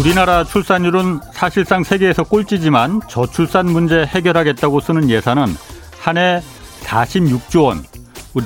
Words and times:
우리나라 0.00 0.44
출산율은 0.44 1.20
사실상 1.30 1.84
세계에서 1.84 2.24
꼴찌지만 2.24 3.02
저출산 3.06 3.66
문제 3.66 4.02
해결하겠다고 4.06 4.80
쓰는 4.80 5.10
예산은 5.10 5.44
한 6.00 6.16
해 6.16 6.40
46조 6.84 7.64
원, 7.64 7.84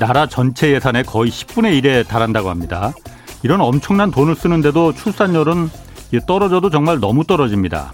나라 0.01 0.27
전체 0.27 0.73
예산의 0.73 1.05
거의 1.05 1.31
10분의 1.31 1.81
1에 1.81 2.09
달한다고 2.09 2.51
합니다. 2.51 2.93
이런 3.45 3.61
엄청난 3.61 4.11
돈을 4.11 4.35
쓰는데도 4.35 4.95
출산율은 4.95 5.71
떨어져도 6.27 6.71
정말 6.71 6.99
너무 6.99 7.23
떨어집니다. 7.23 7.93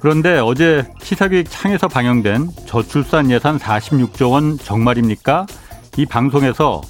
그런데 0.00 0.38
어제 0.38 0.86
시사기획 1.02 1.48
창에서 1.48 1.88
방영된 1.88 2.50
저출산 2.66 3.30
예산 3.30 3.58
46조 3.58 4.32
원 4.32 4.58
정말입니까? 4.58 5.46
이 5.96 6.04
방송에서 6.04 6.82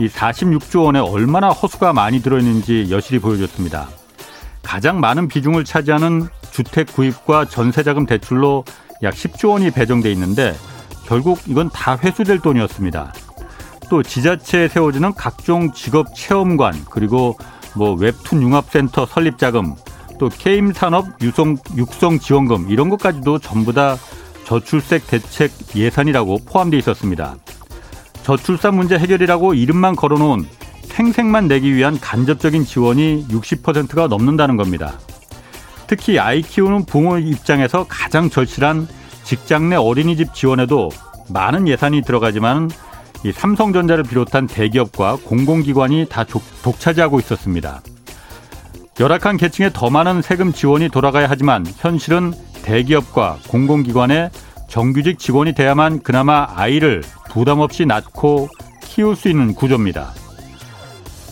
이 0.00 0.08
46조 0.08 0.84
원에 0.86 1.00
얼마나 1.00 1.50
허수가 1.50 1.92
많이 1.92 2.22
들어있는지 2.22 2.86
여실히 2.90 3.18
보여줬습니다. 3.18 3.88
가장 4.64 4.98
많은 4.98 5.28
비중을 5.28 5.64
차지하는 5.64 6.28
주택 6.50 6.92
구입과 6.92 7.44
전세자금 7.44 8.06
대출로 8.06 8.64
약 9.02 9.14
10조 9.14 9.50
원이 9.50 9.70
배정돼 9.70 10.10
있는데 10.12 10.54
결국 11.06 11.40
이건 11.46 11.70
다 11.70 11.96
회수될 11.96 12.40
돈이었습니다. 12.40 13.12
또 13.90 14.02
지자체에 14.02 14.68
세워지는 14.68 15.14
각종 15.14 15.72
직업 15.72 16.14
체험관 16.14 16.86
그리고 16.90 17.36
뭐 17.76 17.94
웹툰 17.94 18.42
융합센터 18.42 19.06
설립 19.06 19.38
자금 19.38 19.74
또 20.18 20.28
게임 20.28 20.72
산업 20.72 21.06
유성 21.22 21.56
육성 21.76 22.18
지원금 22.18 22.70
이런 22.70 22.88
것까지도 22.88 23.38
전부 23.40 23.72
다 23.72 23.96
저출생 24.44 25.00
대책 25.06 25.50
예산이라고 25.74 26.38
포함되어 26.46 26.78
있었습니다. 26.78 27.36
저출산 28.22 28.74
문제 28.74 28.96
해결이라고 28.98 29.54
이름만 29.54 29.96
걸어놓은 29.96 30.46
생색만 30.94 31.48
내기 31.48 31.74
위한 31.74 31.98
간접적인 31.98 32.64
지원이 32.64 33.26
60%가 33.28 34.06
넘는다는 34.06 34.56
겁니다. 34.56 34.92
특히 35.88 36.20
아이 36.20 36.40
키우는 36.40 36.84
부모 36.84 37.18
입장에서 37.18 37.84
가장 37.88 38.30
절실한 38.30 38.86
직장 39.24 39.70
내 39.70 39.74
어린이집 39.74 40.32
지원에도 40.34 40.90
많은 41.28 41.66
예산이 41.66 42.02
들어가지만 42.02 42.70
이 43.24 43.32
삼성전자를 43.32 44.04
비롯한 44.04 44.46
대기업과 44.46 45.18
공공기관이 45.24 46.06
다 46.08 46.24
독차지하고 46.62 47.18
있었습니다. 47.18 47.82
열악한 49.00 49.36
계층에 49.36 49.70
더 49.72 49.90
많은 49.90 50.22
세금 50.22 50.52
지원이 50.52 50.90
돌아가야 50.90 51.28
하지만 51.28 51.66
현실은 51.76 52.32
대기업과 52.62 53.38
공공기관의 53.48 54.30
정규직 54.68 55.18
직원이 55.18 55.54
돼야만 55.54 56.04
그나마 56.04 56.46
아이를 56.54 57.02
부담 57.30 57.58
없이 57.58 57.84
낳고 57.84 58.48
키울 58.80 59.16
수 59.16 59.28
있는 59.28 59.54
구조입니다. 59.54 60.12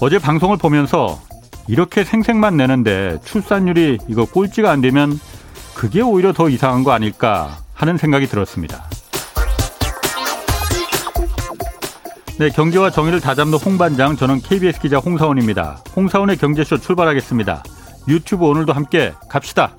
어제 0.05 0.19
방송을 0.19 0.57
보면서 0.57 1.21
이렇게 1.69 2.03
생색만 2.03 2.57
내는데 2.57 3.19
출산율이 3.25 3.99
이거 4.09 4.25
꼴찌가 4.25 4.73
안 4.73 4.81
되면 4.81 5.17
그게 5.77 6.01
오히려 6.01 6.33
더 6.33 6.49
이상한 6.49 6.83
거 6.83 6.91
아닐까 6.91 7.59
하는 7.73 7.97
생각이 7.97 8.27
들었습니다. 8.27 8.83
네, 12.37 12.51
경제와 12.51 12.91
정의를 12.91 13.21
다잡는 13.21 13.57
홍반장, 13.59 14.17
저는 14.17 14.41
KBS 14.41 14.81
기자 14.81 14.99
홍사원입니다. 14.99 15.79
홍사원의 15.95 16.37
경제쇼 16.39 16.79
출발하겠습니다. 16.79 17.63
유튜브 18.09 18.47
오늘도 18.47 18.73
함께 18.73 19.13
갑시다. 19.29 19.77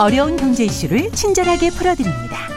어려운 0.00 0.38
경제 0.38 0.64
이슈를 0.64 1.10
친절하게 1.10 1.68
풀어드립니다. 1.68 2.48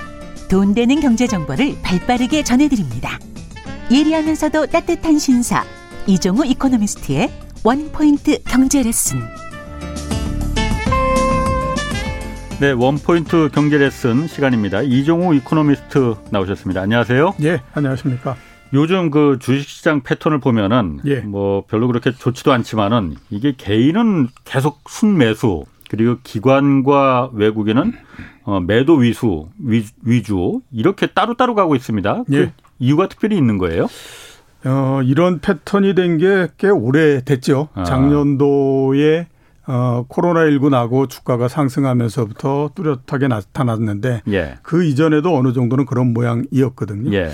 돈 0.50 0.74
되는 0.74 1.02
경제 1.02 1.28
정보를 1.28 1.76
발빠르게 1.84 2.42
전해드립니다. 2.42 3.20
예리하면서도 3.92 4.68
따뜻한 4.68 5.20
신사 5.20 5.66
이종우 6.08 6.46
이코노미스트의 6.46 7.30
one 7.66 7.95
point 7.95 8.44
경제 8.44 8.82
레슨. 8.82 9.20
네, 12.62 12.72
one 12.72 13.01
point 13.01 13.50
경제 13.54 13.78
레슨 13.78 14.26
시간입니다. 14.26 14.82
이종우 14.82 15.36
이코노미스트 15.36 16.16
나오셨습니다. 16.30 16.80
안녕하세요. 16.80 17.36
예, 17.44 17.60
안녕하십니까. 17.74 18.38
요즘 18.72 19.12
그 19.12 19.38
주식시장 19.42 20.04
패턴을 20.04 20.40
보면은 20.40 21.02
예. 21.06 21.20
뭐 21.20 21.66
별로 21.68 21.88
그렇게 21.88 22.14
좋지도 22.14 22.54
않지만은 22.54 23.16
이게 23.30 23.54
개인은 23.58 24.30
계속 24.46 24.80
순매수 24.88 25.66
그리고 25.94 26.18
기관과 26.24 27.30
외국인은 27.34 27.94
어, 28.46 28.60
매도 28.60 28.96
위수 28.96 29.50
위, 29.60 29.86
위주 30.04 30.62
이렇게 30.72 31.06
따로따로 31.06 31.54
가고 31.54 31.76
있습니다. 31.76 32.24
그 32.26 32.34
예. 32.36 32.46
그 32.46 32.52
이유가 32.80 33.08
특별히 33.08 33.38
있는 33.38 33.60
거예요? 33.60 33.86
어, 34.66 35.02
이런 35.04 35.40
패턴이 35.40 35.94
된 35.94 36.18
게 36.18 36.48
꽤 36.58 36.70
오래됐죠. 36.70 37.68
아. 37.76 37.84
작년도에 37.84 39.28
어, 39.68 40.06
코로나19 40.10 40.70
나고 40.70 41.06
주가가 41.08 41.48
상승하면서부터 41.48 42.72
뚜렷하게 42.74 43.28
나타났는데 43.28 44.24
예. 44.32 44.56
그 44.64 44.84
이전에도 44.86 45.38
어느 45.38 45.54
정도는 45.54 45.86
그런 45.86 46.12
모양이었거든요. 46.12 47.14
예. 47.16 47.30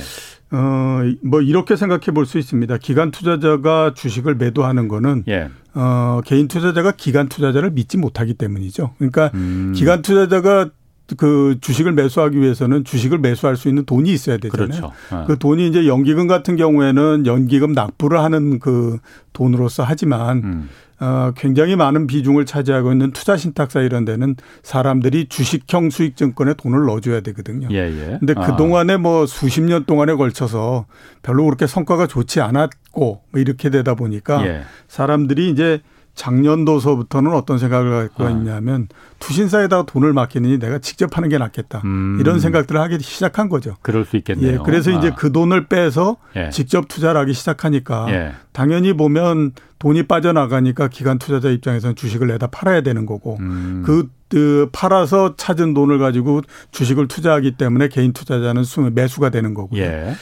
어, 0.51 0.99
뭐 1.23 1.39
이렇게 1.41 1.77
생각해 1.77 2.07
볼 2.13 2.25
수 2.25 2.37
있습니다. 2.37 2.77
기관 2.79 3.11
투자자가 3.11 3.93
주식을 3.95 4.35
매도하는 4.35 4.89
거는 4.89 5.23
예. 5.29 5.47
어, 5.81 6.19
개인 6.25 6.49
투자자가 6.49 6.91
기관 6.91 7.29
투자자를 7.29 7.71
믿지 7.71 7.95
못하기 7.95 8.33
때문이죠. 8.33 8.95
그러니까 8.97 9.31
음. 9.33 9.71
기관 9.73 10.01
투자자가 10.01 10.71
그 11.17 11.57
주식을 11.61 11.93
매수하기 11.93 12.39
위해서는 12.39 12.83
주식을 12.83 13.17
매수할 13.17 13.55
수 13.55 13.67
있는 13.67 13.85
돈이 13.85 14.11
있어야 14.11 14.37
되잖아요. 14.37 14.67
그렇죠. 14.67 14.91
네. 15.11 15.23
그 15.27 15.37
돈이 15.37 15.67
이제 15.67 15.87
연기금 15.87 16.27
같은 16.27 16.55
경우에는 16.55 17.25
연기금 17.25 17.73
납부를 17.73 18.19
하는 18.19 18.59
그 18.59 18.99
돈으로서 19.33 19.83
하지만 19.83 20.37
음. 20.43 20.69
어, 21.01 21.31
굉장히 21.35 21.77
많은 21.77 22.07
비중을 22.07 22.45
차지하고 22.45 22.91
있는 22.91 23.11
투자 23.11 23.37
신탁사 23.37 23.81
이런 23.81 24.03
데는 24.03 24.35
사람들이 24.63 25.27
주식형 25.29 25.91
수익 25.91 26.17
증권에 26.17 26.55
돈을 26.55 26.85
넣어줘야 26.85 27.21
되거든요. 27.21 27.69
예, 27.71 27.77
예. 27.77 28.17
근데 28.19 28.33
아. 28.35 28.45
그동안에 28.45 28.97
뭐 28.97 29.25
수십 29.25 29.61
년 29.61 29.85
동안에 29.85 30.15
걸쳐서 30.15 30.87
별로 31.23 31.45
그렇게 31.45 31.67
성과가 31.67 32.07
좋지 32.07 32.41
않았고 32.41 33.21
뭐 33.31 33.41
이렇게 33.41 33.69
되다 33.69 33.95
보니까 33.95 34.45
예. 34.45 34.61
사람들이 34.89 35.49
이제 35.49 35.81
작년도서부터는 36.19 37.33
어떤 37.33 37.57
생각을 37.57 38.09
갖고 38.09 38.25
아. 38.25 38.29
있냐면 38.29 38.89
투신사에다가 39.19 39.85
돈을 39.85 40.11
맡기느니 40.11 40.59
내가 40.59 40.79
직접 40.79 41.15
하는 41.15 41.29
게 41.29 41.37
낫겠다. 41.37 41.81
음. 41.85 42.17
이런 42.19 42.39
생각들을 42.41 42.79
하기 42.81 42.99
시작한 42.99 43.47
거죠. 43.47 43.77
그럴 43.81 44.03
수 44.03 44.17
있겠네요. 44.17 44.53
예, 44.53 44.57
그래서 44.63 44.91
아. 44.91 44.97
이제 44.97 45.13
그 45.17 45.31
돈을 45.31 45.67
빼서 45.67 46.17
예. 46.35 46.49
직접 46.49 46.89
투자를 46.89 47.21
하기 47.21 47.33
시작하니까 47.33 48.07
예. 48.09 48.33
당연히 48.51 48.91
보면 48.93 49.53
돈이 49.79 50.03
빠져나가니까 50.03 50.89
기관 50.89 51.19
투자자 51.19 51.49
입장에서는 51.49 51.95
주식을 51.95 52.27
내다 52.27 52.47
팔아야 52.47 52.81
되는 52.81 53.05
거고 53.05 53.37
음. 53.39 53.83
그, 53.85 54.09
그 54.27 54.69
팔아서 54.73 55.35
찾은 55.37 55.73
돈을 55.73 55.99
가지고 55.99 56.41
주식을 56.71 57.07
투자하기 57.07 57.55
때문에 57.55 57.87
개인 57.87 58.11
투자자는 58.11 58.63
매수가 58.93 59.29
되는 59.29 59.53
거고요. 59.53 59.81
예. 59.81 60.15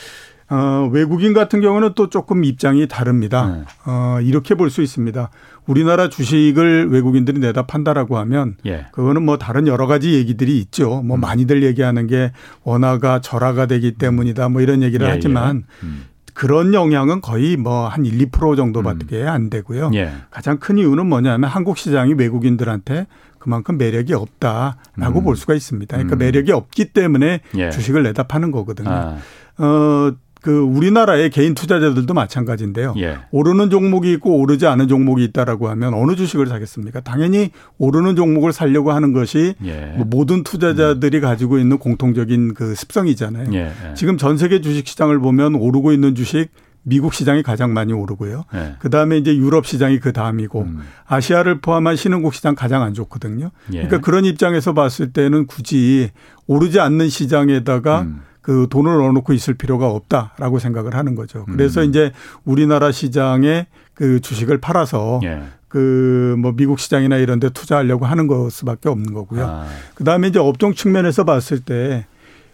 어, 0.49 0.89
외국인 0.93 1.33
같은 1.33 1.59
경우는 1.59 1.91
또 1.95 2.09
조금 2.09 2.45
입장이 2.45 2.87
다릅니다. 2.87 3.47
네. 3.47 3.63
어, 3.85 4.19
이렇게 4.21 4.55
볼 4.55 4.69
수 4.69 4.81
있습니다. 4.81 5.29
우리나라 5.67 6.09
주식을 6.09 6.89
외국인들이 6.89 7.39
내다 7.39 7.67
판다라고 7.67 8.17
하면 8.17 8.55
예. 8.66 8.85
그거는 8.91 9.23
뭐 9.23 9.38
다른 9.38 9.67
여러 9.67 9.85
가지 9.85 10.13
얘기들이 10.13 10.57
있죠. 10.59 11.01
뭐 11.01 11.17
음. 11.17 11.22
많이들 11.22 11.63
얘기하는 11.63 12.07
게 12.07 12.31
원화가 12.63 13.22
절하가 13.22 13.66
되기 13.66 13.94
때문이다 13.94 14.50
뭐 14.50 14.61
이런 14.61 14.81
얘기를 14.81 15.06
예, 15.07 15.12
하지만 15.12 15.63
예. 15.83 15.86
음. 15.86 16.06
그런 16.33 16.74
영향은 16.74 17.21
거의 17.21 17.57
뭐 17.57 17.88
한 17.89 18.06
1, 18.06 18.30
2% 18.30 18.56
정도밖에 18.56 19.24
음. 19.24 19.27
안 19.27 19.50
되고요. 19.50 19.91
예. 19.95 20.12
가장 20.30 20.57
큰 20.59 20.77
이유는 20.77 21.07
뭐냐면 21.07 21.50
한국 21.50 21.77
시장이 21.77 22.13
외국인들한테 22.13 23.07
그만큼 23.39 23.77
매력이 23.77 24.13
없다라고 24.13 25.19
음. 25.19 25.24
볼 25.24 25.36
수가 25.36 25.53
있습니다. 25.56 25.95
그러니까 25.95 26.15
음. 26.15 26.19
매력이 26.19 26.51
없기 26.51 26.94
때문에 26.94 27.41
예. 27.57 27.69
주식을 27.71 28.03
내다 28.03 28.24
파는 28.24 28.51
거거든요. 28.51 28.89
아. 28.89 29.18
어, 29.57 30.13
그 30.42 30.60
우리나라의 30.60 31.30
개인 31.30 31.54
투자자들도 31.54 32.13
마찬가지인데요. 32.13 32.94
예. 32.98 33.18
오르는 33.31 33.69
종목이 33.69 34.12
있고 34.13 34.38
오르지 34.38 34.68
않은 34.68 34.88
종목이 34.88 35.24
있다라고 35.25 35.69
하면 35.69 35.94
어느 35.94 36.16
주식을 36.16 36.48
사겠습니까? 36.48 37.01
당연히 37.01 37.51
오르는 37.78 38.16
종목을 38.16 38.54
살려고 38.54 38.92
하는 38.92 39.13
것이 39.13 39.56
예. 39.63 39.94
뭐 39.98 40.06
모든 40.10 40.44
투자자들이 40.44 41.18
음. 41.18 41.22
가지고 41.22 41.57
있는 41.60 41.78
공통적인 41.78 42.54
그 42.54 42.75
습성이잖아요. 42.75 43.54
예. 43.54 43.57
예. 43.57 43.94
지금 43.95 44.18
전 44.18 44.38
세계 44.38 44.62
주식 44.62 44.88
시장을 44.88 45.19
보면 45.19 45.56
오르고 45.56 45.92
있는 45.92 46.16
주식 46.16 46.50
미국 46.84 47.13
시장이 47.13 47.44
가장 47.44 47.74
많이 47.74 47.92
오르고요. 47.92 48.45
네. 48.54 48.75
그 48.80 48.89
다음에 48.89 49.18
이제 49.18 49.36
유럽 49.36 49.66
시장이 49.66 50.00
그 50.00 50.13
다음이고 50.13 50.62
음. 50.62 50.80
아시아를 51.06 51.60
포함한 51.60 51.98
신흥국 51.98 52.34
시장 52.34 52.56
가장 52.56 52.81
안 52.81 52.94
좋거든요. 52.94 53.51
예. 53.74 53.84
그러니까 53.84 54.00
그런 54.00 54.24
입장에서 54.24 54.74
봤을 54.74 55.12
때는 55.12 55.48
굳이 55.48 56.12
오르지 56.45 56.80
않는 56.80 57.10
시장에다가 57.10 58.04
음. 58.04 58.22
그 58.47 58.65
돈을 58.69 58.99
넣어놓고 58.99 59.33
있을 59.33 59.55
필요가 59.55 59.88
없다라고 59.88 60.59
생각을 60.59 60.95
하는 60.95 61.15
거죠. 61.15 61.44
그래서 61.51 61.81
음. 61.81 61.89
이제 61.89 62.13
우리나라 62.45 62.94
시장에 62.94 63.67
그 63.94 64.21
주식을 64.21 64.59
팔아서 64.59 65.19
예. 65.25 65.41
그뭐 65.67 66.53
미국 66.55 66.79
시장이나 66.79 67.17
이런 67.17 67.41
데 67.41 67.49
투자하려고 67.49 68.05
하는 68.05 68.27
것 68.27 68.49
수밖에 68.49 68.88
없는 68.88 69.13
거고요. 69.13 69.45
아. 69.45 69.67
그다음에 69.95 70.29
이제 70.29 70.39
업종 70.39 70.73
측면에서 70.73 71.25
봤을 71.25 71.59
때 71.59 72.05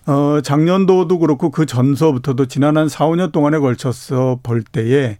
어, 0.07 0.39
작년도도 0.41 1.19
그렇고 1.19 1.51
그 1.51 1.67
전서부터도 1.67 2.47
지난 2.47 2.75
한 2.75 2.89
4, 2.89 3.05
5년 3.09 3.31
동안에 3.31 3.59
걸쳐서 3.59 4.39
볼 4.41 4.63
때에 4.63 5.19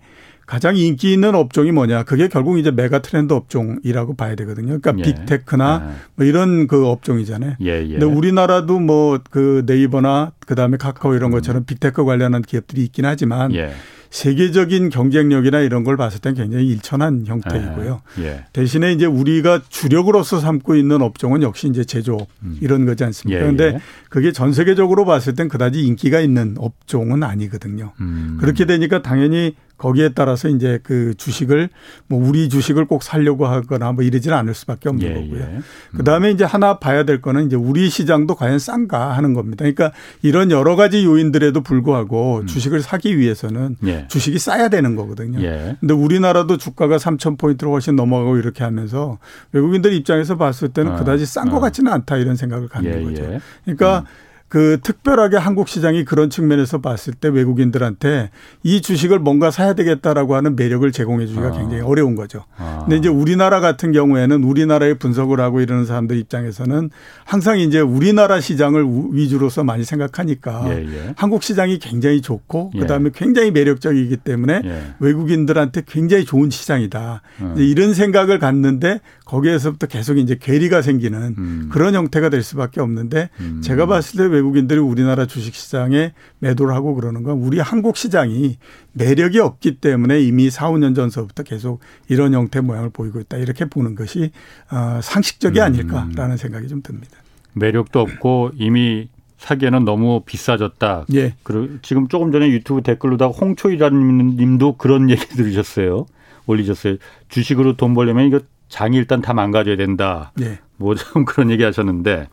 가장 0.53 0.77
인기 0.77 1.13
있는 1.13 1.33
업종이 1.33 1.71
뭐냐? 1.71 2.03
그게 2.03 2.27
결국 2.27 2.59
이제 2.59 2.69
mega 2.69 2.99
trend 2.99 3.33
업종이라고 3.33 4.15
봐야 4.15 4.35
되거든요. 4.35 4.79
그러니까 4.79 4.93
예. 4.99 5.01
big 5.01 5.29
tech나 5.29 5.83
예. 5.83 5.95
뭐 6.13 6.27
이런 6.27 6.67
그 6.67 6.85
업종이잖아요. 6.85 7.55
예, 7.61 7.83
예. 7.83 7.87
근데 7.87 8.05
우리나라도 8.05 8.79
뭐 8.79 9.17
그 9.31 9.63
네이버나 9.65 10.33
그다음에 10.45 10.77
카카오 10.77 11.15
이런 11.15 11.31
것처럼 11.31 11.65
big 11.65 11.82
tech 11.82 12.05
관련한 12.05 12.41
기업들이 12.43 12.83
있긴 12.83 13.05
하지만 13.05 13.53
예. 13.55 13.73
세계적인 14.11 14.89
경쟁력이나 14.89 15.61
이런 15.61 15.83
걸 15.83 15.97
봤을 15.97 16.21
땐 16.21 16.35
굉장히 16.35 16.67
일천한 16.67 17.25
형태이고요. 17.25 18.01
예. 18.19 18.23
예. 18.23 18.45
대신에 18.53 18.91
이제 18.91 19.07
우리가 19.07 19.61
주력으로서 19.69 20.39
삼고 20.39 20.75
있는 20.75 21.01
업종은 21.01 21.41
역시 21.41 21.67
이제 21.67 21.83
제조업 21.83 22.27
음. 22.43 22.57
이런 22.61 22.85
거지 22.85 23.03
않습니까? 23.03 23.39
그런데 23.39 23.63
예, 23.63 23.67
예. 23.69 23.79
그게 24.09 24.31
전 24.31 24.53
세계적으로 24.53 25.05
봤을 25.05 25.33
땐 25.33 25.49
그다지 25.49 25.81
인기가 25.81 26.19
있는 26.19 26.53
업종은 26.59 27.23
아니거든요. 27.23 27.93
음. 28.01 28.37
그렇게 28.39 28.65
되니까 28.65 29.01
당연히 29.01 29.55
거기에 29.77 30.09
따라서 30.09 30.47
이제 30.47 30.79
그 30.83 31.13
주식을 31.17 31.69
뭐 32.07 32.25
우리 32.25 32.47
주식을 32.47 32.85
꼭 32.85 33.03
살려고 33.03 33.47
하거나 33.47 33.91
뭐 33.91 34.03
이러지는 34.03 34.37
않을 34.37 34.53
수밖에 34.53 34.89
없는 34.89 35.07
예, 35.07 35.13
거고요. 35.13 35.39
예. 35.39 35.43
음. 35.43 35.61
그다음에 35.97 36.31
이제 36.31 36.43
하나 36.43 36.79
봐야 36.79 37.03
될 37.03 37.21
거는 37.21 37.47
이제 37.47 37.55
우리 37.55 37.89
시장도 37.89 38.35
과연 38.35 38.59
싼가 38.59 39.17
하는 39.17 39.33
겁니다. 39.33 39.63
그러니까 39.63 39.91
이런 40.21 40.51
여러 40.51 40.75
가지 40.75 41.03
요인들에도 41.03 41.61
불구하고 41.61 42.41
음. 42.41 42.45
주식을 42.45 42.81
사기 42.81 43.17
위해서는 43.17 43.75
예. 43.85 44.07
주식이 44.07 44.39
싸야 44.39 44.69
되는 44.69 44.95
거거든요. 44.95 45.41
예. 45.41 45.75
근데 45.79 45.93
우리나라도 45.93 46.57
주가가 46.57 46.97
3천 46.97 47.37
포인트로 47.37 47.71
훨씬 47.71 47.95
넘어가고 47.95 48.37
이렇게 48.37 48.63
하면서 48.63 49.17
외국인들 49.51 49.93
입장에서 49.93 50.37
봤을 50.37 50.69
때는 50.69 50.93
어. 50.93 50.95
그다지 50.95 51.25
싼것 51.25 51.55
어. 51.55 51.59
같지는 51.59 51.91
않다 51.91 52.17
이런 52.17 52.35
생각을 52.35 52.69
갖는 52.69 53.01
예, 53.01 53.03
거죠. 53.03 53.23
예. 53.23 53.39
그러니까 53.65 53.99
음. 53.99 54.32
그 54.53 54.77
특별하게 54.83 55.37
한국 55.37 55.67
시장이 55.67 56.05
그런 56.05 56.29
측면에서 56.29 56.79
봤을 56.79 57.15
때 57.15 57.27
외국인들한테 57.27 58.29
이 58.61 58.83
주식을 58.83 59.17
뭔가 59.17 59.49
사야 59.49 59.73
되겠다라고 59.73 60.35
하는 60.35 60.55
매력을 60.55 60.91
제공해 60.91 61.25
주기가 61.25 61.47
아. 61.47 61.51
굉장히 61.53 61.81
어려운 61.81 62.13
거죠. 62.13 62.45
아. 62.57 62.81
근데 62.81 62.97
이제 62.97 63.09
우리나라 63.09 63.61
같은 63.61 63.91
경우에는 63.91 64.43
우리나라의 64.43 64.99
분석을 64.99 65.39
하고 65.39 65.59
이러는 65.59 65.87
사람들 65.87 66.17
입장에서는 66.17 66.91
항상 67.25 67.57
이제 67.57 67.79
우리나라 67.79 68.39
시장을 68.39 68.85
위주로서 69.13 69.63
많이 69.63 69.83
생각하니까 69.83 70.65
예, 70.67 70.85
예. 70.85 71.13
한국 71.17 71.41
시장이 71.41 71.79
굉장히 71.79 72.21
좋고 72.21 72.73
예. 72.75 72.79
그다음에 72.81 73.09
굉장히 73.11 73.49
매력적이기 73.49 74.17
때문에 74.17 74.61
예. 74.63 74.83
외국인들한테 74.99 75.81
굉장히 75.87 76.25
좋은 76.25 76.51
시장이다. 76.51 77.23
음. 77.41 77.55
이런 77.57 77.95
생각을 77.95 78.37
갖는데 78.37 78.99
거기에서부터 79.25 79.87
계속 79.87 80.19
이제 80.19 80.37
괴리가 80.39 80.83
생기는 80.83 81.33
음. 81.39 81.69
그런 81.71 81.95
형태가 81.95 82.29
될 82.29 82.43
수밖에 82.43 82.81
없는데 82.81 83.29
음. 83.39 83.61
제가 83.63 83.87
봤을 83.87 84.17
때 84.17 84.42
외국인들이 84.43 84.79
우리나라 84.79 85.25
주식 85.25 85.55
시장에 85.55 86.13
매도를 86.39 86.75
하고 86.75 86.93
그러는 86.95 87.23
건 87.23 87.37
우리 87.39 87.59
한국 87.59 87.95
시장이 87.95 88.57
매력이 88.91 89.39
없기 89.39 89.77
때문에 89.77 90.21
이미 90.21 90.49
4, 90.49 90.69
5년 90.71 90.95
전서부터 90.95 91.43
계속 91.43 91.79
이런 92.09 92.33
형태 92.33 92.59
모양을 92.59 92.89
보이고 92.89 93.19
있다. 93.19 93.37
이렇게 93.37 93.65
보는 93.65 93.95
것이 93.95 94.31
어, 94.71 94.99
상식적이 95.01 95.59
음. 95.59 95.63
아닐까라는 95.63 96.37
생각이 96.37 96.67
좀 96.67 96.81
듭니다. 96.81 97.17
매력도 97.53 97.99
없고 97.99 98.51
이미 98.55 99.07
사기에는 99.37 99.85
너무 99.85 100.21
비싸졌다. 100.25 101.05
예. 101.15 101.35
그리고 101.43 101.77
지금 101.81 102.07
조금 102.07 102.31
전에 102.31 102.49
유튜브 102.49 102.81
댓글로다가 102.81 103.31
홍초이라는 103.33 104.35
님도 104.37 104.77
그런 104.77 105.09
얘기 105.11 105.25
들으셨어요. 105.27 106.05
올리셨어요. 106.45 106.97
주식으로 107.29 107.77
돈 107.77 107.93
벌려면 107.93 108.25
이거 108.25 108.39
장이 108.67 108.97
일단 108.97 109.21
다 109.21 109.33
망가져야 109.33 109.77
된다. 109.77 110.31
예. 110.41 110.59
뭐좀 110.77 111.23
그런 111.25 111.51
얘기 111.51 111.63
하셨는데 111.63 112.27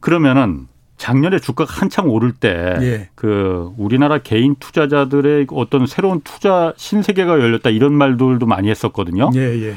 그러면은 0.00 0.66
작년에 0.98 1.38
주가가 1.38 1.72
한창 1.72 2.08
오를 2.08 2.32
때그 2.32 2.84
예. 2.84 3.08
그 3.14 3.72
우리나라 3.78 4.18
개인 4.18 4.56
투자자들의 4.56 5.46
어떤 5.50 5.86
새로운 5.86 6.20
투자 6.22 6.74
신세계가 6.76 7.40
열렸다 7.40 7.70
이런 7.70 7.94
말들도 7.94 8.44
많이 8.44 8.68
했었거든요. 8.68 9.30
예, 9.34 9.40
예. 9.40 9.76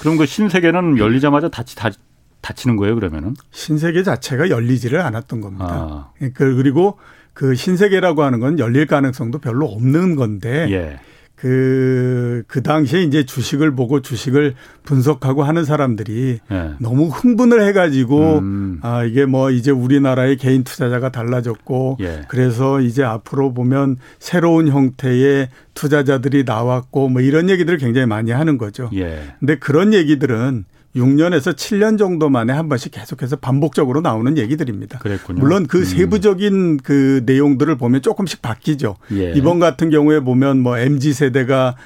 그럼 0.00 0.18
그 0.18 0.26
신세계는 0.26 0.98
열리자마자 0.98 1.48
닫히, 1.48 1.74
닫, 1.74 1.94
닫히는 2.42 2.76
거예요, 2.76 2.96
그러면은? 2.96 3.34
신세계 3.52 4.02
자체가 4.02 4.50
열리지를 4.50 5.00
않았던 5.00 5.40
겁니다. 5.40 5.66
아. 5.68 6.10
그, 6.34 6.56
그리고 6.56 6.98
그 7.32 7.54
신세계라고 7.54 8.22
하는 8.22 8.40
건 8.40 8.58
열릴 8.58 8.86
가능성도 8.86 9.38
별로 9.38 9.66
없는 9.66 10.16
건데 10.16 10.66
예. 10.70 11.00
그, 11.36 12.42
그 12.46 12.62
당시에 12.62 13.02
이제 13.02 13.24
주식을 13.26 13.74
보고 13.74 14.00
주식을 14.00 14.54
분석하고 14.84 15.44
하는 15.44 15.64
사람들이 15.64 16.40
네. 16.48 16.70
너무 16.78 17.08
흥분을 17.08 17.62
해가지고, 17.68 18.38
음. 18.38 18.78
아, 18.82 19.04
이게 19.04 19.26
뭐 19.26 19.50
이제 19.50 19.70
우리나라의 19.70 20.38
개인 20.38 20.64
투자자가 20.64 21.10
달라졌고, 21.10 21.98
예. 22.00 22.22
그래서 22.28 22.80
이제 22.80 23.04
앞으로 23.04 23.52
보면 23.52 23.98
새로운 24.18 24.68
형태의 24.68 25.50
투자자들이 25.74 26.44
나왔고, 26.44 27.10
뭐 27.10 27.20
이런 27.20 27.50
얘기들을 27.50 27.78
굉장히 27.78 28.06
많이 28.06 28.30
하는 28.30 28.56
거죠. 28.56 28.88
예. 28.94 29.34
근데 29.38 29.56
그런 29.56 29.92
얘기들은 29.92 30.64
6년에서 30.96 31.54
7년 31.54 31.98
정도 31.98 32.30
만에 32.30 32.52
한 32.52 32.68
번씩 32.68 32.92
계속해서 32.92 33.36
반복적으로 33.36 34.00
나오는 34.00 34.38
얘기들입니다. 34.38 34.98
그랬군요. 34.98 35.38
물론 35.38 35.66
그 35.66 35.80
음. 35.80 35.84
세부적인 35.84 36.78
그 36.78 37.22
내용들을 37.26 37.76
보면 37.76 38.00
조금씩 38.00 38.40
바뀌죠. 38.40 38.96
예. 39.12 39.32
이번 39.36 39.60
같은 39.60 39.90
경우에 39.90 40.20
보면 40.20 40.60
뭐 40.60 40.78
MZ 40.78 41.12
세대가 41.12 41.76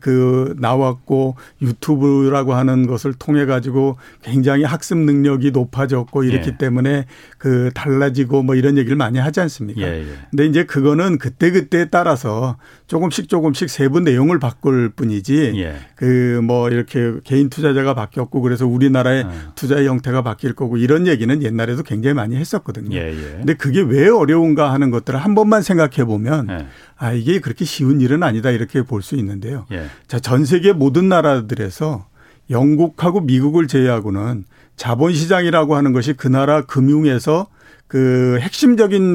그 0.00 0.54
나왔고 0.58 1.36
유튜브라고 1.62 2.54
하는 2.54 2.86
것을 2.86 3.14
통해 3.14 3.46
가지고 3.46 3.96
굉장히 4.22 4.64
학습 4.64 4.98
능력이 4.98 5.50
높아졌고 5.52 6.24
이렇기 6.24 6.50
예. 6.50 6.58
때문에 6.58 7.06
그 7.38 7.70
달라지고 7.74 8.42
뭐 8.42 8.54
이런 8.54 8.76
얘기를 8.76 8.96
많이 8.96 9.18
하지 9.18 9.40
않습니까? 9.40 9.80
예. 9.80 10.00
예. 10.00 10.06
근데 10.30 10.46
이제 10.46 10.64
그거는 10.64 11.18
그때 11.18 11.50
그때에 11.50 11.86
따라서 11.86 12.56
조금씩 12.88 13.28
조금씩 13.28 13.70
세부 13.70 14.00
내용을 14.00 14.38
바꿀 14.38 14.90
뿐이지 14.90 15.54
예. 15.56 15.76
그뭐 15.96 16.68
이렇게 16.68 17.14
개인 17.24 17.48
투자자가 17.48 17.94
바뀌었고 17.94 18.33
바뀌고 18.34 18.40
그래서 18.40 18.66
우리나라의 18.66 19.24
네. 19.24 19.30
투자의 19.54 19.86
형태가 19.86 20.22
바뀔 20.22 20.54
거고 20.54 20.76
이런 20.76 21.06
얘기는 21.06 21.42
옛날에도 21.42 21.82
굉장히 21.84 22.14
많이 22.14 22.36
했었거든요. 22.36 22.94
예, 22.96 23.10
예. 23.10 23.36
근데 23.38 23.54
그게 23.54 23.80
왜 23.80 24.08
어려운가 24.08 24.72
하는 24.72 24.90
것들을 24.90 25.18
한 25.18 25.34
번만 25.34 25.62
생각해 25.62 26.04
보면 26.04 26.48
예. 26.50 26.66
아 26.96 27.12
이게 27.12 27.38
그렇게 27.40 27.64
쉬운 27.64 28.00
일은 28.00 28.22
아니다 28.22 28.50
이렇게 28.50 28.82
볼 28.82 29.04
수 29.04 29.16
있는데요. 29.16 29.66
예. 29.70 29.84
자, 30.08 30.18
전 30.18 30.46
세계 30.46 30.72
모든 30.72 31.10
나라들에서 31.10 32.06
영국하고 32.48 33.20
미국을 33.20 33.68
제외하고는 33.68 34.44
자본시장이라고 34.76 35.76
하는 35.76 35.92
것이 35.92 36.14
그 36.14 36.26
나라 36.26 36.62
금융에서 36.62 37.46
그 37.94 38.38
핵심적인 38.40 39.14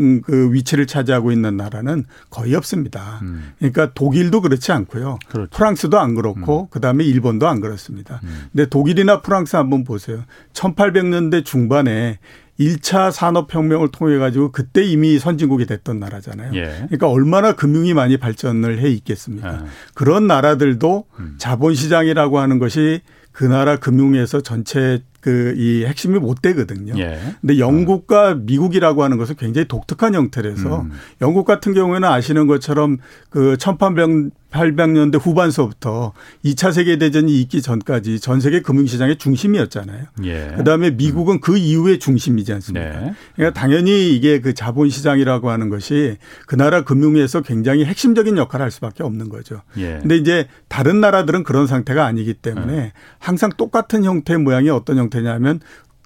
음, 0.00 0.22
그 0.22 0.52
위치를 0.52 0.88
차지하고 0.88 1.30
있는 1.30 1.56
나라는 1.56 2.04
거의 2.30 2.56
없습니다. 2.56 3.20
음. 3.22 3.52
그러니까 3.58 3.92
독일도 3.94 4.40
그렇지 4.40 4.72
않고요. 4.72 5.20
그렇죠. 5.28 5.48
프랑스도 5.56 6.00
안 6.00 6.16
그렇고 6.16 6.62
음. 6.62 6.66
그다음에 6.68 7.04
일본도 7.04 7.46
안 7.46 7.60
그렇습니다. 7.60 8.18
음. 8.24 8.48
근데 8.50 8.68
독일이나 8.68 9.22
프랑스 9.22 9.54
한번 9.54 9.84
보세요. 9.84 10.24
1800년대 10.52 11.44
중반에 11.44 12.18
1차 12.58 13.12
산업혁명을 13.12 13.92
통해 13.92 14.18
가지고 14.18 14.50
그때 14.50 14.82
이미 14.82 15.20
선진국이 15.20 15.66
됐던 15.66 16.00
나라잖아요. 16.00 16.50
예. 16.54 16.64
그러니까 16.86 17.08
얼마나 17.08 17.52
금융이 17.52 17.94
많이 17.94 18.16
발전을 18.16 18.80
해 18.80 18.88
있겠습니까? 18.88 19.60
예. 19.62 19.66
그런 19.94 20.26
나라들도 20.26 21.04
음. 21.20 21.36
자본시장이라고 21.38 22.40
하는 22.40 22.58
것이 22.58 23.00
그 23.30 23.44
나라 23.44 23.76
금융에서 23.76 24.40
전체 24.40 25.04
그 25.20 25.48
이 25.58 25.84
핵심이 25.84 26.18
못 26.18 26.40
되거든요. 26.42 26.94
예. 26.98 27.18
근데 27.40 27.58
영국과 27.58 28.34
미국이라고 28.34 29.02
하는 29.02 29.16
것은 29.16 29.36
굉장히 29.36 29.66
독특한 29.66 30.14
형태라서 30.14 30.82
음. 30.82 30.92
영국 31.20 31.44
같은 31.44 31.74
경우에는 31.74 32.08
아시는 32.08 32.46
것처럼 32.46 32.98
그 33.30 33.56
1800년대 33.58 35.20
후반서부터 35.20 36.12
2차 36.44 36.72
세계 36.72 36.98
대전이 36.98 37.40
있기 37.40 37.62
전까지 37.62 38.20
전 38.20 38.40
세계 38.40 38.60
금융 38.62 38.86
시장의 38.86 39.18
중심이었잖아요. 39.18 40.04
예. 40.24 40.54
그다음에 40.56 40.90
미국은 40.92 41.36
음. 41.36 41.40
그 41.40 41.56
이후의 41.56 41.98
중심이지 41.98 42.52
않습니까? 42.54 43.00
네. 43.00 43.14
그러니까 43.34 43.58
당연히 43.58 44.14
이게 44.14 44.40
그 44.40 44.54
자본 44.54 44.90
시장이라고 44.90 45.50
하는 45.50 45.68
것이 45.68 46.16
그 46.46 46.56
나라 46.56 46.84
금융에서 46.84 47.42
굉장히 47.42 47.84
핵심적인 47.84 48.36
역할을 48.36 48.62
할 48.62 48.70
수밖에 48.70 49.02
없는 49.02 49.28
거죠. 49.28 49.62
예. 49.76 49.98
근데 50.00 50.16
이제 50.16 50.46
다른 50.68 51.00
나라들은 51.00 51.42
그런 51.42 51.66
상태가 51.66 52.06
아니기 52.06 52.34
때문에 52.34 52.74
예. 52.76 52.92
항상 53.18 53.50
똑같은 53.56 54.04
형태의 54.04 54.38
모양이 54.38 54.70
어떤 54.70 54.98
형태 54.98 55.07
형태냐면 55.08 55.60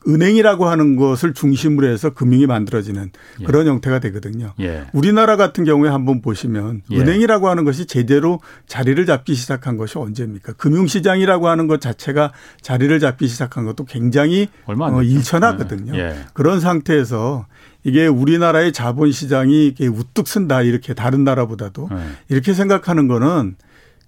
은행이라고 0.07 0.67
하는 0.67 0.97
것을 0.97 1.33
중심으로 1.33 1.87
해서 1.87 2.11
금융이 2.11 2.47
만들어지는 2.47 3.11
예. 3.41 3.45
그런 3.45 3.69
형태가 3.69 4.01
되거든요. 4.01 4.53
예. 4.61 4.85
우리나라 4.93 5.37
같은 5.37 5.65
경우에 5.65 5.91
한번 5.91 6.21
보시면 6.23 6.83
예. 6.91 6.99
은행이라고 6.99 7.49
하는 7.49 7.65
것이 7.65 7.87
제대로 7.87 8.41
자리를 8.67 9.05
잡기 9.07 9.35
시작한 9.35 9.77
것이 9.77 9.99
언제입니까? 9.99 10.55
금융시장이라고 10.55 11.49
하는 11.49 11.69
것 11.69 11.81
자체가 11.81 12.33
자리를 12.63 12.99
잡기 12.99 13.29
시작한 13.29 13.65
것도 13.65 13.85
굉장히 13.85 14.49
어, 14.67 15.03
일천하거든요. 15.03 15.97
예. 15.97 16.17
그런 16.33 16.59
상태에서 16.59 17.47
이게 17.85 18.09
우리나라의 18.09 18.73
자본시장이 18.73 19.69
이게 19.69 19.87
우뚝 19.87 20.27
쓴다 20.27 20.63
이렇게 20.63 20.95
다른 20.95 21.23
나라보다도 21.23 21.89
예. 21.93 21.97
이렇게 22.29 22.55
생각하는 22.55 23.07
거는 23.07 23.55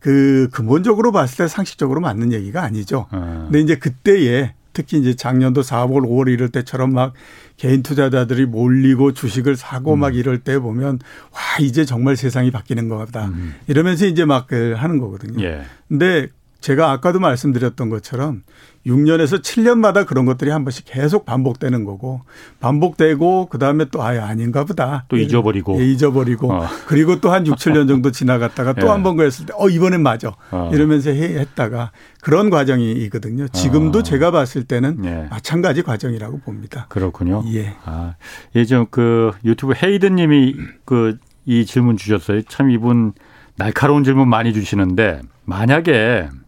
그 0.01 0.49
근본적으로 0.53 1.13
봤을 1.13 1.37
때 1.45 1.49
상식적으로 1.49 2.01
맞는 2.01 2.33
얘기가 2.33 2.63
아니죠. 2.63 3.07
예. 3.15 3.19
근데 3.19 3.61
이제 3.61 3.77
그때에 3.77 4.55
특히 4.75 4.99
이제 4.99 5.15
작년도 5.15 5.63
4월, 5.63 6.03
5월 6.03 6.31
이럴 6.31 6.51
때처럼 6.51 6.93
막 6.93 7.15
개인 7.57 7.83
투자자들이 7.83 8.45
몰리고 8.45 9.15
주식을 9.15 9.57
사고 9.57 9.95
음. 9.95 10.01
막 10.01 10.15
이럴 10.15 10.41
때 10.41 10.59
보면 10.59 10.99
와 11.31 11.41
이제 11.61 11.87
정말 11.87 12.17
세상이 12.17 12.51
바뀌는 12.51 12.89
것 12.89 12.99
같다. 12.99 13.29
음. 13.29 13.55
이러면서 13.69 14.05
이제 14.05 14.27
막그 14.27 14.75
하는 14.77 14.99
거거든요. 14.99 15.43
예. 15.43 15.63
근데 15.89 16.29
제가 16.61 16.91
아까도 16.91 17.21
말씀드렸던 17.21 17.89
것처럼 17.89 18.43
6년에서 18.87 19.43
7년마다 19.43 20.07
그런 20.07 20.25
것들이 20.27 20.51
한 20.51 20.65
번씩 20.65 20.85
계속 20.87 21.25
반복되는 21.25 21.85
거고 21.85 22.23
반복되고 22.61 23.47
그다음에 23.47 23.87
또 23.91 24.03
아예 24.03 24.19
아닌가 24.19 24.65
보다. 24.65 25.05
또 25.09 25.17
잊어버리고. 25.17 25.81
예, 25.81 25.87
잊어버리고. 25.87 26.53
어. 26.53 26.67
그리고 26.87 27.21
또 27.21 27.31
한 27.33 27.47
6, 27.47 27.57
7년 27.57 27.89
정도 27.89 28.11
지나갔다가 28.11 28.75
또 28.75 28.91
한번 28.93 29.15
예. 29.15 29.17
그랬을 29.19 29.47
때 29.47 29.55
어 29.57 29.69
이번엔 29.69 30.03
맞아. 30.03 30.35
어. 30.51 30.71
이러면서 30.73 31.11
했다가 31.11 31.93
그런 32.23 32.51
과정이거든요. 32.51 33.49
지금도 33.49 34.01
어. 34.01 34.03
제가 34.03 34.31
봤을 34.31 34.65
때는 34.65 35.05
예. 35.05 35.27
마찬가지 35.31 35.83
과정이라고 35.83 36.41
봅니다. 36.41 36.87
그렇군요. 36.89 37.43
예. 37.53 37.75
아, 37.85 38.15
예전 38.55 38.87
그 38.91 39.33
유튜브 39.45 39.75
헤이든 39.83 40.15
님이 40.17 40.57
그 40.85 41.19
이 41.47 41.67
질문 41.67 41.97
주셨어요. 41.97 42.43
참 42.43 42.71
이분 42.71 43.13
날카로운 43.57 44.05
질문 44.05 44.29
많이 44.29 44.53
주시는데 44.53 45.21
만약에 45.45 46.29
어, 46.31 46.44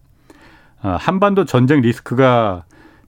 한반도 0.94 1.44
전쟁 1.44 1.80
리스크가 1.80 2.64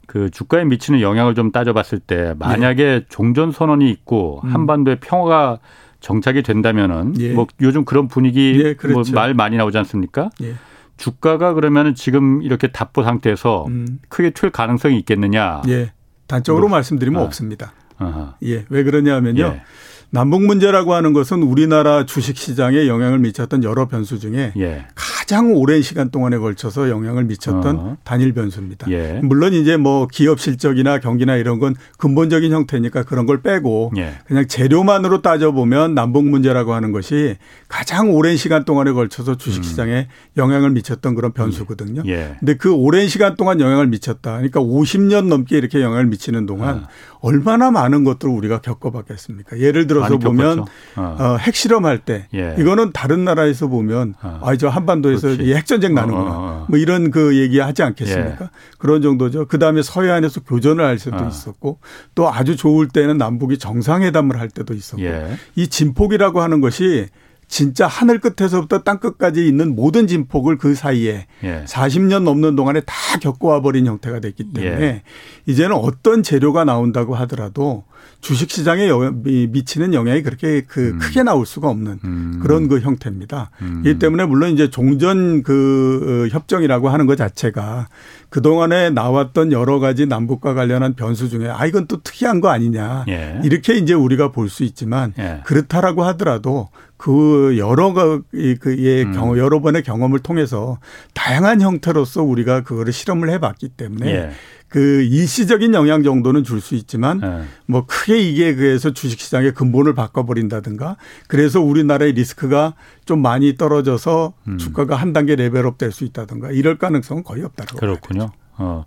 그 0.06 0.30
주가에 0.30 0.64
미치는 0.64 1.00
영향을 1.00 1.34
좀 1.34 1.52
따져봤을 1.52 2.00
때 2.00 2.34
만약에 2.38 2.82
예. 2.82 3.04
종전 3.08 3.52
선언이 3.52 3.90
있고 3.90 4.40
음. 4.42 4.54
한반도의 4.54 5.00
평화가 5.00 5.58
정착이 6.00 6.42
된다면은 6.42 7.14
예. 7.20 7.32
뭐 7.34 7.46
요즘 7.60 7.84
그런 7.84 8.08
분위기 8.08 8.60
예, 8.64 8.74
그렇죠. 8.74 9.12
뭐말 9.12 9.34
많이 9.34 9.56
나오지 9.56 9.76
않습니까? 9.78 10.30
예. 10.42 10.54
주가가 10.96 11.52
그러면은 11.52 11.94
지금 11.94 12.42
이렇게 12.42 12.68
답보 12.68 13.02
상태에서 13.02 13.66
음. 13.68 13.98
크게 14.08 14.30
튈 14.30 14.50
가능성이 14.50 14.98
있겠느냐? 15.00 15.62
예. 15.68 15.92
단적으로 16.26 16.68
뭐, 16.68 16.76
말씀드리면 16.76 17.20
아. 17.20 17.24
없습니다. 17.24 17.72
아하. 17.98 18.34
예. 18.44 18.64
왜 18.70 18.82
그러냐면요. 18.84 19.42
예. 19.42 19.62
남북 20.10 20.42
문제라고 20.42 20.94
하는 20.94 21.12
것은 21.12 21.42
우리나라 21.42 22.06
주식 22.06 22.38
시장에 22.38 22.86
영향을 22.86 23.18
미쳤던 23.18 23.62
여러 23.62 23.88
변수 23.88 24.18
중에 24.18 24.52
예. 24.56 24.86
가장 25.28 25.52
오랜 25.54 25.82
시간 25.82 26.10
동안에 26.10 26.38
걸쳐서 26.38 26.88
영향을 26.88 27.24
미쳤던 27.24 27.76
어. 27.76 27.96
단일 28.02 28.32
변수입니다. 28.32 28.90
예. 28.90 29.20
물론 29.22 29.52
이제 29.52 29.76
뭐 29.76 30.06
기업 30.10 30.40
실적이나 30.40 31.00
경기나 31.00 31.36
이런 31.36 31.58
건 31.58 31.76
근본적인 31.98 32.50
형태니까 32.50 33.02
그런 33.02 33.26
걸 33.26 33.42
빼고 33.42 33.92
예. 33.98 34.14
그냥 34.24 34.48
재료만으로 34.48 35.20
따져보면 35.20 35.94
남북 35.94 36.24
문제라고 36.24 36.72
하는 36.72 36.92
것이 36.92 37.36
가장 37.68 38.10
오랜 38.10 38.38
시간 38.38 38.64
동안에 38.64 38.92
걸쳐서 38.92 39.36
주식 39.36 39.58
음. 39.58 39.62
시장에 39.64 40.08
음. 40.08 40.38
영향을 40.38 40.70
미쳤던 40.70 41.14
그런 41.14 41.32
변수거든요. 41.34 42.04
예. 42.06 42.36
근데 42.38 42.56
그 42.56 42.72
오랜 42.72 43.06
시간 43.06 43.36
동안 43.36 43.60
영향을 43.60 43.86
미쳤다. 43.88 44.32
그러니까 44.32 44.60
50년 44.60 45.26
넘게 45.26 45.58
이렇게 45.58 45.82
영향을 45.82 46.06
미치는 46.06 46.46
동안 46.46 46.84
아. 46.84 46.88
얼마나 47.20 47.70
많은 47.70 48.04
것들을 48.04 48.32
우리가 48.32 48.62
겪어봤겠습니까? 48.62 49.58
예를 49.58 49.86
들어서 49.86 50.16
보면 50.16 50.60
어. 50.96 51.16
어, 51.18 51.36
핵실험할 51.36 51.98
때 51.98 52.28
예. 52.32 52.56
이거는 52.58 52.92
다른 52.92 53.24
나라에서 53.24 53.66
보면 53.66 54.14
어. 54.22 54.40
아저 54.42 54.68
한반도에 54.68 55.17
서 55.18 55.28
핵전쟁 55.28 55.94
나는구나 55.94 56.30
어, 56.30 56.34
어, 56.34 56.36
어. 56.36 56.66
뭐 56.68 56.78
이런 56.78 57.10
그 57.10 57.36
얘기 57.36 57.58
하지 57.58 57.82
않겠습니까? 57.82 58.44
예. 58.44 58.50
그런 58.78 59.02
정도죠. 59.02 59.46
그 59.46 59.58
다음에 59.58 59.82
서해안에서 59.82 60.42
교전을 60.42 60.84
할 60.84 60.98
수도 60.98 61.16
어. 61.16 61.28
있었고 61.28 61.80
또 62.14 62.32
아주 62.32 62.56
좋을 62.56 62.88
때는 62.88 63.18
남북이 63.18 63.58
정상회담을 63.58 64.38
할 64.38 64.48
때도 64.48 64.74
있었고 64.74 65.02
예. 65.02 65.36
이 65.56 65.68
진폭이라고 65.68 66.40
하는 66.40 66.60
것이 66.60 67.06
진짜 67.48 67.86
하늘 67.86 68.20
끝에서부터 68.20 68.82
땅 68.82 68.98
끝까지 68.98 69.46
있는 69.46 69.74
모든 69.74 70.06
진폭을 70.06 70.58
그 70.58 70.74
사이에 70.74 71.26
예. 71.42 71.64
40년 71.66 72.22
넘는 72.22 72.56
동안에 72.56 72.82
다 72.82 72.94
겪어와 73.20 73.62
버린 73.62 73.86
형태가 73.86 74.20
됐기 74.20 74.52
때문에 74.52 74.84
예. 74.84 75.02
이제는 75.46 75.74
어떤 75.74 76.22
재료가 76.22 76.64
나온다고 76.64 77.14
하더라도 77.16 77.84
주식 78.20 78.50
시장에 78.50 78.88
미치는 79.22 79.94
영향이 79.94 80.22
그렇게 80.22 80.62
그 80.66 80.88
음. 80.90 80.98
크게 80.98 81.22
나올 81.22 81.46
수가 81.46 81.68
없는 81.68 82.00
음. 82.04 82.40
그런 82.42 82.66
그 82.68 82.80
형태입니다. 82.80 83.50
음. 83.62 83.82
이 83.86 83.98
때문에 83.98 84.26
물론 84.26 84.50
이제 84.50 84.68
종전 84.70 85.42
그 85.44 86.26
어, 86.28 86.34
협정이라고 86.34 86.88
하는 86.88 87.06
것 87.06 87.16
자체가 87.16 87.88
그동안에 88.30 88.90
나왔던 88.90 89.52
여러 89.52 89.78
가지 89.78 90.06
남북과 90.06 90.54
관련한 90.54 90.94
변수 90.94 91.28
중에 91.28 91.48
아 91.48 91.64
이건 91.64 91.86
또 91.86 92.02
특이한 92.02 92.40
거 92.40 92.48
아니냐. 92.48 93.04
예. 93.08 93.40
이렇게 93.44 93.74
이제 93.76 93.94
우리가 93.94 94.32
볼 94.32 94.48
수 94.48 94.64
있지만 94.64 95.12
예. 95.18 95.42
그렇다라고 95.44 96.02
하더라도 96.04 96.70
그 96.96 97.56
여러 97.58 97.92
그의 97.92 99.04
음. 99.04 99.12
경험 99.12 99.38
여러 99.38 99.60
번의 99.60 99.82
경험을 99.82 100.18
통해서 100.18 100.78
다양한 101.14 101.60
형태로서 101.60 102.22
우리가 102.22 102.62
그거를 102.62 102.92
실험을 102.92 103.30
해 103.30 103.38
봤기 103.38 103.68
때문에 103.68 104.10
예. 104.10 104.30
그 104.68 105.02
일시적인 105.02 105.72
영향 105.74 106.02
정도는 106.02 106.44
줄 106.44 106.60
수 106.60 106.74
있지만 106.74 107.20
네. 107.20 107.44
뭐 107.66 107.86
크게 107.86 108.18
이게 108.18 108.54
그래서 108.54 108.92
주식시장의 108.92 109.54
근본을 109.54 109.94
바꿔버린다든가 109.94 110.96
그래서 111.26 111.60
우리나라의 111.60 112.12
리스크가 112.12 112.74
좀 113.04 113.22
많이 113.22 113.56
떨어져서 113.56 114.34
음. 114.48 114.58
주가가 114.58 114.96
한 114.96 115.12
단계 115.12 115.36
레벨업 115.36 115.78
될 115.78 115.92
수 115.92 116.04
있다든가 116.04 116.50
이럴 116.50 116.76
가능성은 116.78 117.22
거의 117.24 117.44
없다고 117.44 117.78
그렇군요. 117.78 118.30
어. 118.58 118.84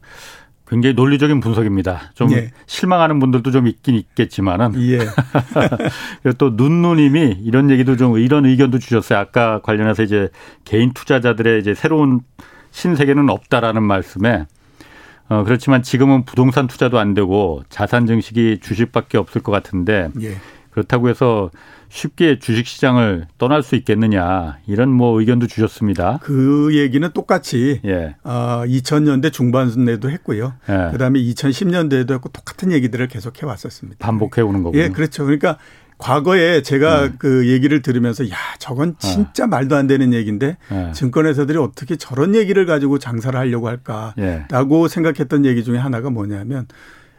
굉장히 0.68 0.94
논리적인 0.96 1.42
분석입니다. 1.42 2.12
좀 2.14 2.32
예. 2.32 2.52
실망하는 2.66 3.20
분들도 3.20 3.52
좀 3.52 3.68
있긴 3.68 3.96
있겠지만은. 3.96 4.82
예. 4.82 5.00
또 6.38 6.52
눈누님이 6.52 7.40
이런 7.44 7.70
얘기도 7.70 7.98
좀 7.98 8.18
이런 8.18 8.46
의견도 8.46 8.80
주셨어요. 8.80 9.20
아까 9.20 9.60
관련해서 9.62 10.04
이제 10.04 10.30
개인 10.64 10.94
투자자들의 10.94 11.60
이제 11.60 11.74
새로운 11.74 12.22
신세계는 12.72 13.30
없다라는 13.30 13.84
말씀에 13.84 14.46
어, 15.32 15.46
그렇지만 15.46 15.82
지금은 15.82 16.26
부동산 16.26 16.68
투자도 16.68 17.00
안 17.00 17.14
되고 17.14 17.64
자산 17.70 18.06
증식이 18.06 18.60
주식밖에 18.62 19.18
없을 19.18 19.42
것 19.42 19.54
같은데 19.54 20.10
예. 20.22 20.36
그렇다고 20.72 21.08
해서 21.08 21.52
쉽게 21.88 22.40
주식 22.40 22.68
시장을 22.68 23.28
떠날 23.38 23.64
수 23.64 23.76
있겠느냐 23.76 24.58
이런 24.68 24.90
뭐 24.90 25.18
의견도 25.20 25.48
주셨습니다. 25.48 26.20
그 26.22 26.72
얘기는 26.74 27.10
똑같이 27.14 27.80
예. 27.86 28.16
어, 28.26 28.64
2000년대 28.66 29.32
중반에도 29.32 30.10
했고요. 30.10 30.54
예. 30.68 30.92
그다음에 30.92 31.20
2010년대에도 31.20 32.12
했고 32.12 32.28
똑같은 32.28 32.74
얘기들을 32.74 33.08
계속 33.08 33.42
해왔었습니다. 33.42 34.06
반복해 34.06 34.42
오는 34.42 34.64
거군요. 34.64 34.82
예, 34.82 34.90
그렇죠. 34.90 35.24
그러니까 35.24 35.58
과거에 36.02 36.64
제가 36.64 37.02
네. 37.02 37.14
그 37.20 37.48
얘기를 37.48 37.82
들으면서 37.82 38.28
야 38.30 38.36
저건 38.58 38.96
네. 38.96 39.08
진짜 39.08 39.46
네. 39.46 39.50
말도 39.52 39.76
안 39.76 39.88
되는 39.88 40.14
얘기인데 40.14 40.58
네. 40.70 40.92
증권회사들이 40.94 41.58
어떻게 41.58 41.96
저런 41.96 42.36
얘기를 42.36 42.66
가지고 42.66 42.98
장사를 42.98 43.40
하려고 43.40 43.68
할까라고 43.68 44.88
네. 44.88 44.94
생각했던 44.94 45.46
얘기 45.46 45.64
중에 45.64 45.78
하나가 45.78 46.10
뭐냐면 46.10 46.68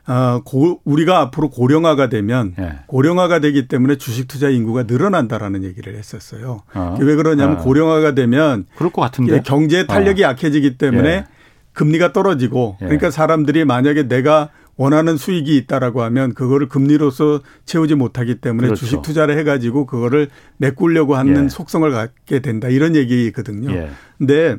어, 0.08 0.42
고, 0.44 0.80
우리가 0.84 1.20
앞으로 1.20 1.48
고령화가 1.50 2.08
되면 2.08 2.54
네. 2.58 2.80
고령화가 2.88 3.38
되기 3.38 3.68
때문에 3.68 3.96
주식 3.98 4.26
투자 4.26 4.48
인구가 4.48 4.82
늘어난다라는 4.82 5.62
얘기를 5.62 5.94
했었어요. 5.94 6.62
어. 6.74 6.98
왜 7.00 7.14
그러냐면 7.14 7.58
어. 7.58 7.62
고령화가 7.62 8.16
되면 8.16 8.66
그럴 8.74 8.90
것 8.90 9.00
같은데 9.00 9.42
경제 9.44 9.86
탄력이 9.86 10.24
어. 10.24 10.30
약해지기 10.30 10.76
때문에 10.76 11.08
예. 11.08 11.24
금리가 11.72 12.12
떨어지고 12.12 12.78
예. 12.82 12.86
그러니까 12.86 13.12
사람들이 13.12 13.64
만약에 13.64 14.08
내가 14.08 14.48
원하는 14.76 15.16
수익이 15.16 15.56
있다라고 15.56 16.02
하면 16.02 16.34
그거를 16.34 16.68
금리로서 16.68 17.40
채우지 17.64 17.94
못하기 17.94 18.36
때문에 18.36 18.68
그렇죠. 18.68 18.80
주식 18.80 19.02
투자를 19.02 19.38
해가지고 19.38 19.86
그거를 19.86 20.28
메꾸려고 20.56 21.16
하는 21.16 21.44
예. 21.44 21.48
속성을 21.48 21.90
갖게 21.90 22.40
된다 22.40 22.68
이런 22.68 22.96
얘기거든요. 22.96 23.70
예. 23.72 23.90
근데 24.18 24.56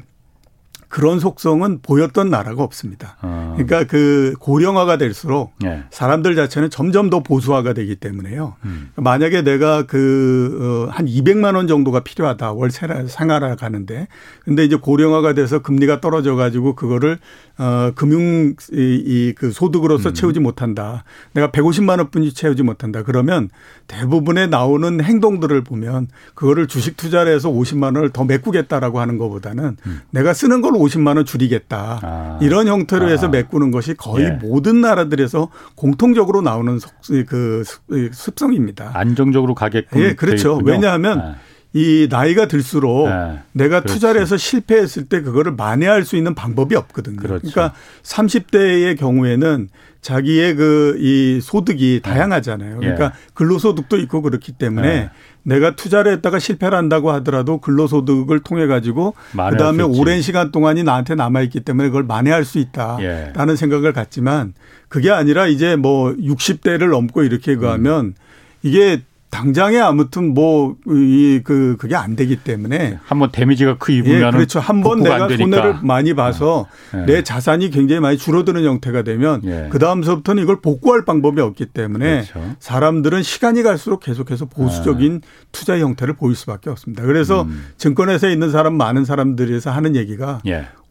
그런 0.94 1.20
속성은 1.20 1.80
보였던 1.82 2.30
나라가 2.30 2.62
없습니다. 2.62 3.18
어. 3.24 3.56
그러니까 3.58 3.84
그 3.86 4.36
고령화가 4.40 4.98
될수록 5.00 5.56
예. 5.66 5.86
사람들 5.90 6.36
자체는 6.36 6.70
점점 6.70 7.10
더 7.10 7.24
보수화가 7.24 7.74
되기 7.74 7.96
때문에요. 7.96 8.54
음. 8.66 8.92
만약에 8.98 9.42
내가 9.42 9.88
그한 9.88 11.06
어, 11.06 11.10
200만 11.10 11.56
원 11.56 11.68
정도가 11.68 12.02
필요하다 12.02 12.52
월 12.52 12.70
생활을 12.70 13.56
가는데 13.56 14.08
근데 14.46 14.64
이제 14.66 14.76
고령화가 14.76 15.34
돼서 15.34 15.64
금리가 15.64 16.00
떨어져 16.00 16.36
가지고 16.36 16.76
그거를 16.76 17.18
어 17.58 17.92
금융 17.96 18.54
이그 18.72 19.52
소득으로서 19.52 20.10
음. 20.10 20.14
채우지 20.14 20.42
못한다. 20.42 21.06
내가 21.34 21.50
150만 21.50 21.98
원뿐이 21.98 22.34
채우지 22.34 22.62
못한다. 22.62 23.02
그러면 23.02 23.50
대부분의 23.88 24.50
나오는 24.50 25.04
행동들을 25.04 25.64
보면 25.64 26.08
그거를 26.36 26.68
주식 26.68 26.98
투자를 26.98 27.34
해서 27.34 27.50
50만 27.50 27.96
원을 27.96 28.12
더 28.12 28.26
메꾸겠다라고 28.26 29.00
하는 29.00 29.18
것보다는 29.18 29.78
음. 29.88 30.02
내가 30.12 30.34
쓰는 30.34 30.62
걸 30.62 30.83
50만 30.86 31.18
원 31.18 31.25
줄이겠다. 31.25 32.00
아. 32.02 32.40
이런 32.42 32.68
형태로 32.68 33.10
해서 33.10 33.28
아. 33.28 33.30
메꾸는 33.30 33.72
것이 33.72 33.94
거의 33.96 34.25
예. 34.25 34.30
모든 34.32 34.82
나라들에서 34.82 35.50
공통적으로 35.75 36.42
나오는 36.42 36.80
그 37.28 37.63
습성입니다. 38.12 38.92
안정적으로 38.94 39.56
가게끔. 39.56 40.02
예, 40.02 40.13
그렇죠. 40.13 40.60
왜냐하면 40.63 41.20
아. 41.20 41.36
이 41.74 42.08
나이가 42.10 42.48
들수록 42.48 43.10
네. 43.10 43.39
내가 43.51 43.80
그렇지. 43.82 43.94
투자를 43.96 44.22
해서 44.22 44.38
실패했을 44.38 45.06
때 45.06 45.22
그거를 45.22 45.53
만회할 45.53 46.06
수 46.06 46.15
있는 46.15 46.36
방법이 46.36 46.75
없거든요. 46.75 47.18
그렇죠. 47.18 47.50
그러니까 47.51 47.75
30대의 48.03 48.98
경우에는 48.98 49.70
자기의 50.01 50.56
그 50.56 50.98
이 51.00 51.39
소득이 51.42 52.01
네. 52.03 52.10
다양하잖아요. 52.12 52.77
그러니까 52.80 53.06
예. 53.06 53.10
근로소득도 53.34 53.98
있고 53.98 54.22
그렇기 54.22 54.51
때문에 54.53 54.88
네. 54.88 55.10
내가 55.44 55.75
투자를 55.75 56.12
했다가 56.13 56.39
실패를 56.39 56.77
한다고 56.77 57.12
하더라도 57.13 57.60
근로소득을 57.60 58.39
통해 58.42 58.68
가지고 58.68 59.15
그다음에 59.32 59.84
오랜 59.84 60.22
시간 60.22 60.51
동안이 60.51 60.84
나한테 60.84 61.15
남아 61.15 61.42
있기 61.44 61.62
때문에 61.62 61.89
그걸 61.89 62.03
만회할 62.03 62.46
수 62.46 62.60
있다라는 62.60 63.50
예. 63.50 63.56
생각을 63.56 63.94
갖지만 63.94 64.53
그게 64.88 65.10
아니라 65.10 65.48
이제 65.48 65.75
뭐 65.75 66.13
60대를 66.13 66.89
넘고 66.92 67.24
이렇게 67.24 67.56
가면 67.56 68.06
음. 68.06 68.13
이게 68.62 69.01
당장에 69.34 69.80
아무튼 69.80 70.34
뭐 70.34 70.75
이 70.88 71.42
그 71.44 71.75
그게 71.78 71.96
안 71.96 72.16
되기 72.16 72.38
때문에 72.38 73.00
한번 73.04 73.32
데미지가 73.32 73.78
크 73.78 73.92
입으면 73.92 74.28
예, 74.28 74.32
그렇죠. 74.32 74.60
한번 74.60 75.02
내가 75.02 75.28
손해를 75.28 75.75
많이 75.82 76.13
봐서 76.13 76.68
네. 76.94 77.06
내 77.06 77.24
자산이 77.24 77.70
굉장히 77.70 78.00
많이 78.02 78.18
줄어드는 78.18 78.63
형태가 78.63 79.04
되면 79.04 79.42
예. 79.46 79.68
그 79.70 79.80
다음서부터는 79.80 80.44
이걸 80.44 80.62
복구할 80.62 81.06
방법이 81.06 81.42
없기 81.42 81.68
때문에 81.68 82.24
그렇죠. 82.24 82.56
사람들은 82.60 83.24
시간이 83.24 83.63
갈수록 83.63 84.00
계속해서 84.00 84.46
보수적인 84.46 85.22
네. 85.22 85.28
투자 85.52 85.78
형태를 85.78 86.16
보일 86.16 86.36
수밖에 86.36 86.70
없습니다. 86.70 87.04
그래서 87.04 87.44
음. 87.44 87.66
증권회사에 87.78 88.32
있는 88.32 88.52
사람 88.52 88.75
많은 88.75 89.06
사람들에서 89.06 89.72
하는 89.72 89.96
얘기가 89.96 90.42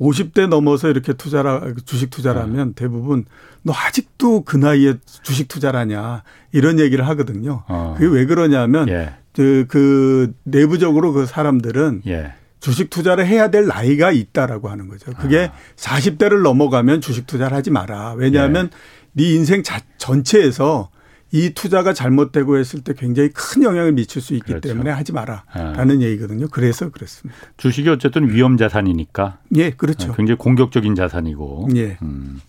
예. 0.02 0.06
50대 0.06 0.48
넘어서 0.48 0.88
이렇게 0.88 1.12
투자라 1.12 1.62
주식 1.84 2.10
투자를 2.10 2.52
네. 2.52 2.72
대부분 2.74 3.24
너 3.62 3.72
아직도 3.72 4.42
그 4.42 4.56
나이에 4.56 4.94
주식 5.22 5.48
투자를 5.48 5.78
하냐 5.80 6.22
이런 6.50 6.80
얘기를 6.80 7.06
하거든요. 7.08 7.62
어. 7.68 7.94
그게 7.96 8.12
왜 8.12 8.26
그러냐면 8.26 8.88
예. 8.88 9.14
그, 9.32 9.66
그 9.68 10.34
내부적으로 10.44 11.12
그 11.12 11.26
사람들은 11.26 12.02
예. 12.06 12.34
주식 12.60 12.90
투자를 12.90 13.26
해야 13.26 13.50
될 13.50 13.66
나이가 13.66 14.12
있다라고 14.12 14.68
하는 14.68 14.88
거죠. 14.88 15.12
그게 15.14 15.50
아. 15.52 15.56
40대를 15.76 16.42
넘어가면 16.42 17.00
주식 17.00 17.26
투자를 17.26 17.56
하지 17.56 17.70
마라. 17.70 18.14
왜냐하면 18.14 18.70
예. 18.72 19.24
네 19.24 19.34
인생 19.34 19.62
자, 19.62 19.80
전체에서 19.98 20.90
이 21.32 21.50
투자가 21.54 21.92
잘못되고 21.94 22.58
했을 22.58 22.82
때 22.82 22.92
굉장히 22.94 23.30
큰 23.30 23.62
영향을 23.62 23.92
미칠 23.92 24.20
수 24.20 24.34
있기 24.34 24.48
그렇죠. 24.52 24.68
때문에 24.68 24.90
하지 24.90 25.12
마라라는 25.12 25.98
네. 26.00 26.06
얘기거든요. 26.06 26.46
그래서 26.50 26.90
그렇습니다. 26.90 27.40
주식이 27.56 27.88
어쨌든 27.88 28.30
위험 28.30 28.56
자산이니까. 28.58 29.38
예, 29.56 29.70
그렇죠. 29.70 30.12
굉장히 30.14 30.36
공격적인 30.38 30.94
자산이고. 30.94 31.68
예. 31.76 31.96
음. 32.02 32.40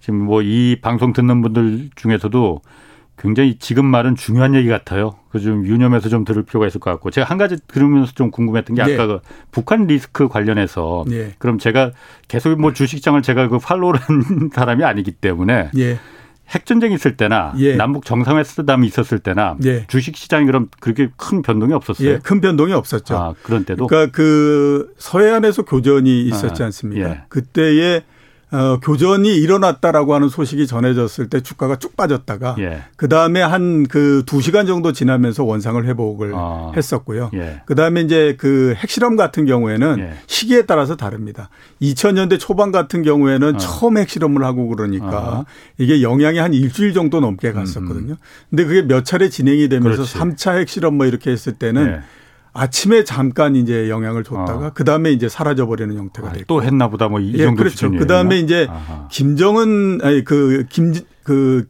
지금 0.00 0.20
뭐 0.24 0.40
이 0.42 0.78
방송 0.80 1.12
듣는 1.12 1.42
분들 1.42 1.90
중에서도 1.94 2.62
굉장히 3.18 3.58
지금 3.58 3.84
말은 3.84 4.16
중요한 4.16 4.54
얘기 4.54 4.68
같아요. 4.68 5.16
그 5.30 5.38
좀 5.38 5.66
유념해서 5.66 6.08
좀 6.08 6.24
들을 6.24 6.42
필요가 6.42 6.66
있을 6.66 6.80
것 6.80 6.90
같고 6.90 7.10
제가 7.10 7.26
한 7.28 7.36
가지 7.36 7.58
들으면서 7.68 8.12
좀 8.14 8.30
궁금했던 8.30 8.74
게 8.74 8.80
아까 8.82 8.90
예. 8.92 8.96
그 8.96 9.20
북한 9.50 9.86
리스크 9.86 10.26
관련해서 10.28 11.04
예. 11.10 11.34
그럼 11.38 11.58
제가 11.58 11.92
계속 12.28 12.58
뭐 12.58 12.72
주식장을 12.72 13.20
제가 13.20 13.48
그 13.48 13.58
팔로우를 13.58 14.00
한 14.00 14.50
사람이 14.54 14.82
아니기 14.82 15.12
때문에 15.12 15.70
예. 15.76 15.98
핵전쟁 16.50 16.92
있을 16.92 17.16
때나 17.16 17.54
예. 17.58 17.76
남북 17.76 18.04
정상회담이 18.04 18.86
있었을 18.86 19.20
때나 19.20 19.56
예. 19.64 19.86
주식 19.86 20.16
시장이 20.16 20.46
그럼 20.46 20.68
그렇게 20.80 21.10
큰 21.16 21.42
변동이 21.42 21.72
없었어요. 21.72 22.08
예, 22.08 22.18
큰 22.18 22.40
변동이 22.40 22.72
없었죠. 22.72 23.16
아, 23.16 23.34
그런 23.42 23.64
때도. 23.64 23.86
그러니까 23.86 24.12
그 24.12 24.92
서해안에서 24.98 25.62
교전이 25.64 26.22
있었지 26.22 26.62
아, 26.62 26.66
않습니까? 26.66 27.08
아, 27.08 27.24
그때에 27.28 28.02
어, 28.52 28.80
교전이 28.80 29.34
일어났다라고 29.36 30.14
하는 30.14 30.28
소식이 30.28 30.66
전해졌을 30.66 31.28
때 31.28 31.40
주가가 31.40 31.76
쭉 31.76 31.96
빠졌다가 31.96 32.56
예. 32.58 32.82
그 32.96 33.08
다음에 33.08 33.40
한 33.42 33.84
그 33.88 34.22
두 34.26 34.40
시간 34.40 34.66
정도 34.66 34.92
지나면서 34.92 35.44
원상을 35.44 35.84
회복을 35.86 36.32
아. 36.34 36.72
했었고요. 36.76 37.30
예. 37.34 37.62
그 37.66 37.74
다음에 37.74 38.00
이제 38.02 38.36
그 38.38 38.74
핵실험 38.76 39.16
같은 39.16 39.44
경우에는 39.46 39.98
예. 40.00 40.14
시기에 40.26 40.62
따라서 40.66 40.96
다릅니다. 40.96 41.48
2000년대 41.80 42.38
초반 42.38 42.72
같은 42.72 43.02
경우에는 43.02 43.54
아. 43.54 43.58
처음 43.58 43.98
핵실험을 43.98 44.44
하고 44.44 44.68
그러니까 44.68 45.06
아. 45.06 45.44
이게 45.78 46.02
영향이 46.02 46.38
한 46.38 46.52
일주일 46.54 46.92
정도 46.92 47.20
넘게 47.20 47.52
갔었거든요. 47.52 48.12
음. 48.12 48.16
근데 48.50 48.64
그게 48.64 48.82
몇 48.82 49.04
차례 49.04 49.28
진행이 49.28 49.68
되면서 49.68 50.02
그렇지. 50.02 50.18
3차 50.18 50.58
핵실험 50.58 50.94
뭐 50.96 51.06
이렇게 51.06 51.30
했을 51.30 51.52
때는 51.54 51.86
예. 51.86 52.00
아침에 52.52 53.04
잠깐 53.04 53.56
이제 53.56 53.88
영향을 53.88 54.24
줬다가 54.24 54.66
어. 54.68 54.70
그 54.74 54.84
다음에 54.84 55.12
이제 55.12 55.28
사라져 55.28 55.66
버리는 55.66 55.96
형태가 55.96 56.28
아, 56.28 56.32
됐고 56.32 56.46
또 56.46 56.62
했나 56.62 56.88
보다 56.88 57.08
뭐이 57.08 57.32
예, 57.34 57.44
정도 57.44 57.62
그렇죠. 57.62 57.90
그 57.90 58.06
다음에 58.06 58.38
이제 58.38 58.66
아하. 58.68 59.08
김정은 59.10 60.00
아니 60.02 60.24
그김그 60.24 61.68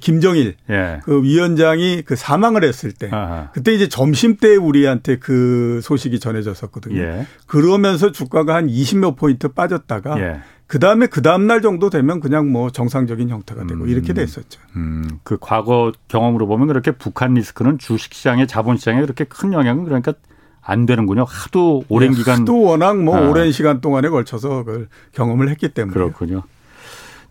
김정일 0.00 0.56
예. 0.70 1.00
그 1.04 1.22
위원장이 1.22 2.02
그 2.02 2.16
사망을 2.16 2.64
했을 2.64 2.92
때 2.92 3.08
아하. 3.10 3.50
그때 3.52 3.72
이제 3.74 3.88
점심 3.88 4.36
때 4.36 4.56
우리한테 4.56 5.18
그 5.18 5.80
소식이 5.82 6.20
전해졌었거든요. 6.20 7.00
예. 7.00 7.26
그러면서 7.46 8.12
주가가 8.12 8.54
한 8.54 8.66
20몇 8.66 9.16
포인트 9.16 9.48
빠졌다가 9.48 10.20
예. 10.20 10.40
그 10.68 10.78
다음에 10.78 11.06
그 11.06 11.22
다음 11.22 11.46
날 11.46 11.62
정도 11.62 11.88
되면 11.88 12.20
그냥 12.20 12.52
뭐 12.52 12.70
정상적인 12.70 13.30
형태가 13.30 13.66
되고 13.66 13.84
음. 13.84 13.88
이렇게 13.88 14.12
됐었죠. 14.12 14.60
음. 14.76 15.18
그 15.24 15.38
과거 15.40 15.92
경험으로 16.08 16.46
보면 16.46 16.68
그렇게 16.68 16.90
북한 16.90 17.34
리스크는 17.34 17.78
주식시장에 17.78 18.46
자본시장에 18.46 19.00
그렇게 19.00 19.24
큰 19.24 19.54
영향은 19.54 19.84
그러니까 19.84 20.12
안 20.60 20.84
되는군요. 20.84 21.24
하도 21.26 21.84
오랜 21.88 22.10
네, 22.10 22.18
기간. 22.18 22.44
또 22.44 22.60
워낙 22.60 23.02
뭐 23.02 23.16
아. 23.16 23.28
오랜 23.30 23.50
시간 23.50 23.80
동안에 23.80 24.10
걸쳐서 24.10 24.64
그걸 24.64 24.88
경험을 25.12 25.48
했기 25.48 25.70
때문에. 25.70 25.94
그렇군요. 25.94 26.42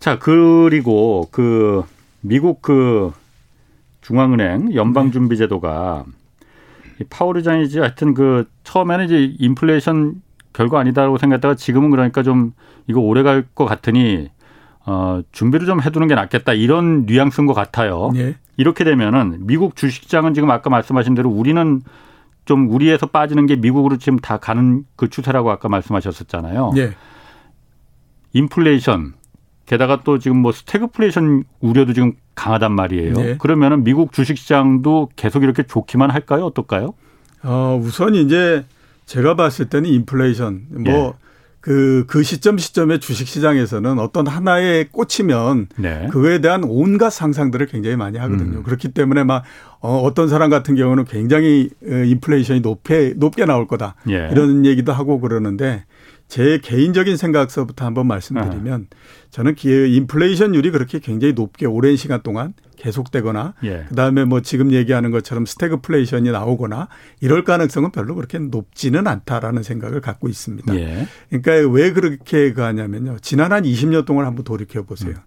자, 0.00 0.18
그리고 0.18 1.28
그 1.30 1.84
미국 2.20 2.60
그 2.60 3.12
중앙은행 4.00 4.74
연방준비제도가 4.74 6.04
네. 6.98 7.04
파월 7.08 7.36
의장이지 7.36 7.78
하여튼 7.78 8.14
그 8.14 8.48
처음에는 8.64 9.04
이제 9.04 9.36
인플레이션 9.38 10.22
별거 10.58 10.76
아니다라고 10.78 11.18
생각했다가 11.18 11.54
지금은 11.54 11.90
그러니까 11.90 12.22
좀 12.24 12.52
이거 12.88 13.00
오래 13.00 13.22
갈 13.22 13.44
것 13.54 13.64
같으니 13.64 14.28
어, 14.84 15.20
준비를 15.30 15.66
좀 15.66 15.80
해두는 15.80 16.08
게 16.08 16.14
낫겠다 16.16 16.52
이런 16.54 17.06
뉘앙스인 17.06 17.46
것 17.46 17.54
같아요. 17.54 18.10
예. 18.16 18.34
이렇게 18.56 18.82
되면은 18.82 19.46
미국 19.46 19.76
주식시장은 19.76 20.34
지금 20.34 20.50
아까 20.50 20.68
말씀하신 20.68 21.14
대로 21.14 21.30
우리는 21.30 21.82
좀 22.44 22.70
우리에서 22.70 23.06
빠지는 23.06 23.46
게 23.46 23.54
미국으로 23.56 23.98
지금 23.98 24.18
다 24.18 24.38
가는 24.38 24.84
그 24.96 25.08
추세라고 25.08 25.50
아까 25.50 25.68
말씀하셨었잖아요. 25.68 26.72
예. 26.78 26.94
인플레이션 28.32 29.14
게다가 29.66 30.00
또 30.02 30.18
지금 30.18 30.38
뭐 30.38 30.50
스태그플레이션 30.50 31.44
우려도 31.60 31.92
지금 31.92 32.14
강하단 32.34 32.72
말이에요. 32.72 33.12
네. 33.14 33.36
그러면은 33.38 33.84
미국 33.84 34.12
주식시장도 34.12 35.10
계속 35.14 35.42
이렇게 35.44 35.62
좋기만 35.62 36.10
할까요? 36.10 36.46
어떨까요? 36.46 36.94
어, 37.44 37.78
우선 37.80 38.14
이제 38.14 38.64
제가 39.08 39.34
봤을 39.36 39.70
때는 39.70 39.88
인플레이션 39.88 40.66
뭐 40.68 40.92
예. 40.92 41.28
그, 41.60 42.04
그 42.06 42.22
시점 42.22 42.56
시점에 42.56 42.98
주식 42.98 43.26
시장에서는 43.26 43.98
어떤 43.98 44.26
하나에 44.26 44.84
꽂히면 44.92 45.68
네. 45.76 46.08
그거에 46.10 46.40
대한 46.40 46.62
온갖 46.64 47.10
상상들을 47.10 47.66
굉장히 47.66 47.96
많이 47.96 48.18
하거든요. 48.18 48.58
음. 48.58 48.62
그렇기 48.62 48.88
때문에 48.88 49.24
막 49.24 49.42
어, 49.80 49.96
어떤 49.98 50.28
사람 50.28 50.50
같은 50.50 50.76
경우는 50.76 51.06
굉장히 51.06 51.70
어, 51.84 51.90
인플레이션이 51.90 52.60
높게, 52.60 53.14
높게 53.16 53.44
나올 53.44 53.66
거다. 53.66 53.96
예. 54.08 54.28
이런 54.30 54.66
얘기도 54.66 54.92
하고 54.92 55.20
그러는데 55.20 55.84
제 56.28 56.58
개인적인 56.62 57.16
생각서부터 57.16 57.86
한번 57.86 58.06
말씀드리면 58.06 58.88
아. 58.90 58.96
저는 59.30 59.54
인플레이션율이 59.58 60.70
그렇게 60.70 60.98
굉장히 60.98 61.32
높게 61.32 61.66
오랜 61.66 61.96
시간 61.96 62.22
동안 62.22 62.52
계속되거나 62.76 63.54
예. 63.64 63.86
그다음에 63.88 64.24
뭐 64.24 64.40
지금 64.40 64.72
얘기하는 64.72 65.10
것처럼 65.10 65.46
스태그플레이션이 65.46 66.30
나오거나 66.30 66.88
이럴 67.20 67.44
가능성은 67.44 67.90
별로 67.92 68.14
그렇게 68.14 68.38
높지는 68.38 69.06
않다라는 69.06 69.62
생각을 69.62 70.00
갖고 70.00 70.28
있습니다. 70.28 70.74
예. 70.76 71.08
그러니까 71.30 71.72
왜 71.72 71.92
그렇게 71.92 72.52
가냐면요. 72.52 73.16
지난 73.20 73.52
한 73.52 73.64
20년 73.64 74.04
동안 74.04 74.26
한번 74.26 74.44
돌이켜 74.44 74.82
보세요. 74.82 75.12
음. 75.12 75.22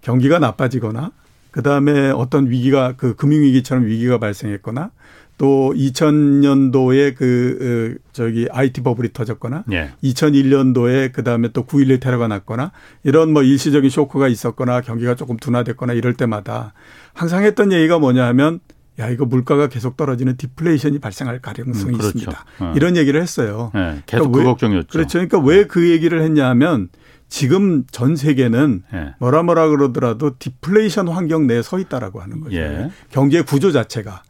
경기가 0.00 0.38
나빠지거나 0.38 1.10
그다음에 1.50 2.10
어떤 2.10 2.48
위기가 2.48 2.94
그 2.96 3.14
금융 3.14 3.42
위기처럼 3.42 3.86
위기가 3.86 4.18
발생했거나 4.18 4.90
또 5.36 5.72
2000년도에 5.76 7.14
그 7.16 7.98
어, 7.98 8.08
저기 8.12 8.46
IT 8.50 8.82
버블이 8.82 9.12
터졌거나 9.12 9.64
예. 9.72 9.90
2001년도에 10.02 11.12
그다음에 11.12 11.48
또 11.52 11.66
9.11 11.66 12.00
테러가 12.00 12.28
났거나 12.28 12.72
이런 13.02 13.32
뭐 13.32 13.42
일시적인 13.42 13.90
쇼크가 13.90 14.28
있었거나 14.28 14.80
경기가 14.80 15.14
조금 15.14 15.36
둔화됐거나 15.36 15.92
이럴 15.92 16.14
때마다 16.14 16.72
항상 17.12 17.44
했던 17.44 17.72
얘기가 17.72 17.98
뭐냐 17.98 18.24
하면 18.26 18.60
야 19.00 19.08
이거 19.08 19.24
물가가 19.24 19.68
계속 19.68 19.96
떨어지는 19.96 20.36
디플레이션이 20.36 21.00
발생할 21.00 21.40
가능성이 21.40 21.94
음, 21.94 21.98
그렇죠. 21.98 22.16
있습니다. 22.18 22.44
어. 22.60 22.72
이런 22.76 22.96
얘기를 22.96 23.20
했어요. 23.20 23.72
네, 23.74 24.02
계속 24.06 24.30
그러니까 24.30 24.38
그 24.38 24.44
걱정이었죠. 24.44 24.88
그렇죠. 24.88 25.18
그러니까 25.18 25.38
왜 25.40 25.64
그 25.64 25.90
얘기를 25.90 26.22
했냐 26.22 26.48
하면 26.50 26.90
지금 27.28 27.84
전 27.90 28.14
세계는 28.14 28.84
네. 28.92 29.14
뭐라 29.18 29.42
뭐라 29.42 29.68
그러더라도 29.68 30.38
디플레이션 30.38 31.08
환경 31.08 31.48
내에 31.48 31.62
서 31.62 31.80
있다라고 31.80 32.20
하는 32.20 32.40
거죠. 32.40 32.54
예. 32.56 32.90
경제 33.10 33.42
구조 33.42 33.72
자체가. 33.72 34.22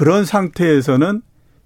그런 0.00 0.24
상태에서는 0.24 1.20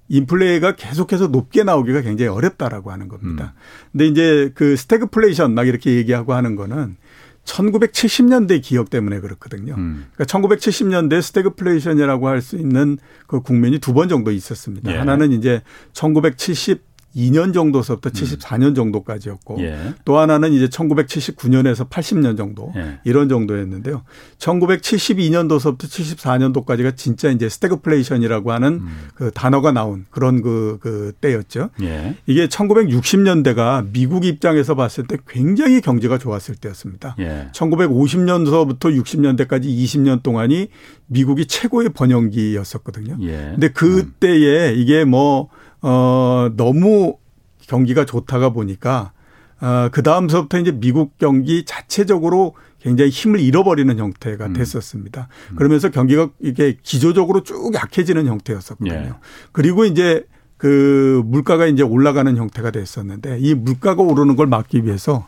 인플레이가 0.08 0.74
계속해서 0.74 1.28
높게 1.28 1.62
나오기가 1.62 2.00
굉장히 2.00 2.30
어렵다라고 2.30 2.90
하는 2.90 3.06
겁니다. 3.06 3.54
음. 3.54 3.60
근데 3.92 4.06
이제 4.08 4.50
그 4.56 4.74
스태그플레이션 4.74 5.54
막 5.54 5.68
이렇게 5.68 5.92
얘기하고 5.94 6.34
하는 6.34 6.56
거는 6.56 6.96
1970년대 7.44 8.60
기억 8.60 8.90
때문에 8.90 9.20
그렇거든요. 9.20 9.76
음. 9.78 10.06
그러니까 10.16 10.24
1970년대 10.24 11.22
스태그플레이션이라고 11.22 12.26
할 12.26 12.42
수 12.42 12.56
있는 12.56 12.98
그 13.28 13.40
국면이 13.40 13.78
두 13.78 13.94
번 13.94 14.08
정도 14.08 14.32
있었습니다. 14.32 14.92
예. 14.92 14.96
하나는 14.96 15.30
이제 15.30 15.62
1970 15.92 16.82
2년 17.16 17.54
정도서부터 17.54 18.10
음. 18.10 18.12
74년 18.12 18.74
정도까지였고 18.74 19.60
예. 19.60 19.94
또 20.04 20.18
하나는 20.18 20.52
이제 20.52 20.66
1979년에서 20.66 21.88
80년 21.88 22.36
정도 22.36 22.72
예. 22.76 22.98
이런 23.04 23.28
정도였는데요. 23.28 24.02
1972년도서부터 24.38 25.84
74년도까지가 25.84 26.96
진짜 26.96 27.30
이제 27.30 27.48
스태그플레이션이라고 27.48 28.52
하는 28.52 28.72
음. 28.74 29.08
그 29.14 29.30
단어가 29.32 29.72
나온 29.72 30.06
그런 30.10 30.42
그, 30.42 30.78
그 30.80 31.12
때였죠. 31.20 31.70
예. 31.82 32.16
이게 32.26 32.48
1960년대가 32.48 33.86
미국 33.92 34.24
입장에서 34.24 34.74
봤을 34.74 35.06
때 35.06 35.16
굉장히 35.28 35.80
경제가 35.80 36.18
좋았을 36.18 36.56
때였습니다. 36.56 37.16
1950년서부터 37.52 39.02
60년대까지 39.02 39.64
20년 39.64 40.22
동안이 40.22 40.68
미국이 41.06 41.46
최고의 41.46 41.90
번영기였었거든요. 41.90 43.18
예. 43.22 43.52
근데 43.52 43.68
그때에 43.68 44.74
이게 44.74 45.04
뭐 45.04 45.48
어, 45.86 46.50
너무 46.56 47.18
경기가 47.60 48.06
좋다가 48.06 48.48
보니까 48.50 49.12
어, 49.60 49.90
그 49.92 50.02
다음서부터 50.02 50.58
이제 50.58 50.72
미국 50.72 51.18
경기 51.18 51.66
자체적으로 51.66 52.54
굉장히 52.80 53.10
힘을 53.10 53.40
잃어버리는 53.40 53.96
형태가 53.98 54.46
음. 54.46 54.52
됐었습니다. 54.54 55.28
음. 55.50 55.56
그러면서 55.56 55.90
경기가 55.90 56.30
이게 56.40 56.78
기조적으로 56.82 57.42
쭉 57.42 57.74
약해지는 57.74 58.26
형태였었거든요. 58.26 58.94
예. 58.94 59.12
그리고 59.52 59.84
이제 59.84 60.26
그 60.56 61.22
물가가 61.26 61.66
이제 61.66 61.82
올라가는 61.82 62.34
형태가 62.34 62.70
됐었는데 62.70 63.38
이 63.40 63.54
물가가 63.54 64.02
오르는 64.02 64.36
걸 64.36 64.46
막기 64.46 64.86
위해서 64.86 65.26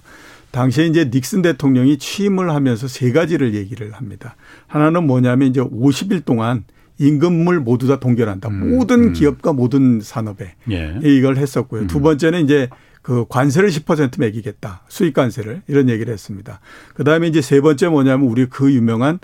당시에 0.52 0.86
이제 0.86 1.10
닉슨 1.12 1.42
대통령이 1.42 1.98
취임을 1.98 2.50
하면서 2.50 2.88
세 2.88 3.12
가지를 3.12 3.54
얘기를 3.54 3.92
합니다. 3.92 4.36
하나는 4.66 5.06
뭐냐면 5.06 5.48
이제 5.48 5.60
50일 5.60 6.24
동안 6.24 6.64
임금을 6.98 7.60
모두 7.60 7.86
다 7.86 8.00
동결한다. 8.00 8.48
음. 8.48 8.70
모든 8.76 9.04
음. 9.08 9.12
기업과 9.12 9.52
모든 9.52 10.00
산업에 10.00 10.54
예. 10.70 10.98
이걸 11.02 11.36
했었고요. 11.36 11.82
음. 11.82 11.86
두 11.86 12.00
번째는 12.00 12.44
이제 12.44 12.68
그 13.02 13.24
관세를 13.28 13.68
10% 13.68 14.18
매기겠다. 14.18 14.82
수익 14.88 15.14
관세를 15.14 15.62
이런 15.68 15.88
얘기를 15.88 16.12
했습니다. 16.12 16.60
그다음에 16.94 17.28
이제 17.28 17.40
세 17.40 17.60
번째 17.60 17.88
뭐냐면 17.88 18.28
우리 18.28 18.46
그 18.46 18.72
유명한 18.72 19.18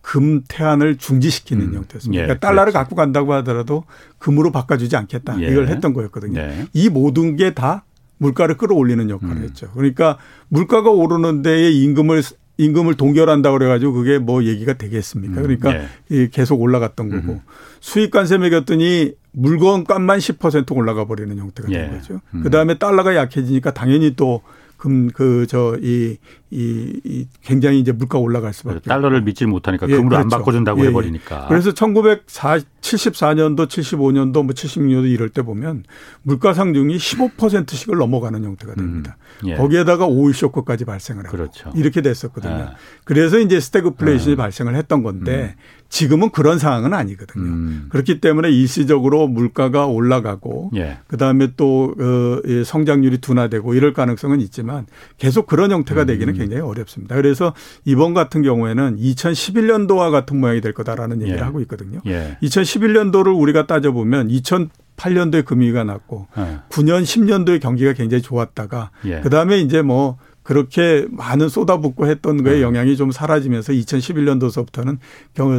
금 0.00 0.42
태안을 0.48 0.96
중지시키는 0.96 1.66
음. 1.68 1.74
형태였습니다. 1.74 2.22
예, 2.22 2.26
그러니까 2.26 2.46
달러를 2.46 2.72
그렇지. 2.72 2.74
갖고 2.82 2.96
간다고 2.96 3.34
하더라도 3.34 3.84
금으로 4.18 4.50
바꿔주지 4.50 4.96
않겠다. 4.96 5.40
예. 5.42 5.48
이걸 5.48 5.68
했던 5.68 5.92
거였거든요. 5.92 6.40
예. 6.40 6.66
이 6.72 6.88
모든 6.88 7.36
게 7.36 7.52
다 7.52 7.84
물가를 8.18 8.56
끌어올리는 8.56 9.08
역할을 9.10 9.36
음. 9.36 9.42
했죠. 9.42 9.68
그러니까 9.74 10.18
물가가 10.48 10.90
오르는 10.90 11.42
데에 11.42 11.70
임금을 11.70 12.22
임금을 12.58 12.94
동결한다 12.94 13.52
그래가지고 13.52 13.92
그게 13.92 14.18
뭐 14.18 14.44
얘기가 14.44 14.74
되겠습니까? 14.74 15.40
그러니까 15.40 15.70
음, 15.70 15.88
네. 16.08 16.28
계속 16.30 16.60
올라갔던 16.60 17.08
거고 17.08 17.32
음. 17.34 17.40
수익 17.80 18.10
관세 18.10 18.36
매겼더니 18.36 19.14
물건 19.30 19.84
값만 19.84 20.18
10% 20.18 20.76
올라가 20.76 21.06
버리는 21.06 21.36
형태가 21.36 21.68
된 21.68 21.80
예. 21.80 21.96
거죠. 21.96 22.20
음. 22.34 22.42
그 22.42 22.50
다음에 22.50 22.76
달러가 22.76 23.14
약해지니까 23.14 23.72
당연히 23.72 24.14
또 24.16 24.42
금, 24.78 25.08
그, 25.10 25.46
저, 25.48 25.76
이, 25.82 26.16
이, 26.50 27.00
이 27.04 27.26
굉장히 27.42 27.80
이제 27.80 27.90
물가 27.90 28.16
올라갈 28.18 28.52
수밖에. 28.52 28.88
달러를 28.88 29.22
믿지 29.22 29.44
못하니까 29.44 29.86
예, 29.88 29.96
금으로 29.96 30.08
그렇죠. 30.10 30.22
안 30.22 30.28
바꿔준다고 30.28 30.80
예, 30.80 30.84
예. 30.84 30.88
해버리니까. 30.88 31.46
그래서 31.48 31.72
1974년도, 31.72 33.66
75년도, 33.66 34.44
뭐 34.44 34.54
76년도 34.54 35.10
이럴 35.10 35.30
때 35.30 35.42
보면 35.42 35.82
물가 36.22 36.54
상승이 36.54 36.96
15%씩을 36.96 37.98
넘어가는 37.98 38.42
형태가 38.44 38.74
됩니다. 38.74 39.16
음. 39.42 39.48
예. 39.48 39.56
거기에다가 39.56 40.06
오일 40.06 40.32
쇼크까지 40.32 40.84
발생을 40.84 41.26
하고. 41.26 41.36
그렇죠. 41.36 41.72
이렇게 41.74 42.00
됐었거든요. 42.00 42.68
예. 42.70 42.76
그래서 43.04 43.40
이제 43.40 43.58
스태그플레이션이 43.58 44.32
예. 44.32 44.36
발생을 44.36 44.76
했던 44.76 45.02
건데 45.02 45.56
음. 45.58 45.77
지금은 45.88 46.30
그런 46.30 46.58
상황은 46.58 46.92
아니거든요. 46.92 47.44
음. 47.44 47.86
그렇기 47.88 48.20
때문에 48.20 48.50
일시적으로 48.50 49.26
물가가 49.26 49.86
올라가고 49.86 50.70
예. 50.76 50.98
그다음에 51.06 51.48
또 51.56 51.94
어, 51.98 52.64
성장률이 52.64 53.18
둔화되고 53.18 53.74
이럴 53.74 53.94
가능성은 53.94 54.40
있지만 54.42 54.86
계속 55.16 55.46
그런 55.46 55.70
형태가 55.70 56.04
되기는 56.04 56.34
음. 56.34 56.38
굉장히 56.38 56.62
어렵습니다. 56.62 57.16
그래서 57.16 57.54
이번 57.84 58.12
같은 58.12 58.42
경우에는 58.42 58.96
2011년도와 58.98 60.10
같은 60.10 60.38
모양이 60.38 60.60
될 60.60 60.74
거다라는 60.74 61.22
얘기를 61.22 61.38
예. 61.38 61.42
하고 61.42 61.60
있거든요. 61.62 62.00
예. 62.06 62.36
2011년도를 62.42 63.38
우리가 63.38 63.66
따져보면 63.66 64.30
2000 64.30 64.68
8년도에 64.98 65.44
금리가 65.44 65.84
낮고 65.84 66.26
예. 66.36 66.58
9년 66.70 67.02
10년도에 67.02 67.60
경기가 67.60 67.92
굉장히 67.92 68.20
좋았다가 68.20 68.90
예. 69.04 69.20
그다음에 69.20 69.60
이제 69.60 69.80
뭐 69.80 70.18
그렇게 70.48 71.06
많은 71.10 71.50
쏟아붓고 71.50 72.06
했던 72.06 72.42
거에 72.42 72.54
네. 72.54 72.62
영향이 72.62 72.96
좀 72.96 73.10
사라지면서 73.10 73.74
2011년도서부터는 73.74 74.96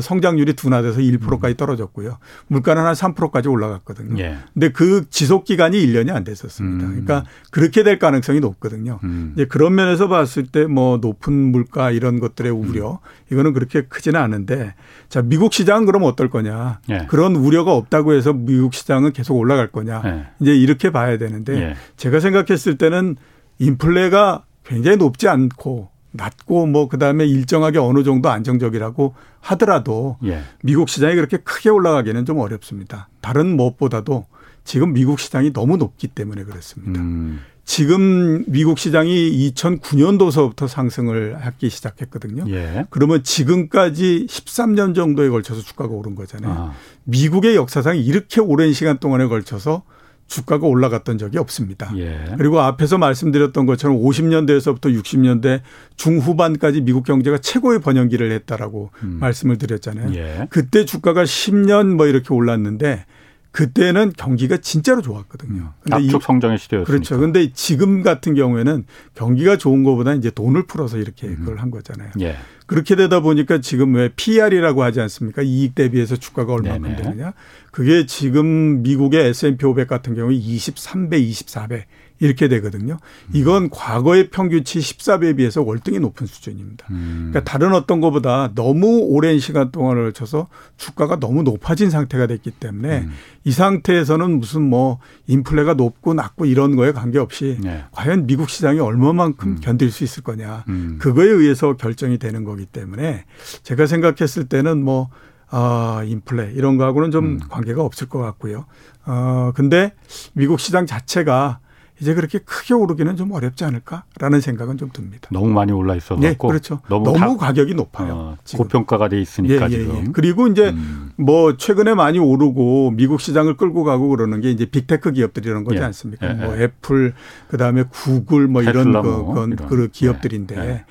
성장률이 0.02 0.54
둔화돼서 0.54 1.00
1%까지 1.00 1.54
음. 1.54 1.58
떨어졌고요. 1.58 2.18
물가는 2.48 2.84
한 2.84 2.96
3%까지 2.96 3.50
올라갔거든요. 3.50 4.20
예. 4.20 4.38
근데 4.52 4.72
그 4.72 5.08
지속 5.12 5.44
기간이 5.44 5.78
1년이 5.78 6.10
안 6.10 6.24
됐었습니다. 6.24 6.86
음. 6.88 6.90
그러니까 6.90 7.24
그렇게 7.52 7.84
될 7.84 8.00
가능성이 8.00 8.40
높거든요. 8.40 9.00
음. 9.04 9.34
이제 9.36 9.46
그런 9.46 9.76
면에서 9.76 10.08
봤을 10.08 10.48
때 10.48 10.66
뭐 10.66 10.98
높은 10.98 11.34
물가 11.34 11.92
이런 11.92 12.20
것들의 12.20 12.52
우려 12.52 12.94
음. 12.94 12.98
이거는 13.32 13.54
그렇게 13.54 13.84
크지는 13.84 14.20
않은데 14.20 14.74
자 15.08 15.22
미국 15.22 15.54
시장은 15.54 15.86
그럼 15.86 16.02
어떨 16.02 16.32
거냐? 16.32 16.80
예. 16.90 17.06
그런 17.10 17.36
우려가 17.36 17.74
없다고 17.74 18.14
해서 18.14 18.34
미국 18.34 18.74
시장은 18.74 19.14
계속 19.14 19.36
올라갈 19.36 19.68
거냐? 19.72 20.02
예. 20.06 20.28
이제 20.40 20.56
이렇게 20.56 20.92
봐야 20.92 21.20
되는데 21.20 21.62
예. 21.62 21.76
제가 21.96 22.20
생각했을 22.20 22.80
때는 22.80 23.18
인플레가 23.60 24.46
굉장히 24.70 24.98
높지 24.98 25.28
않고 25.28 25.90
낮고 26.12 26.68
뭐 26.68 26.88
그다음에 26.88 27.26
일정하게 27.26 27.80
어느 27.80 28.04
정도 28.04 28.30
안정적이라고 28.30 29.14
하더라도 29.42 30.18
예. 30.24 30.42
미국 30.64 30.90
시장이 30.90 31.16
그렇게 31.16 31.38
크게 31.38 31.70
올라가기는 31.70 32.26
좀 32.26 32.40
어렵습니다. 32.40 33.10
다른 33.22 33.56
무엇보다도 33.56 34.26
지금 34.64 34.94
미국 34.94 35.20
시장이 35.20 35.54
너무 35.54 35.78
높기 35.78 36.08
때문에 36.08 36.44
그렇습니다. 36.44 37.00
음. 37.02 37.40
지금 37.64 38.44
미국 38.48 38.80
시장이 38.80 39.52
2009년도서부터 39.54 40.68
상승을 40.68 41.38
하기 41.40 41.70
시작했거든요. 41.70 42.46
예. 42.50 42.86
그러면 42.90 43.24
지금까지 43.24 44.26
13년 44.28 44.96
정도에 44.96 45.30
걸쳐서 45.30 45.62
주가가 45.62 45.94
오른 45.94 46.16
거잖아요. 46.16 46.52
아. 46.52 46.74
미국의 47.04 47.56
역사상 47.56 47.98
이렇게 47.98 48.42
오랜 48.42 48.74
시간 48.74 48.98
동안에 48.98 49.28
걸쳐서 49.28 49.84
주가가 50.30 50.68
올라갔던 50.68 51.18
적이 51.18 51.40
없습니다. 51.40 51.92
예. 51.98 52.36
그리고 52.38 52.62
앞에서 52.62 52.98
말씀드렸던 52.98 53.66
것처럼 53.66 53.98
50년대에서부터 53.98 54.96
60년대 54.96 55.62
중후반까지 55.98 56.82
미국 56.82 57.04
경제가 57.04 57.40
최고의 57.40 57.80
번영기를 57.80 58.32
했다라고 58.32 58.92
음. 59.04 59.18
말씀을 59.20 59.58
드렸잖아요. 59.58 60.14
예. 60.16 60.48
그때 60.50 60.86
주가가 60.86 61.24
10년 61.24 61.96
뭐 61.96 62.06
이렇게 62.06 62.34
올랐는데 62.34 63.06
그때는 63.52 64.14
경기가 64.16 64.58
진짜로 64.58 65.02
좋았거든요. 65.02 65.74
근데 65.82 65.96
압축 65.96 66.22
성장의 66.22 66.60
시대였으니까. 66.60 66.92
그렇죠. 66.92 67.18
근데 67.18 67.52
지금 67.54 68.04
같은 68.04 68.36
경우에는 68.36 68.86
경기가 69.16 69.58
좋은 69.58 69.84
것보다 69.84 70.14
이제 70.14 70.30
돈을 70.30 70.68
풀어서 70.68 70.98
이렇게 70.98 71.28
음. 71.28 71.38
그걸 71.40 71.58
한 71.58 71.72
거잖아요. 71.72 72.12
예. 72.22 72.36
그렇게 72.68 72.96
되다 72.96 73.22
보니까 73.22 73.60
지금 73.62 73.96
왜 73.96 74.10
PR이라고 74.16 74.84
하지 74.84 75.02
않습니까? 75.02 75.42
이익 75.42 75.74
대비해서 75.74 76.16
주가가 76.16 76.54
얼마큼. 76.54 76.96
되느냐? 76.96 77.34
그게 77.72 78.06
지금 78.06 78.84
미국의 78.84 79.30
S&P 79.30 79.66
500 79.66 79.88
같은 79.88 80.14
경우에 80.14 80.36
23배, 80.38 81.14
24배 81.32 81.84
이렇게 82.20 82.48
되거든요. 82.50 82.98
이건 83.34 83.70
과거의 83.70 84.30
평균치 84.30 84.80
14배에 84.80 85.38
비해서 85.38 85.62
월등히 85.62 86.00
높은 86.00 86.28
수준입니다. 86.28 86.86
음. 86.92 87.30
그러니까 87.32 87.50
다른 87.50 87.74
어떤 87.74 88.02
것보다 88.02 88.52
너무 88.56 89.00
오랜 89.00 89.40
시간 89.40 89.72
동안을 89.72 90.04
걸쳐서 90.04 90.48
주가가 90.78 91.20
너무 91.20 91.44
높아진 91.44 91.90
상태가 91.90 92.28
됐기 92.28 92.52
때문에 92.52 93.00
음. 93.00 93.12
이 93.46 93.52
상태에서는 93.52 94.40
무슨 94.40 94.62
뭐 94.62 95.00
인플레가 95.28 95.76
높고 95.76 96.14
낮고 96.14 96.46
이런 96.46 96.76
거에 96.76 96.92
관계없이 96.92 97.58
네. 97.62 97.86
과연 97.92 98.28
미국 98.28 98.50
시장이 98.50 98.80
얼마만큼 98.80 99.50
음. 99.50 99.60
견딜 99.62 99.90
수 99.90 100.04
있을 100.04 100.24
거냐. 100.24 100.66
음. 100.68 100.98
그거에 101.00 101.28
의해서 101.28 101.78
결정이 101.78 102.18
되는 102.18 102.44
거기 102.44 102.66
때문에 102.66 103.26
제가 103.64 103.86
생각했을 103.86 104.46
때는 104.46 104.84
뭐 104.84 105.10
아, 105.52 106.04
인플레 106.06 106.52
이런 106.54 106.78
거하고는 106.78 107.12
좀 107.12 107.26
음. 107.26 107.40
관계가 107.50 107.82
없을 107.82 108.08
것 108.08 108.20
같고요. 108.20 108.66
어, 109.06 109.52
근데 109.56 109.94
미국 110.34 110.60
시장 110.60 110.86
자체가 110.86 111.60
이제 112.02 112.14
그렇게 112.14 112.40
크게 112.40 112.74
오르기는 112.74 113.16
좀 113.18 113.32
어렵지 113.32 113.66
않을까라는 113.66 114.42
생각은 114.42 114.78
좀 114.78 114.90
듭니다. 114.94 115.28
너무 115.32 115.50
많이 115.50 115.72
올라 115.72 115.96
있어서 115.96 116.20
네, 116.20 116.36
그렇죠. 116.36 116.80
너무, 116.88 117.12
너무 117.12 117.38
가격이 117.38 117.74
높아요. 117.76 118.14
어, 118.14 118.38
고평가가 118.56 119.10
돼 119.10 119.20
있으니까 119.22 119.70
예, 119.70 119.74
예, 119.74 119.80
지금. 119.80 119.96
예. 119.98 120.04
그리고 120.14 120.48
이제 120.48 120.70
음. 120.70 121.12
뭐 121.18 121.58
최근에 121.58 121.94
많이 121.96 122.20
오르고 122.20 122.92
미국 122.92 123.22
시장을 123.22 123.58
끌고 123.58 123.84
가고 123.84 124.10
그러는 124.10 124.42
게 124.42 124.50
이제 124.50 124.66
big 124.66 124.85
tech 124.85 125.12
기업들 125.12 125.46
이런 125.46 125.64
거지 125.64 125.80
예. 125.80 125.84
않습니까? 125.84 126.30
예, 126.30 126.34
뭐 126.34 126.58
예. 126.58 126.64
애플 126.64 127.14
그다음에 127.50 127.84
구글 127.90 128.48
뭐 128.48 128.62
이런 128.62 128.92
거, 128.92 129.02
뭐 129.02 129.34
그런 129.34 129.56
그 129.56 129.90
기업들인데 129.92 130.86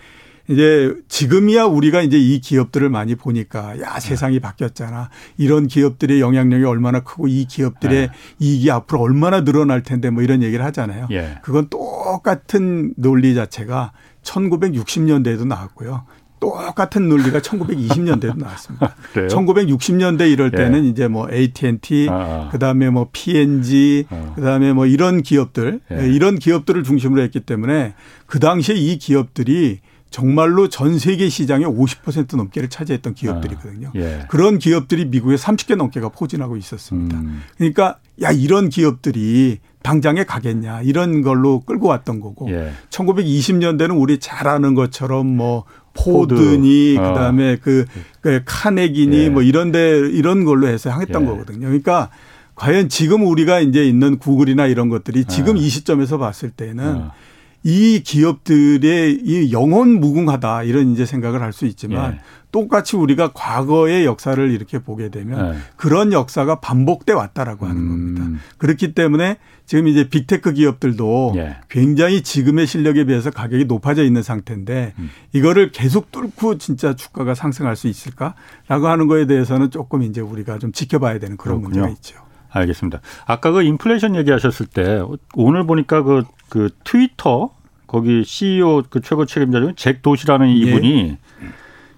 이제 0.48 0.94
지금이야 1.08 1.64
우리가 1.64 2.00
이제 2.00 2.18
이 2.18 2.40
기업들을 2.40 2.88
많이 2.88 3.14
보니까 3.14 3.78
야 3.80 3.94
네. 3.94 4.00
세상이 4.00 4.40
바뀌었잖아. 4.40 5.10
이런 5.36 5.66
기업들의 5.66 6.20
영향력이 6.20 6.64
얼마나 6.64 7.00
크고 7.00 7.28
이 7.28 7.44
기업들의 7.44 8.08
네. 8.08 8.12
이익이 8.38 8.70
앞으로 8.70 9.00
얼마나 9.00 9.44
늘어날 9.44 9.82
텐데 9.82 10.10
뭐 10.10 10.22
이런 10.22 10.42
얘기를 10.42 10.64
하잖아요. 10.64 11.08
예. 11.10 11.38
그건 11.42 11.68
똑같은 11.68 12.94
논리 12.96 13.34
자체가 13.34 13.92
1960년대에도 14.22 15.46
나왔고요. 15.46 16.04
똑같은 16.40 17.08
논리가 17.08 17.40
1920년대도 17.40 18.38
나왔습니다. 18.38 18.94
1960년대 19.28 20.30
이럴 20.30 20.50
때는 20.50 20.84
예. 20.84 20.88
이제 20.88 21.08
뭐 21.08 21.28
AT&T, 21.30 22.08
아, 22.08 22.14
아. 22.14 22.48
그다음에 22.52 22.90
뭐 22.90 23.08
P&G, 23.12 24.06
아. 24.08 24.34
그다음에 24.36 24.72
뭐 24.72 24.86
이런 24.86 25.22
기업들, 25.22 25.80
예. 25.90 26.04
예. 26.04 26.08
이런 26.08 26.38
기업들을 26.38 26.84
중심으로 26.84 27.22
했기 27.22 27.40
때문에 27.40 27.94
그 28.26 28.38
당시에 28.38 28.76
이 28.76 28.98
기업들이 28.98 29.80
정말로 30.10 30.68
전 30.68 30.98
세계 30.98 31.28
시장의 31.28 31.66
50% 31.66 32.36
넘게를 32.36 32.68
차지했던 32.68 33.14
기업들이거든요. 33.14 33.88
아, 33.88 33.98
예. 33.98 34.24
그런 34.28 34.58
기업들이 34.58 35.04
미국에 35.04 35.36
30개 35.36 35.76
넘게가 35.76 36.08
포진하고 36.08 36.56
있었습니다. 36.56 37.18
음. 37.18 37.42
그러니까 37.56 37.98
야 38.22 38.30
이런 38.30 38.68
기업들이 38.68 39.58
당장에 39.82 40.24
가겠냐 40.24 40.82
이런 40.82 41.22
걸로 41.22 41.60
끌고 41.60 41.88
왔던 41.88 42.20
거고 42.20 42.50
예. 42.50 42.72
1920년대는 42.90 44.00
우리 44.00 44.18
잘 44.18 44.48
아는 44.48 44.74
것처럼 44.74 45.26
뭐 45.26 45.64
포드니 45.94 46.94
포드. 46.96 47.06
어. 47.06 47.12
그다음에 47.12 47.56
그, 47.56 47.84
그 48.20 48.42
카네기니 48.44 49.16
예. 49.18 49.28
뭐 49.28 49.42
이런데 49.42 49.98
이런 50.10 50.44
걸로 50.44 50.68
해서 50.68 50.90
했던 50.90 51.22
예. 51.22 51.26
거거든요. 51.26 51.66
그러니까 51.66 52.10
과연 52.54 52.88
지금 52.88 53.26
우리가 53.26 53.60
이제 53.60 53.84
있는 53.84 54.18
구글이나 54.18 54.66
이런 54.66 54.88
것들이 54.88 55.26
지금 55.26 55.56
어. 55.56 55.58
이 55.58 55.68
시점에서 55.68 56.18
봤을 56.18 56.50
때는 56.50 56.96
어. 56.96 57.12
이 57.68 58.02
기업들의 58.02 59.20
이 59.24 59.52
영혼 59.52 60.00
무궁하다 60.00 60.62
이런 60.62 60.90
이제 60.92 61.04
생각을 61.04 61.42
할 61.42 61.52
수 61.52 61.66
있지만 61.66 62.14
예. 62.14 62.18
똑같이 62.50 62.96
우리가 62.96 63.32
과거의 63.34 64.06
역사를 64.06 64.50
이렇게 64.50 64.78
보게 64.78 65.10
되면 65.10 65.54
예. 65.54 65.58
그런 65.76 66.12
역사가 66.14 66.60
반복돼 66.60 67.12
왔다라고 67.12 67.66
하는 67.66 67.82
음. 67.82 67.88
겁니다. 68.14 68.40
그렇기 68.56 68.94
때문에 68.94 69.36
지금 69.66 69.86
이제 69.86 70.08
빅테크 70.08 70.54
기업들도 70.54 71.34
예. 71.36 71.56
굉장히 71.68 72.22
지금의 72.22 72.66
실력에 72.66 73.04
비해서 73.04 73.30
가격이 73.30 73.66
높아져 73.66 74.02
있는 74.02 74.22
상태인데 74.22 74.94
음. 74.98 75.10
이거를 75.34 75.70
계속 75.72 76.10
뚫고 76.10 76.56
진짜 76.56 76.96
주가가 76.96 77.34
상승할 77.34 77.76
수 77.76 77.86
있을까라고 77.88 78.88
하는 78.88 79.08
거에 79.08 79.26
대해서는 79.26 79.70
조금 79.70 80.02
이제 80.02 80.22
우리가 80.22 80.58
좀 80.58 80.72
지켜봐야 80.72 81.18
되는 81.18 81.36
그런 81.36 81.58
그렇군요. 81.60 81.82
문제가 81.82 81.88
있죠. 81.96 82.16
알겠습니다. 82.50 83.00
아까 83.26 83.50
그 83.50 83.62
인플레이션 83.62 84.14
얘기하셨을 84.16 84.64
때 84.66 85.02
오늘 85.34 85.66
보니까 85.66 86.02
그, 86.02 86.22
그 86.48 86.70
트위터 86.84 87.50
거기 87.88 88.22
CEO 88.24 88.84
그 88.88 89.00
최고 89.00 89.26
책임자 89.26 89.58
중에 89.60 89.72
잭 89.74 90.02
도시라는 90.02 90.48
예. 90.48 90.52
이분이 90.52 91.16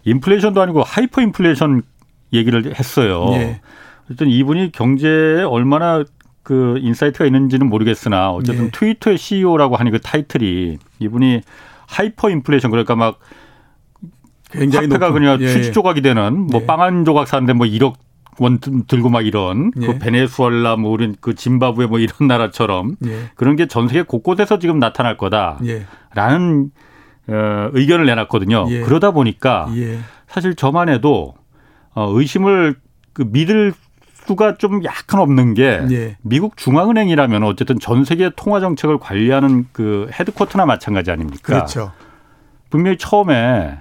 인플레이션도 0.04 0.62
아니고 0.62 0.82
하이퍼 0.82 1.20
인플레이션 1.20 1.82
얘기를 2.32 2.74
했어요. 2.78 3.26
예. 3.34 3.60
어쨌든 4.04 4.28
이분이 4.28 4.72
경제에 4.72 5.42
얼마나 5.42 6.02
그 6.42 6.78
insight가 6.80 7.26
있는지는 7.26 7.68
모르겠으나 7.68 8.30
어쨌든 8.30 8.66
예. 8.66 8.70
트위터의 8.70 9.18
CEO라고 9.18 9.76
하는 9.76 9.92
그 9.92 10.00
타이틀이 10.00 10.78
이분이 11.00 11.42
하이퍼 11.86 12.30
인플레이션 12.30 12.70
그러니까 12.70 12.96
막 12.96 13.18
굉장히 14.50 14.86
화폐가 14.86 15.08
높은. 15.08 15.20
그냥 15.20 15.40
예. 15.42 15.52
휴지 15.52 15.72
조각이 15.72 16.00
되는 16.02 16.46
뭐 16.46 16.64
빵 16.66 16.80
한 16.80 17.04
조각 17.04 17.28
사는데 17.28 17.52
뭐 17.52 17.66
1억 17.66 17.94
원 18.40 18.58
들고 18.58 19.10
막 19.10 19.26
이런 19.26 19.70
그 19.70 19.82
예. 19.82 19.86
그 19.86 19.98
베네수엘라 19.98 20.76
뭐 20.76 20.90
우린 20.90 21.14
그 21.20 21.34
짐바브웨 21.34 21.86
뭐 21.86 21.98
이런 21.98 22.14
나라처럼 22.26 22.96
예. 23.06 23.30
그런 23.34 23.54
게 23.56 23.66
전 23.66 23.86
세계 23.86 24.02
곳곳에서 24.02 24.58
지금 24.58 24.78
나타날 24.78 25.16
거다라는 25.18 26.70
예. 27.28 27.32
어, 27.32 27.70
의견을 27.72 28.06
내놨거든요. 28.06 28.66
예. 28.70 28.80
그러다 28.80 29.10
보니까 29.10 29.68
예. 29.76 29.98
사실 30.26 30.54
저만 30.56 30.88
해도 30.88 31.34
어, 31.94 32.08
의심을 32.10 32.76
그 33.12 33.22
믿을 33.30 33.74
수가 34.24 34.54
좀 34.56 34.84
약간 34.84 35.20
없는 35.20 35.54
게 35.54 35.80
예. 35.90 36.16
미국 36.22 36.56
중앙은행이라면 36.56 37.42
어쨌든 37.44 37.78
전 37.78 38.04
세계 38.04 38.30
통화 38.34 38.60
정책을 38.60 38.98
관리하는 38.98 39.66
그 39.72 40.08
헤드쿼터나 40.18 40.64
마찬가지 40.66 41.10
아닙니까? 41.10 41.42
그렇죠. 41.42 41.92
분명히 42.70 42.96
처음에 42.96 43.78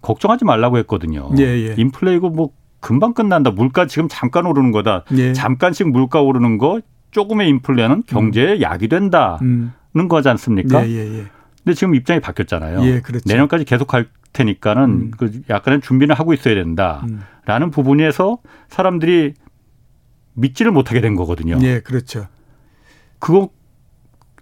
걱정하지 0.00 0.44
말라고 0.44 0.78
했거든요. 0.78 1.30
예, 1.38 1.42
예. 1.44 1.74
인플레이고 1.78 2.30
뭐 2.30 2.50
금방 2.84 3.14
끝난다. 3.14 3.50
물가 3.50 3.86
지금 3.86 4.08
잠깐 4.10 4.44
오르는 4.44 4.70
거다. 4.70 5.04
예. 5.16 5.32
잠깐씩 5.32 5.88
물가 5.88 6.20
오르는 6.20 6.58
거 6.58 6.82
조금의 7.12 7.48
인플레는 7.48 8.02
경제에 8.06 8.56
음. 8.56 8.60
약이 8.60 8.88
된다는 8.88 9.72
음. 9.96 10.08
거지 10.08 10.28
않습니까? 10.28 10.86
예, 10.86 10.90
예, 10.90 11.18
예. 11.20 11.24
근데 11.64 11.74
지금 11.74 11.94
입장이 11.94 12.20
바뀌었잖아요. 12.20 12.84
예, 12.84 13.00
그렇죠. 13.00 13.24
내년까지 13.26 13.64
계속 13.64 13.86
갈 13.88 14.06
테니까는 14.34 14.84
음. 14.84 15.10
그 15.16 15.40
약간의 15.48 15.80
준비는 15.80 16.14
하고 16.14 16.34
있어야 16.34 16.54
된다라는 16.56 17.08
음. 17.62 17.70
부분에서 17.70 18.36
사람들이 18.68 19.32
믿지를 20.34 20.70
못하게 20.70 21.00
된 21.00 21.16
거거든요. 21.16 21.56
예, 21.62 21.80
그렇죠. 21.80 22.26
그거 23.18 23.48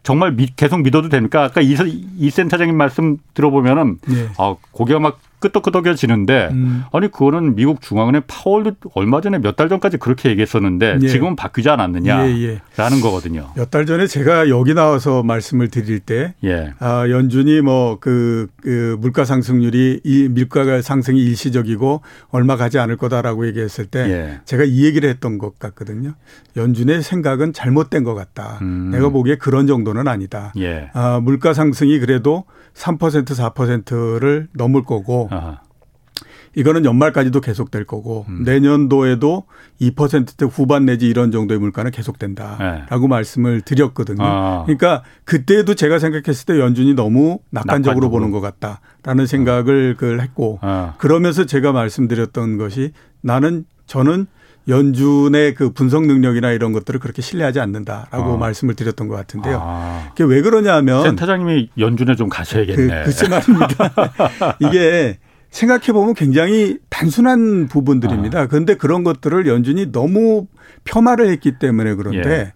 정말 0.03 0.35
계속 0.57 0.83
믿어도 0.83 1.11
됩니까? 1.11 1.45
아까 1.45 1.61
이, 1.61 1.77
이 2.17 2.31
센터장님 2.31 2.77
말씀 2.77 3.19
들어보면은 3.35 3.99
예. 4.11 4.31
아, 4.37 4.57
고개가 4.73 4.99
막 4.99 5.21
끄덕끄덕여지는데 5.43 6.49
음. 6.53 6.85
아니 6.93 7.09
그거는 7.11 7.55
미국 7.55 7.81
중앙은행 7.83 8.23
파월도 8.27 8.75
얼마 8.95 9.21
전에 9.21 9.39
몇 9.39 9.53
달 9.57 9.69
전까지 9.69 9.99
그렇게 9.99 10.31
얘기했었는데 10.31 10.99
예. 11.03 11.07
지금은 11.09 11.37
바뀌지 11.37 11.69
않았느냐라는 11.69 12.39
예, 12.39 12.43
예. 12.55 13.01
거거든요. 13.03 13.51
몇 13.55 13.71
달 13.71 13.85
전에 13.87 14.07
제가 14.07 14.49
여기 14.49 14.73
나와서 14.75 15.23
말씀을 15.23 15.69
드릴 15.69 16.01
때 16.01 16.35
예. 16.45 16.73
아, 16.79 17.09
연준이 17.11 17.61
뭐그 17.61 18.49
그 18.63 18.97
물가 19.01 19.25
상승률이 19.25 20.01
이 20.05 20.29
물가가 20.29 20.81
상승이 20.81 21.21
일시적이고 21.23 22.01
얼마 22.31 22.57
가지 22.57 22.79
않을 22.79 22.97
거다라고 22.97 23.47
얘기했을 23.49 23.87
때 23.87 23.99
예. 24.09 24.41
제가 24.47 24.65
이 24.65 24.85
얘기를 24.85 25.09
했던 25.09 25.39
것 25.39 25.59
같거든요. 25.59 26.15
연준의 26.57 27.03
생각은 27.03 27.53
잘못된 27.53 28.05
것 28.05 28.15
같다. 28.15 28.59
음. 28.63 28.91
내가 28.93 29.09
보기에 29.11 29.37
그런 29.37 29.67
정도는 29.67 30.09
아니다. 30.09 30.53
예. 30.59 30.91
아, 30.95 31.21
물가 31.23 31.53
상승이 31.55 31.99
그래도 31.99 32.45
3% 32.75 33.25
4%를 33.25 34.49
넘을 34.55 34.85
거고 34.85 35.29
아하. 35.31 35.61
이거는 36.55 36.85
연말까지도 36.85 37.41
계속될 37.41 37.85
거고 37.87 38.27
음. 38.29 38.43
내년도에도 38.45 39.45
2%대 39.81 40.47
후반 40.47 40.85
내지 40.85 41.09
이런 41.09 41.31
정도의 41.33 41.59
물가는 41.59 41.91
계속된다라고 41.91 43.01
네. 43.01 43.09
말씀을 43.09 43.63
드렸거든요. 43.63 44.23
아. 44.23 44.63
그러니까 44.65 45.03
그때도 45.25 45.75
제가 45.75 45.99
생각했을 45.99 46.47
때 46.47 46.61
연준이 46.61 46.95
너무 46.95 47.39
낙관적으로, 47.51 48.09
낙관적으로. 48.09 48.11
보는 48.11 48.31
것 48.31 48.41
같다라는 48.41 49.27
생각을 49.27 49.97
그걸 49.97 50.21
했고 50.21 50.59
아. 50.61 50.95
그러면서 50.99 51.47
제가 51.47 51.73
말씀드렸던 51.73 52.59
것이 52.59 52.93
나는 53.23 53.65
저는 53.87 54.27
연준의 54.69 55.55
그 55.55 55.73
분석 55.73 56.07
능력이나 56.07 56.53
이런 56.53 56.73
것들을 56.73 57.01
그렇게 57.01 57.21
신뢰하지 57.23 57.61
않는다라고 57.61 58.33
어. 58.33 58.37
말씀을 58.37 58.75
드렸던 58.75 59.09
것 59.09 59.17
같은데요. 59.17 59.59
아. 59.61 60.11
그게 60.11 60.25
왜 60.25 60.43
그러냐면 60.43 61.03
센터장님이 61.03 61.71
연준에 61.79 62.15
좀 62.15 62.29
가셔야겠네. 62.29 62.99
그, 62.99 63.05
글쎄 63.05 63.29
말입니다. 63.29 63.93
이게 64.61 65.19
생각해 65.51 65.93
보면 65.93 66.15
굉장히 66.15 66.79
단순한 66.89 67.69
부분들입니다. 67.69 68.41
아. 68.41 68.47
그런데 68.47 68.77
그런 68.77 69.05
것들을 69.05 69.47
연준이 69.47 69.91
너무 69.91 70.47
폄하를 70.85 71.29
했기 71.29 71.59
때문에 71.59 71.95
그런데 71.95 72.31
예. 72.31 72.53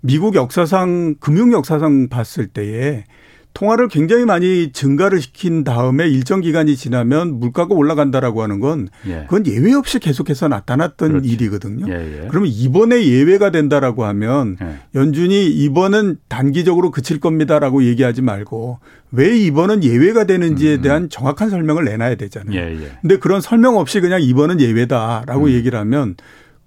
미국 0.00 0.34
역사상 0.34 1.16
금융 1.20 1.52
역사상 1.52 2.08
봤을 2.08 2.46
때에 2.46 3.04
통화를 3.52 3.88
굉장히 3.88 4.24
많이 4.24 4.72
증가를 4.72 5.20
시킨 5.20 5.64
다음에 5.64 6.08
일정 6.08 6.40
기간이 6.40 6.76
지나면 6.76 7.40
물가가 7.40 7.74
올라간다라고 7.74 8.42
하는 8.42 8.60
건 8.60 8.88
예. 9.06 9.24
그건 9.28 9.46
예외 9.46 9.74
없이 9.74 9.98
계속해서 9.98 10.48
나타났던 10.48 11.10
그렇지. 11.10 11.28
일이거든요. 11.28 11.86
예예. 11.88 12.22
예. 12.24 12.28
그러면 12.28 12.50
이번에 12.52 13.04
예외가 13.04 13.50
된다라고 13.50 14.04
하면 14.04 14.56
예. 14.62 14.78
연준이 14.94 15.46
이번은 15.46 16.18
단기적으로 16.28 16.90
그칠 16.90 17.20
겁니다라고 17.20 17.84
얘기하지 17.84 18.22
말고 18.22 18.78
왜 19.12 19.36
이번은 19.38 19.82
예외가 19.84 20.24
되는지에 20.24 20.76
음. 20.76 20.82
대한 20.82 21.08
정확한 21.08 21.50
설명을 21.50 21.84
내놔야 21.84 22.14
되잖아요. 22.14 22.56
예예. 22.56 22.90
근데 23.02 23.16
그런 23.18 23.40
설명 23.40 23.76
없이 23.76 24.00
그냥 24.00 24.22
이번은 24.22 24.60
예외다라고 24.60 25.46
음. 25.46 25.50
얘기를 25.50 25.78
하면 25.78 26.14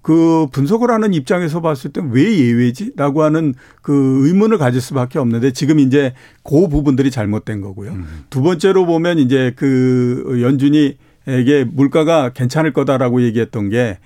그 0.04 0.46
분석을 0.52 0.90
하는 0.90 1.14
입장에서 1.14 1.62
봤을 1.62 1.90
때 1.90 2.02
왜 2.02 2.38
예외지라고 2.38 3.22
하는 3.22 3.54
그 3.80 4.26
의문을 4.26 4.58
가질 4.58 4.80
수밖에 4.82 5.18
없는데 5.18 5.52
지금 5.52 5.78
이제 5.78 6.12
그 6.42 6.68
부분들이 6.68 7.10
잘못된 7.10 7.62
거고요. 7.62 7.92
음. 7.92 8.24
두 8.28 8.42
번째로 8.42 8.84
보면 8.84 9.18
이제 9.18 9.54
그 9.56 10.38
연준이 10.42 10.98
에게 11.26 11.64
물가가 11.64 12.34
괜찮을 12.34 12.74
거다라고 12.74 13.22
얘기했던 13.22 13.70
게 13.70 13.98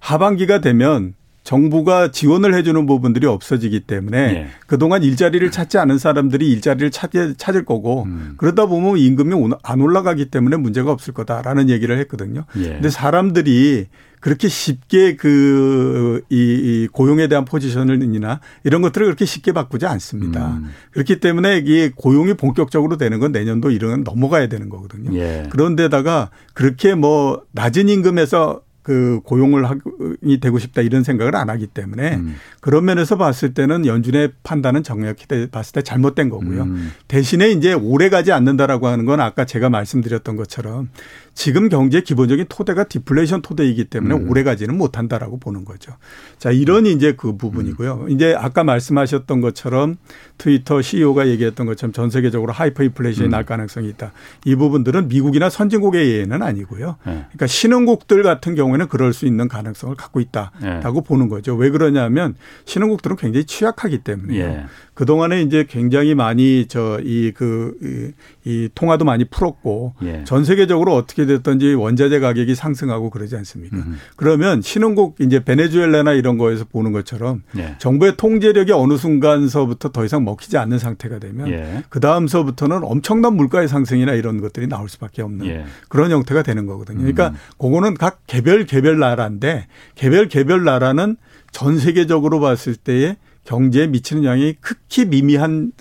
하반기가 0.00 0.60
되면 0.60 1.14
정부가 1.44 2.10
지원을 2.10 2.54
해주는 2.54 2.86
부분들이 2.86 3.26
없어지기 3.26 3.80
때문에 3.80 4.32
네. 4.32 4.46
그동안 4.66 5.02
일자리를 5.02 5.48
찾지 5.50 5.76
않은 5.76 5.98
사람들이 5.98 6.50
일자리를 6.50 6.90
찾을, 6.90 7.34
찾을 7.36 7.66
거고 7.66 8.04
음. 8.04 8.34
그러다 8.38 8.64
보면 8.66 8.96
임금이 8.96 9.52
안 9.62 9.80
올라가기 9.82 10.30
때문에 10.30 10.56
문제가 10.56 10.90
없을 10.90 11.12
거다라는 11.12 11.68
얘기를 11.68 11.98
했거든요. 11.98 12.46
예. 12.56 12.70
근데 12.70 12.88
사람들이 12.88 13.88
그렇게 14.20 14.48
쉽게 14.48 15.16
그, 15.16 16.22
이, 16.30 16.36
이 16.36 16.88
고용에 16.90 17.28
대한 17.28 17.44
포지션을이나 17.44 18.40
이런 18.64 18.80
것들을 18.80 19.06
그렇게 19.06 19.26
쉽게 19.26 19.52
바꾸지 19.52 19.84
않습니다. 19.84 20.54
음. 20.54 20.70
그렇기 20.92 21.20
때문에 21.20 21.58
이게 21.58 21.92
고용이 21.94 22.32
본격적으로 22.32 22.96
되는 22.96 23.20
건 23.20 23.32
내년도 23.32 23.70
이런 23.70 24.02
넘어가야 24.02 24.48
되는 24.48 24.70
거거든요. 24.70 25.14
예. 25.18 25.46
그런데다가 25.50 26.30
그렇게 26.54 26.94
뭐 26.94 27.42
낮은 27.52 27.90
임금에서 27.90 28.62
그 28.84 29.20
고용을 29.24 29.64
하이 29.64 30.40
되고 30.40 30.58
싶다 30.58 30.82
이런 30.82 31.04
생각을 31.04 31.34
안 31.36 31.48
하기 31.48 31.68
때문에 31.68 32.16
음. 32.16 32.36
그런 32.60 32.84
면에서 32.84 33.16
봤을 33.16 33.54
때는 33.54 33.86
연준의 33.86 34.32
판단은 34.42 34.82
정확히 34.82 35.26
봤을 35.50 35.72
때 35.72 35.82
잘못된 35.82 36.28
거고요. 36.28 36.64
음. 36.64 36.92
대신에 37.08 37.50
이제 37.50 37.72
오래 37.72 38.10
가지 38.10 38.30
않는다라고 38.30 38.86
하는 38.86 39.06
건 39.06 39.20
아까 39.20 39.46
제가 39.46 39.70
말씀드렸던 39.70 40.36
것처럼 40.36 40.90
지금 41.32 41.70
경제 41.70 42.02
기본적인 42.02 42.46
토대가 42.50 42.84
디플레이션 42.84 43.40
토대이기 43.40 43.86
때문에 43.86 44.14
음. 44.16 44.30
오래 44.30 44.42
가지는 44.42 44.76
못한다라고 44.76 45.38
보는 45.38 45.64
거죠. 45.64 45.94
자, 46.38 46.50
이런 46.50 46.86
이제 46.86 47.14
그 47.16 47.38
부분이고요. 47.38 48.02
음. 48.02 48.10
이제 48.10 48.34
아까 48.38 48.64
말씀하셨던 48.64 49.40
것처럼 49.40 49.96
트위터 50.36 50.82
CEO가 50.82 51.26
얘기했던 51.28 51.66
것처럼 51.66 51.94
전 51.94 52.10
세계적으로 52.10 52.52
하이퍼 52.52 52.84
인플레이션이 52.84 53.28
음. 53.28 53.30
날 53.30 53.46
가능성이 53.46 53.88
있다. 53.88 54.12
이 54.44 54.54
부분들은 54.54 55.08
미국이나 55.08 55.48
선진국의 55.48 56.18
예는 56.18 56.42
아니고요. 56.42 56.96
네. 57.06 57.12
그러니까 57.12 57.46
신흥국들 57.46 58.22
같은 58.22 58.54
경우 58.54 58.73
에는 58.74 58.88
그럴 58.88 59.12
수 59.12 59.26
있는 59.26 59.48
가능성을 59.48 59.94
갖고 59.96 60.20
있다라고 60.20 61.00
네. 61.00 61.06
보는 61.06 61.28
거죠. 61.28 61.54
왜 61.54 61.70
그러냐면 61.70 62.34
신흥국들은 62.64 63.16
굉장히 63.16 63.44
취약하기 63.44 63.98
때문에요. 63.98 64.44
예. 64.44 64.66
그동안에 64.94 65.42
이제 65.42 65.66
굉장히 65.68 66.14
많이 66.14 66.66
저 66.66 67.00
이 67.04 67.32
그 67.32 68.12
이 68.46 68.68
통화도 68.74 69.06
많이 69.06 69.24
풀었고 69.24 69.94
예. 70.02 70.22
전 70.24 70.44
세계적으로 70.44 70.94
어떻게 70.94 71.24
됐든지 71.24 71.72
원자재 71.74 72.18
가격이 72.20 72.54
상승하고 72.54 73.08
그러지 73.08 73.36
않습니까? 73.36 73.76
음. 73.78 73.96
그러면 74.16 74.60
신흥국 74.60 75.16
이제 75.20 75.42
베네수엘라나 75.42 76.12
이런 76.12 76.36
거에서 76.36 76.66
보는 76.70 76.92
것처럼 76.92 77.42
예. 77.56 77.76
정부의 77.78 78.18
통제력이 78.18 78.72
어느 78.72 78.98
순간서부터 78.98 79.92
더 79.92 80.04
이상 80.04 80.24
먹히지 80.24 80.58
않는 80.58 80.78
상태가 80.78 81.18
되면 81.18 81.48
예. 81.48 81.84
그 81.88 82.00
다음서부터는 82.00 82.80
엄청난 82.82 83.34
물가의 83.34 83.66
상승이나 83.66 84.12
이런 84.12 84.42
것들이 84.42 84.66
나올 84.66 84.90
수밖에 84.90 85.22
없는 85.22 85.46
예. 85.46 85.64
그런 85.88 86.10
형태가 86.10 86.42
되는 86.42 86.66
거거든요. 86.66 86.98
그러니까 86.98 87.28
음. 87.28 87.34
그거는 87.58 87.94
각 87.94 88.20
개별 88.26 88.66
개별 88.66 88.98
나라인데 88.98 89.68
개별 89.94 90.28
개별 90.28 90.64
나라는 90.64 91.16
전 91.50 91.78
세계적으로 91.78 92.40
봤을 92.40 92.74
때에 92.74 93.16
경제에 93.44 93.86
미치는 93.86 94.24
영향이 94.24 94.54
극히 94.60 95.04
미미한 95.04 95.72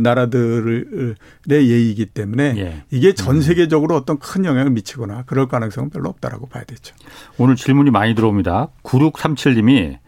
나라들의 0.00 1.14
예의이기 1.48 2.06
때문에 2.06 2.54
예. 2.56 2.84
이게 2.90 3.14
전 3.14 3.36
음. 3.36 3.40
세계적으로 3.40 3.96
어떤 3.96 4.18
큰 4.18 4.44
영향을 4.44 4.70
미치거나 4.72 5.24
그럴 5.26 5.48
가능성은 5.48 5.90
별로 5.90 6.08
없다라고 6.10 6.48
봐야 6.48 6.64
되죠. 6.64 6.94
오늘 7.38 7.56
질문이 7.56 7.90
많이 7.90 8.14
들어옵니다. 8.14 8.68
9637님이 8.82 9.98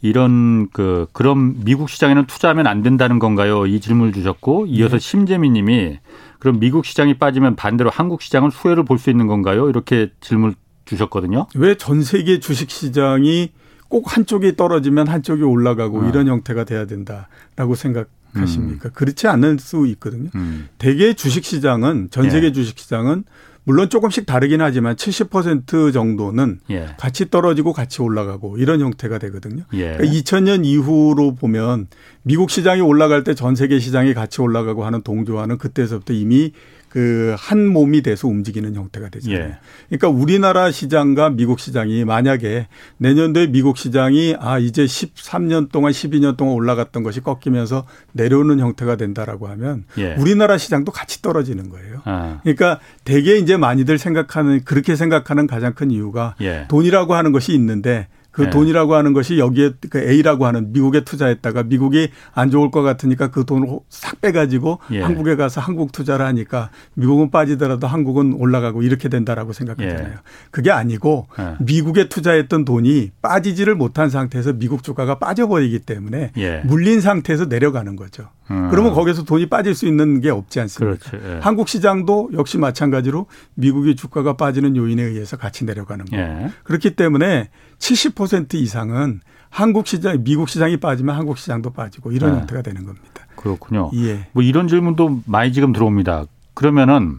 이런 0.00 0.68
그 0.72 1.06
그럼 1.12 1.56
미국 1.64 1.90
시장에는 1.90 2.26
투자하면 2.26 2.66
안 2.66 2.82
된다는 2.82 3.18
건가요? 3.18 3.66
이 3.66 3.80
질문을 3.80 4.12
주셨고 4.12 4.66
이어서 4.66 4.98
네. 4.98 5.00
심재민 5.00 5.54
님이 5.54 5.98
그럼 6.38 6.60
미국 6.60 6.84
시장이 6.86 7.14
빠지면 7.18 7.56
반대로 7.56 7.90
한국 7.90 8.22
시장은 8.22 8.50
수혜를 8.50 8.84
볼 8.84 8.98
수 8.98 9.10
있는 9.10 9.26
건가요? 9.26 9.68
이렇게 9.68 10.10
질문을 10.20 10.54
주셨거든요. 10.84 11.48
왜 11.56 11.74
전 11.74 12.02
세계 12.02 12.38
주식 12.38 12.70
시장이 12.70 13.50
꼭 13.88 14.16
한쪽이 14.16 14.56
떨어지면 14.56 15.08
한쪽이 15.08 15.42
올라가고 15.42 16.02
아. 16.02 16.08
이런 16.08 16.28
형태가 16.28 16.64
돼야 16.64 16.86
된다라고 16.86 17.74
생각하십니까? 17.74 18.88
음. 18.88 18.92
그렇지 18.94 19.26
않을 19.28 19.58
수 19.58 19.86
있거든요. 19.88 20.30
음. 20.34 20.68
대개 20.78 21.14
주식 21.14 21.44
시장은 21.44 22.08
전 22.10 22.30
세계 22.30 22.48
예. 22.48 22.52
주식 22.52 22.78
시장은 22.78 23.24
물론 23.64 23.90
조금씩 23.90 24.24
다르긴 24.24 24.62
하지만 24.62 24.96
70% 24.96 25.92
정도는 25.92 26.60
예. 26.70 26.94
같이 26.98 27.28
떨어지고 27.30 27.74
같이 27.74 28.00
올라가고 28.00 28.56
이런 28.56 28.80
형태가 28.80 29.18
되거든요. 29.18 29.64
예. 29.74 29.92
그러니까 29.96 30.04
2000년 30.04 30.64
이후로 30.64 31.34
보면 31.34 31.88
미국 32.22 32.48
시장이 32.50 32.80
올라갈 32.80 33.24
때 33.24 33.34
전 33.34 33.54
세계 33.56 33.78
시장이 33.78 34.14
같이 34.14 34.40
올라가고 34.40 34.86
하는 34.86 35.02
동조화는 35.02 35.58
그때서부터 35.58 36.14
이미 36.14 36.52
그 36.88 37.28
한 37.38 37.66
몸이 37.66 38.02
돼서 38.02 38.28
움직이는 38.28 38.74
형태가 38.74 39.08
되잖아요. 39.08 39.40
예. 39.40 39.58
그러니까 39.88 40.08
우리나라 40.08 40.70
시장과 40.70 41.30
미국 41.30 41.60
시장이 41.60 42.04
만약에 42.04 42.66
내년도에 42.98 43.46
미국 43.48 43.78
시장이 43.78 44.36
아 44.38 44.58
이제 44.58 44.84
13년 44.84 45.70
동안 45.70 45.92
12년 45.92 46.36
동안 46.36 46.54
올라갔던 46.54 47.02
것이 47.02 47.20
꺾이면서 47.20 47.86
내려오는 48.12 48.58
형태가 48.58 48.96
된다라고 48.96 49.48
하면 49.48 49.84
예. 49.98 50.14
우리나라 50.16 50.58
시장도 50.58 50.92
같이 50.92 51.22
떨어지는 51.22 51.70
거예요. 51.70 52.02
아. 52.04 52.40
그러니까 52.42 52.80
대개 53.04 53.36
이제 53.36 53.56
많이들 53.56 53.98
생각하는 53.98 54.64
그렇게 54.64 54.96
생각하는 54.96 55.46
가장 55.46 55.74
큰 55.74 55.90
이유가 55.90 56.34
예. 56.40 56.66
돈이라고 56.68 57.14
하는 57.14 57.32
것이 57.32 57.52
있는데 57.54 58.08
그 58.30 58.42
네. 58.42 58.50
돈이라고 58.50 58.94
하는 58.94 59.14
것이 59.14 59.38
여기에 59.38 59.72
그 59.90 59.98
A라고 59.98 60.46
하는 60.46 60.72
미국에 60.72 61.02
투자했다가 61.02 61.64
미국이 61.64 62.10
안 62.34 62.50
좋을 62.50 62.70
것 62.70 62.82
같으니까 62.82 63.32
그 63.32 63.44
돈을 63.44 63.80
싹 63.88 64.20
빼가지고 64.20 64.78
예. 64.92 65.02
한국에 65.02 65.34
가서 65.34 65.60
한국 65.60 65.90
투자를 65.92 66.24
하니까 66.26 66.70
미국은 66.94 67.30
빠지더라도 67.30 67.86
한국은 67.86 68.34
올라가고 68.34 68.82
이렇게 68.82 69.08
된다라고 69.08 69.52
생각하잖아요. 69.52 70.12
예. 70.12 70.18
그게 70.50 70.70
아니고 70.70 71.26
예. 71.40 71.56
미국에 71.58 72.08
투자했던 72.08 72.64
돈이 72.64 73.10
빠지지를 73.22 73.74
못한 73.74 74.10
상태에서 74.10 74.52
미국 74.52 74.84
주가가 74.84 75.18
빠져버리기 75.18 75.80
때문에 75.80 76.32
예. 76.36 76.62
물린 76.64 77.00
상태에서 77.00 77.46
내려가는 77.46 77.96
거죠. 77.96 78.28
음. 78.50 78.68
그러면 78.70 78.94
거기서 78.94 79.24
돈이 79.24 79.46
빠질 79.46 79.74
수 79.74 79.86
있는 79.86 80.20
게 80.20 80.30
없지 80.30 80.60
않습니까? 80.60 80.98
그렇죠. 81.10 81.28
예. 81.28 81.40
한국 81.40 81.68
시장도 81.68 82.30
역시 82.34 82.58
마찬가지로 82.58 83.26
미국의 83.54 83.96
주가가 83.96 84.36
빠지는 84.36 84.76
요인에 84.76 85.02
의해서 85.02 85.36
같이 85.36 85.64
내려가는 85.64 86.04
거예요. 86.04 86.50
그렇기 86.64 86.94
때문에 86.94 87.48
70% 87.78 88.54
이상은 88.54 89.20
한국 89.50 89.86
시장, 89.86 90.22
미국 90.24 90.48
시장이 90.48 90.76
빠지면 90.78 91.16
한국 91.16 91.38
시장도 91.38 91.70
빠지고 91.70 92.12
이런 92.12 92.32
네. 92.32 92.38
형태가 92.40 92.62
되는 92.62 92.84
겁니다. 92.84 93.26
그렇군요. 93.36 93.90
예. 93.94 94.26
뭐 94.32 94.42
이런 94.42 94.68
질문도 94.68 95.22
많이 95.26 95.52
지금 95.52 95.72
들어옵니다. 95.72 96.24
그러면은 96.54 97.18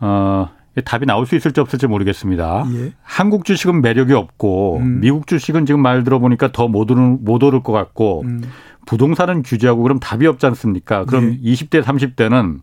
어 0.00 0.50
답이 0.84 1.06
나올 1.06 1.26
수 1.26 1.36
있을지 1.36 1.60
없을지 1.60 1.86
모르겠습니다. 1.86 2.66
예. 2.74 2.92
한국 3.02 3.44
주식은 3.44 3.80
매력이 3.80 4.12
없고 4.12 4.78
음. 4.78 5.00
미국 5.00 5.26
주식은 5.26 5.64
지금 5.64 5.80
말 5.80 6.04
들어보니까 6.04 6.52
더 6.52 6.68
못 6.68 6.90
오를 6.90 7.16
못 7.20 7.42
오를 7.42 7.62
것 7.62 7.72
같고 7.72 8.22
음. 8.22 8.42
부동산은 8.84 9.42
규제하고 9.42 9.82
그럼 9.82 9.98
답이 10.00 10.26
없지 10.26 10.44
않습니까? 10.46 11.04
그럼 11.06 11.38
예. 11.42 11.52
20대 11.52 11.82
30대는 11.82 12.58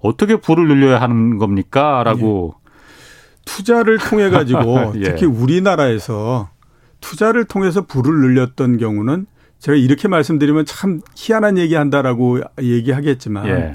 어떻게 0.00 0.36
부를 0.36 0.66
늘려야 0.66 1.00
하는 1.00 1.38
겁니까?라고 1.38 2.54
예. 2.56 2.65
투자를 3.46 3.96
통해 3.96 4.28
가지고 4.28 4.92
예. 5.00 5.04
특히 5.04 5.24
우리나라에서 5.24 6.50
투자를 7.00 7.46
통해서 7.46 7.86
부를 7.86 8.20
늘렸던 8.20 8.76
경우는 8.76 9.26
제가 9.58 9.76
이렇게 9.76 10.08
말씀드리면 10.08 10.66
참 10.66 11.00
희한한 11.14 11.56
얘기 11.56 11.74
한다라고 11.74 12.40
얘기하겠지만 12.60 13.46
예. 13.46 13.72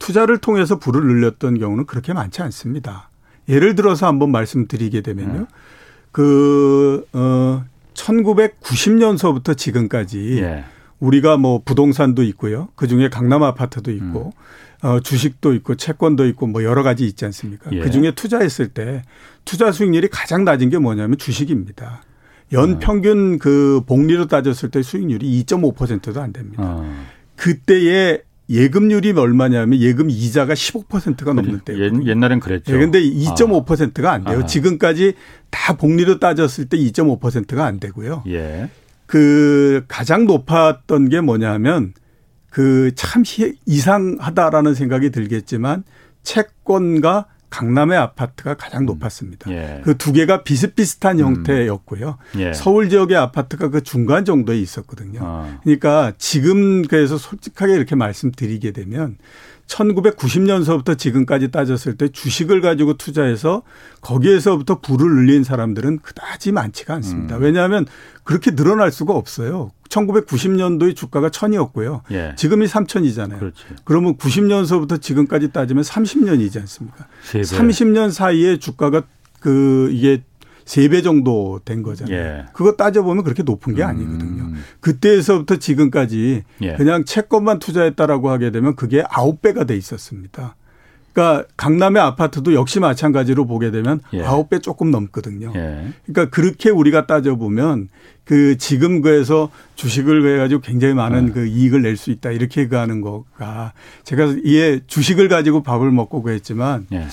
투자를 0.00 0.38
통해서 0.38 0.80
부를 0.80 1.06
늘렸던 1.06 1.60
경우는 1.60 1.86
그렇게 1.86 2.12
많지 2.12 2.42
않습니다. 2.42 3.10
예를 3.48 3.76
들어서 3.76 4.08
한번 4.08 4.32
말씀드리게 4.32 5.02
되면요. 5.02 5.40
예. 5.42 5.46
그, 6.10 7.06
어, 7.12 7.64
1990년서부터 7.94 9.56
지금까지 9.56 10.42
예. 10.42 10.64
우리가 10.98 11.36
뭐 11.36 11.60
부동산도 11.64 12.22
있고요. 12.24 12.68
그 12.74 12.86
중에 12.86 13.08
강남 13.10 13.42
아파트도 13.42 13.90
있고 13.90 14.32
음. 14.36 14.42
어, 14.82 15.00
주식도 15.00 15.54
있고 15.54 15.76
채권도 15.76 16.26
있고 16.28 16.46
뭐 16.46 16.64
여러 16.64 16.82
가지 16.82 17.06
있지 17.06 17.24
않습니까? 17.24 17.70
예. 17.72 17.80
그 17.80 17.90
중에 17.90 18.12
투자했을 18.12 18.68
때 18.68 19.02
투자 19.44 19.70
수익률이 19.70 20.08
가장 20.08 20.44
낮은 20.44 20.70
게 20.70 20.78
뭐냐면 20.78 21.18
주식입니다. 21.18 22.02
연 22.52 22.74
어. 22.74 22.78
평균 22.80 23.38
그 23.38 23.82
복리로 23.86 24.26
따졌을 24.26 24.70
때 24.70 24.82
수익률이 24.82 25.44
2.5%도 25.44 26.20
안 26.20 26.32
됩니다. 26.32 26.62
어. 26.64 27.06
그때의 27.36 28.22
예금률이 28.50 29.12
얼마냐면 29.12 29.80
예금 29.80 30.10
이자가 30.10 30.54
15%가 30.54 31.32
넘는 31.32 31.60
때. 31.64 31.74
옛날엔 31.78 32.40
그랬죠. 32.40 32.74
예, 32.74 32.78
근데 32.78 33.00
2.5%가 33.00 34.12
안 34.12 34.24
돼요. 34.24 34.40
아. 34.40 34.46
지금까지 34.46 35.14
다 35.50 35.76
복리로 35.76 36.18
따졌을 36.18 36.66
때 36.66 36.76
2.5%가 36.76 37.64
안 37.64 37.78
되고요. 37.78 38.24
예. 38.28 38.68
그 39.06 39.84
가장 39.88 40.26
높았던 40.26 41.08
게 41.08 41.20
뭐냐면 41.20 41.94
그 42.52 42.92
참 42.94 43.24
이상하다라는 43.66 44.74
생각이 44.74 45.10
들겠지만 45.10 45.84
채권과 46.22 47.26
강남의 47.50 47.98
아파트가 47.98 48.54
가장 48.54 48.82
음. 48.82 48.86
높았습니다. 48.86 49.50
예. 49.50 49.82
그두 49.84 50.12
개가 50.12 50.42
비슷비슷한 50.42 51.18
음. 51.20 51.24
형태였고요. 51.26 52.16
예. 52.38 52.52
서울 52.54 52.88
지역의 52.88 53.16
아파트가 53.16 53.68
그 53.68 53.82
중간 53.82 54.24
정도에 54.24 54.58
있었거든요. 54.58 55.20
아. 55.22 55.58
그러니까 55.62 56.12
지금 56.16 56.82
그래서 56.82 57.18
솔직하게 57.18 57.74
이렇게 57.74 57.94
말씀드리게 57.94 58.72
되면 58.72 59.18
1990년서부터 59.66 60.98
지금까지 60.98 61.50
따졌을 61.50 61.96
때 61.96 62.08
주식을 62.08 62.60
가지고 62.60 62.94
투자해서 62.94 63.62
거기에서부터 64.00 64.80
부를 64.80 65.14
늘린 65.14 65.44
사람들은 65.44 66.00
그다지 66.00 66.52
많지가 66.52 66.94
않습니다. 66.94 67.36
음. 67.36 67.42
왜냐하면 67.42 67.86
그렇게 68.24 68.54
늘어날 68.54 68.92
수가 68.92 69.14
없어요. 69.14 69.70
1990년도의 69.88 70.96
주가가 70.96 71.30
천이었고요. 71.30 72.02
예. 72.12 72.34
지금이 72.36 72.66
3천이잖아요. 72.66 73.38
그렇지. 73.38 73.64
그러면 73.84 74.16
90년서부터 74.16 75.00
지금까지 75.00 75.52
따지면 75.52 75.84
30년이지 75.84 76.58
않습니까? 76.60 77.06
30년 77.24 78.10
사이에 78.10 78.58
주가가 78.58 79.02
그 79.40 79.90
이게 79.92 80.22
세 80.64 80.88
배 80.88 81.02
정도 81.02 81.60
된 81.64 81.82
거잖아요. 81.82 82.14
예. 82.16 82.44
그거 82.52 82.72
따져보면 82.72 83.24
그렇게 83.24 83.42
높은 83.42 83.74
게 83.74 83.82
음. 83.82 83.88
아니거든요. 83.88 84.42
음. 84.44 84.64
그때에서부터 84.80 85.56
지금까지 85.56 86.42
예. 86.62 86.74
그냥 86.74 87.04
채권만 87.04 87.58
투자했다라고 87.58 88.30
하게 88.30 88.50
되면 88.50 88.76
그게 88.76 89.02
아홉 89.08 89.42
배가 89.42 89.64
돼 89.64 89.76
있었습니다. 89.76 90.56
그러니까 91.12 91.46
강남의 91.56 92.00
아파트도 92.02 92.54
역시 92.54 92.80
마찬가지로 92.80 93.46
보게 93.46 93.70
되면 93.70 94.00
예. 94.14 94.22
아홉 94.22 94.48
배 94.50 94.58
조금 94.58 94.90
넘거든요. 94.90 95.52
예. 95.54 95.88
그러니까 96.06 96.34
그렇게 96.34 96.70
우리가 96.70 97.06
따져 97.06 97.36
보면 97.36 97.88
그 98.24 98.56
지금 98.56 99.02
그에서 99.02 99.50
주식을 99.74 100.34
해 100.34 100.38
가지고 100.38 100.60
굉장히 100.62 100.94
많은 100.94 101.28
예. 101.28 101.32
그 101.32 101.46
이익을 101.46 101.82
낼 101.82 101.96
수 101.96 102.10
있다 102.10 102.30
이렇게 102.30 102.66
그 102.66 102.76
하는 102.76 103.00
거가 103.00 103.72
제가 104.04 104.36
이에 104.44 104.80
주식을 104.86 105.28
가지고 105.28 105.62
밥을 105.62 105.90
먹고 105.90 106.22
그랬지만 106.22 106.86
예. 106.92 107.00
야 107.02 107.08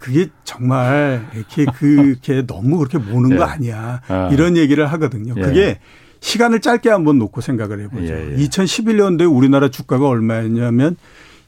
그게 0.00 0.28
정말 0.44 1.26
이렇게 1.34 1.66
그렇게 1.66 2.44
너무 2.48 2.78
그렇게 2.78 2.98
모는 2.98 3.36
거 3.36 3.44
예. 3.44 3.48
아니야 3.48 4.00
아. 4.08 4.28
이런 4.32 4.56
얘기를 4.56 4.86
하거든요. 4.92 5.34
예. 5.36 5.40
그게 5.40 5.78
시간을 6.20 6.60
짧게 6.60 6.90
한번 6.90 7.18
놓고 7.18 7.40
생각을 7.40 7.80
해보죠. 7.84 8.12
2011년도에 8.12 9.34
우리나라 9.34 9.70
주가가 9.70 10.06
얼마였냐면 10.08 10.96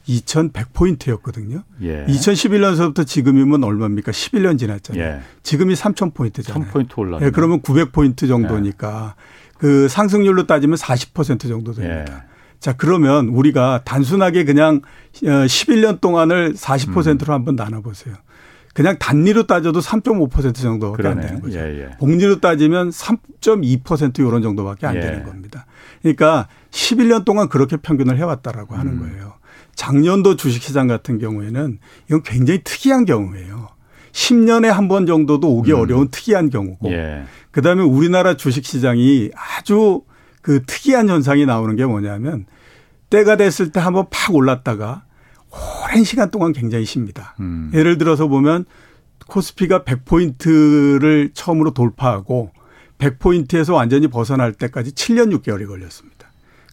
2,100포인트였거든요. 0.07 1.63
예. 1.81 2.05
2011년서부터 2.05 3.05
지금이면 3.05 3.63
얼마입니까? 3.63 4.11
11년 4.11 4.57
지났잖아요. 4.59 5.03
예. 5.03 5.21
지금이 5.43 5.75
3,000포인트잖아요. 5.75 6.71
1,000포인트 6.71 6.97
올랐네. 6.97 7.25
예, 7.25 7.29
그러면 7.31 7.61
900포인트 7.61 8.27
정도니까 8.27 9.15
예. 9.17 9.53
그 9.57 9.87
상승률로 9.87 10.45
따지면 10.45 10.77
40% 10.77 11.47
정도 11.47 11.73
됩니다. 11.73 12.05
예. 12.27 12.33
자, 12.59 12.73
그러면 12.73 13.27
우리가 13.27 13.81
단순하게 13.83 14.45
그냥 14.45 14.81
11년 15.13 15.95
어, 15.95 15.99
동안을 15.99 16.53
40%로 16.53 17.33
음. 17.33 17.33
한번 17.33 17.55
나눠 17.55 17.81
보세요. 17.81 18.15
그냥 18.73 18.97
단리로 18.97 19.45
따져도 19.45 19.79
3.5% 19.81 20.55
정도밖에 20.55 21.03
그러네. 21.03 21.21
안 21.21 21.27
되는 21.27 21.41
거죠. 21.41 21.59
예, 21.59 21.63
예. 21.63 21.89
복리로 21.99 22.39
따지면 22.39 22.89
3.2% 22.89 24.19
이런 24.19 24.41
정도밖에 24.41 24.87
안 24.87 24.95
예. 24.95 25.01
되는 25.01 25.23
겁니다. 25.23 25.65
그러니까 26.01 26.47
11년 26.71 27.23
동안 27.23 27.49
그렇게 27.49 27.77
평균을 27.77 28.17
해왔다라고 28.17 28.75
하는 28.75 28.93
음. 28.93 28.99
거예요. 28.99 29.32
작년도 29.75 30.35
주식시장 30.35 30.87
같은 30.87 31.17
경우에는 31.19 31.79
이건 32.07 32.23
굉장히 32.23 32.61
특이한 32.63 33.05
경우예요. 33.05 33.69
10년에 34.11 34.67
한 34.67 34.87
번 34.87 35.05
정도도 35.05 35.49
오기 35.57 35.71
음. 35.73 35.79
어려운 35.79 36.09
특이한 36.09 36.49
경우고 36.51 36.91
예. 36.91 37.23
그다음에 37.51 37.81
우리나라 37.83 38.35
주식시장이 38.37 39.31
아주 39.35 40.03
그 40.41 40.63
특이한 40.65 41.09
현상이 41.09 41.45
나오는 41.45 41.75
게 41.75 41.85
뭐냐면 41.85 42.45
때가 43.09 43.37
됐을 43.37 43.71
때 43.71 43.79
한번 43.79 44.05
팍 44.11 44.35
올랐다가 44.35 45.03
오랜 45.85 46.03
시간 46.03 46.29
동안 46.31 46.53
굉장히 46.53 46.85
쉽니다. 46.85 47.35
음. 47.39 47.71
예를 47.73 47.97
들어서 47.97 48.27
보면 48.27 48.65
코스피가 49.27 49.83
100포인트를 49.83 51.31
처음으로 51.33 51.71
돌파하고 51.71 52.51
100포인트에서 52.97 53.73
완전히 53.73 54.07
벗어날 54.07 54.53
때까지 54.53 54.91
7년 54.91 55.35
6개월이 55.37 55.67
걸렸습니다. 55.67 56.12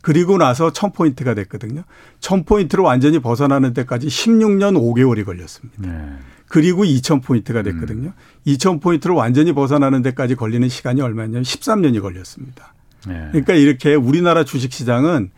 그리고 0.03 0.39
나서 0.39 0.71
1000포인트가 0.71 1.37
됐거든요. 1.37 1.83
1000포인트로 2.21 2.85
완전히 2.85 3.19
벗어나는 3.19 3.75
데까지 3.75 4.07
16년 4.07 4.77
5개월이 4.77 5.25
걸렸습니다. 5.25 5.77
네. 5.79 6.13
그리고 6.49 6.85
2000포인트가 6.85 7.63
됐거든요. 7.65 8.09
음. 8.09 8.13
2000포인트로 8.47 9.15
완전히 9.15 9.53
벗어나는 9.53 10.03
데까지 10.03 10.35
걸리는 10.35 10.69
시간이 10.69 11.01
얼마냐면 11.01 11.43
13년이 11.43 12.01
걸렸습니다. 12.01 12.75
네. 13.07 13.29
그러니까 13.31 13.55
이렇게 13.55 13.95
우리나라 13.95 14.45
주식 14.45 14.73
시장은 14.73 15.31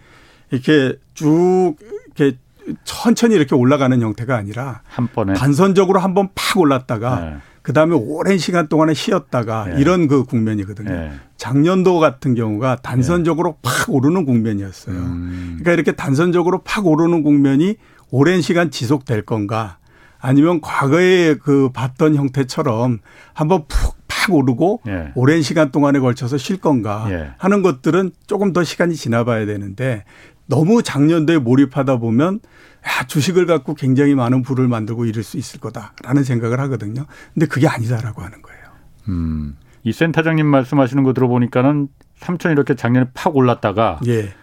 이렇게 0.51 0.97
쭉 1.15 1.77
이렇게 2.17 2.39
천천히 2.85 3.35
이렇게 3.35 3.55
올라가는 3.55 4.01
형태가 4.01 4.37
아니라 4.37 4.83
한 4.85 5.09
번에 5.09 5.35
단선적으로 5.35 5.99
한 6.01 6.15
번 6.15 6.29
팍 6.35 6.59
올랐다가 6.59 7.21
네. 7.21 7.37
그 7.63 7.73
다음에 7.73 7.95
오랜 7.95 8.39
시간 8.39 8.67
동안에 8.69 8.93
쉬었다가 8.95 9.67
네. 9.67 9.81
이런 9.81 10.09
그 10.09 10.25
국면이거든요. 10.25 10.91
네. 10.91 11.13
작년도 11.37 11.99
같은 11.99 12.35
경우가 12.35 12.77
단선적으로 12.83 13.53
네. 13.53 13.59
팍 13.63 13.91
오르는 13.91 14.25
국면이었어요. 14.27 14.97
음. 14.97 15.59
그러니까 15.61 15.73
이렇게 15.73 15.93
단선적으로 15.93 16.63
팍 16.63 16.87
오르는 16.87 17.23
국면이 17.23 17.77
오랜 18.11 18.43
시간 18.43 18.71
지속될 18.71 19.23
건가 19.23 19.79
아니면 20.21 20.61
과거에 20.61 21.35
그 21.35 21.71
봤던 21.73 22.15
형태처럼 22.17 22.99
한번 23.33 23.65
푹 23.69 24.03
팍 24.13 24.33
오르고 24.35 24.83
예. 24.87 25.11
오랜 25.17 25.43
시간 25.43 25.73
동안에 25.73 25.99
걸쳐서 25.99 26.37
쉴 26.39 26.59
건가 26.59 27.07
예. 27.11 27.31
하는 27.39 27.63
것들은 27.63 28.13
조금 28.29 28.53
더 28.53 28.63
시간이 28.63 28.95
지나봐야 28.95 29.47
되는데 29.47 30.05
너무 30.53 30.83
작년도에 30.83 31.39
몰입하다 31.39 31.97
보면 31.97 32.41
야, 32.85 33.07
주식을 33.07 33.47
갖고 33.47 33.75
굉장히 33.75 34.15
많은 34.15 34.43
부를 34.43 34.69
만들고 34.69 35.07
이럴 35.07 35.23
수 35.23 35.39
있을 35.39 35.61
거다라는 35.61 36.25
생각을 36.25 36.61
하거든요. 36.61 37.07
근데 37.33 37.47
그게 37.47 37.67
아니다라고 37.67 38.21
하는 38.21 38.43
거예요. 38.43 38.61
음. 39.09 39.57
이 39.83 39.93
센터장님 39.93 40.47
말씀하시는 40.47 41.03
거 41.05 41.15
들어보니까는 41.15 41.89
3천 42.21 42.53
이렇게 42.53 42.75
작년에 42.75 43.07
팍 43.15 43.35
올랐다가 43.35 43.99
예. 44.07 44.35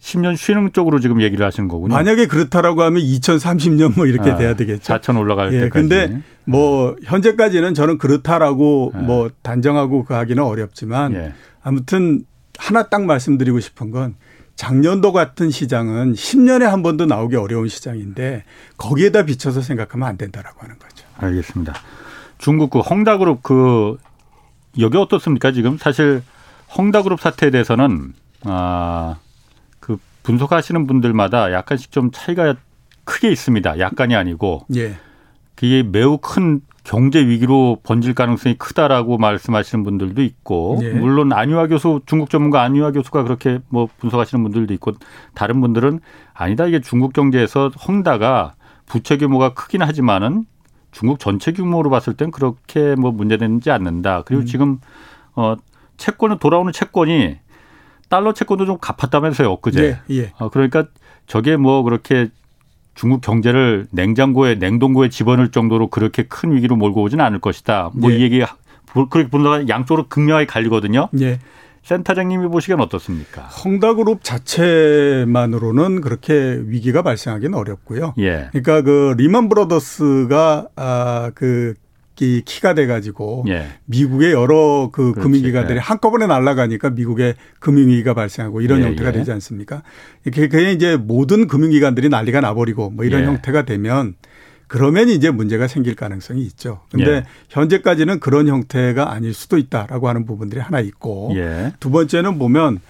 10년 0.00 0.36
쉬는 0.36 0.72
쪽으로 0.72 1.00
지금 1.00 1.20
얘기를 1.20 1.44
하시는 1.44 1.68
거군요. 1.68 1.94
만약에 1.94 2.26
그렇다라고 2.26 2.82
하면 2.82 3.02
2030년 3.02 3.96
뭐 3.96 4.06
이렇게 4.06 4.30
아, 4.30 4.36
돼야 4.36 4.54
되겠죠. 4.54 4.94
4천 4.94 5.18
올라갈 5.18 5.52
예, 5.52 5.62
때까지. 5.62 5.88
근데 5.88 6.22
뭐 6.44 6.94
현재까지는 7.02 7.74
저는 7.74 7.98
그렇다라고 7.98 8.92
예. 8.94 8.98
뭐 9.00 9.30
단정하고 9.42 10.04
그 10.04 10.14
하기는 10.14 10.40
어렵지만 10.40 11.12
예. 11.14 11.32
아무튼 11.62 12.24
하나 12.56 12.84
딱 12.84 13.04
말씀드리고 13.04 13.58
싶은 13.58 13.90
건 13.90 14.14
작년도 14.56 15.12
같은 15.12 15.50
시장은 15.50 16.14
10년에 16.14 16.64
한 16.64 16.82
번도 16.82 17.06
나오기 17.06 17.36
어려운 17.36 17.68
시장인데 17.68 18.44
거기에다 18.76 19.24
비춰서 19.24 19.60
생각하면 19.60 20.08
안 20.08 20.16
된다라고 20.16 20.62
하는 20.62 20.78
거죠. 20.78 21.06
알겠습니다. 21.18 21.74
중국 22.38 22.70
그 22.70 22.80
헝다그룹 22.80 23.42
그 23.42 23.96
여기 24.78 24.98
어떻습니까? 24.98 25.52
지금 25.52 25.78
사실 25.78 26.22
헝다그룹 26.76 27.20
사태에 27.20 27.50
대해서는 27.50 28.14
아 28.44 29.16
그 29.86 29.98
분석하시는 30.24 30.88
분들마다 30.88 31.52
약간씩 31.52 31.92
좀 31.92 32.10
차이가 32.10 32.56
크게 33.04 33.30
있습니다. 33.30 33.78
약간이 33.78 34.16
아니고 34.16 34.66
예. 34.74 34.98
그게 35.54 35.84
매우 35.84 36.18
큰 36.18 36.60
경제 36.86 37.26
위기로 37.26 37.78
번질 37.82 38.14
가능성이 38.14 38.54
크다라고 38.54 39.18
말씀하시는 39.18 39.82
분들도 39.82 40.22
있고 40.22 40.78
네. 40.80 40.92
물론 40.92 41.32
안유아 41.32 41.66
교수 41.66 42.00
중국 42.06 42.30
전문가 42.30 42.62
안유아 42.62 42.92
교수가 42.92 43.24
그렇게 43.24 43.58
뭐 43.68 43.88
분석하시는 43.98 44.40
분들도 44.44 44.72
있고 44.74 44.92
다른 45.34 45.60
분들은 45.60 45.98
아니다 46.32 46.64
이게 46.66 46.80
중국 46.80 47.12
경제에서 47.12 47.70
헝다가 47.88 48.54
부채 48.86 49.16
규모가 49.16 49.54
크긴 49.54 49.82
하지만은 49.82 50.44
중국 50.92 51.18
전체 51.18 51.52
규모로 51.52 51.90
봤을 51.90 52.14
땐 52.14 52.30
그렇게 52.30 52.94
뭐 52.94 53.10
문제되지 53.10 53.70
않는다. 53.70 54.22
그리고 54.24 54.44
음. 54.44 54.46
지금 54.46 54.80
어 55.34 55.56
채권은 55.96 56.38
돌아오는 56.38 56.72
채권이 56.72 57.36
달러 58.08 58.32
채권도 58.32 58.64
좀 58.64 58.78
갚았다면서요, 58.78 59.50
엊그제. 59.50 59.82
예, 59.82 60.14
예. 60.14 60.32
어, 60.38 60.48
그러니까 60.48 60.86
저게 61.26 61.56
뭐 61.56 61.82
그렇게 61.82 62.28
중국 62.96 63.20
경제를 63.20 63.86
냉장고에 63.92 64.56
냉동고에 64.56 65.10
집어넣을 65.10 65.50
정도로 65.50 65.88
그렇게 65.88 66.24
큰 66.24 66.52
위기로 66.54 66.76
몰고 66.76 67.02
오지는 67.02 67.24
않을 67.24 67.38
것이다. 67.40 67.90
뭐이 67.94 68.16
예. 68.16 68.20
얘기 68.20 68.42
그렇게 68.92 69.28
보다가 69.28 69.68
양쪽으로 69.68 70.08
극명하게 70.08 70.46
갈리거든요. 70.46 71.10
예. 71.20 71.38
센터장님이 71.84 72.48
보시기엔 72.48 72.80
어떻습니까? 72.80 73.42
헝다그룹 73.42 74.24
자체만으로는 74.24 76.00
그렇게 76.00 76.60
위기가 76.66 77.02
발생하기는 77.02 77.56
어렵고요. 77.56 78.14
예. 78.18 78.48
그러니까 78.50 78.82
그 78.82 79.14
리먼 79.16 79.48
브로더스가 79.48 80.68
아그 80.74 81.74
이 82.20 82.42
키가 82.44 82.74
돼가지고 82.74 83.44
예. 83.48 83.66
미국의 83.84 84.32
여러 84.32 84.90
그 84.92 85.12
금융기관들이 85.12 85.76
예. 85.76 85.80
한꺼번에 85.80 86.26
날아가니까 86.26 86.90
미국의 86.90 87.34
금융위기가 87.58 88.14
발생하고 88.14 88.62
이런 88.62 88.80
예, 88.80 88.84
형태가 88.86 89.10
예. 89.10 89.12
되지 89.12 89.32
않습니까? 89.32 89.82
이렇게 90.24 90.48
그냥 90.48 90.72
이제 90.72 90.96
모든 90.96 91.46
금융기관들이 91.46 92.08
난리가 92.08 92.40
나버리고 92.40 92.90
뭐 92.90 93.04
이런 93.04 93.22
예. 93.22 93.26
형태가 93.26 93.66
되면 93.66 94.14
그러면 94.66 95.10
이제 95.10 95.30
문제가 95.30 95.68
생길 95.68 95.94
가능성이 95.94 96.42
있죠. 96.42 96.80
근데 96.90 97.10
예. 97.10 97.24
현재까지는 97.50 98.20
그런 98.20 98.48
형태가 98.48 99.12
아닐 99.12 99.34
수도 99.34 99.58
있다라고 99.58 100.08
하는 100.08 100.24
부분들이 100.24 100.60
하나 100.60 100.80
있고 100.80 101.32
두 101.80 101.90
번째는 101.90 102.38
보면 102.38 102.80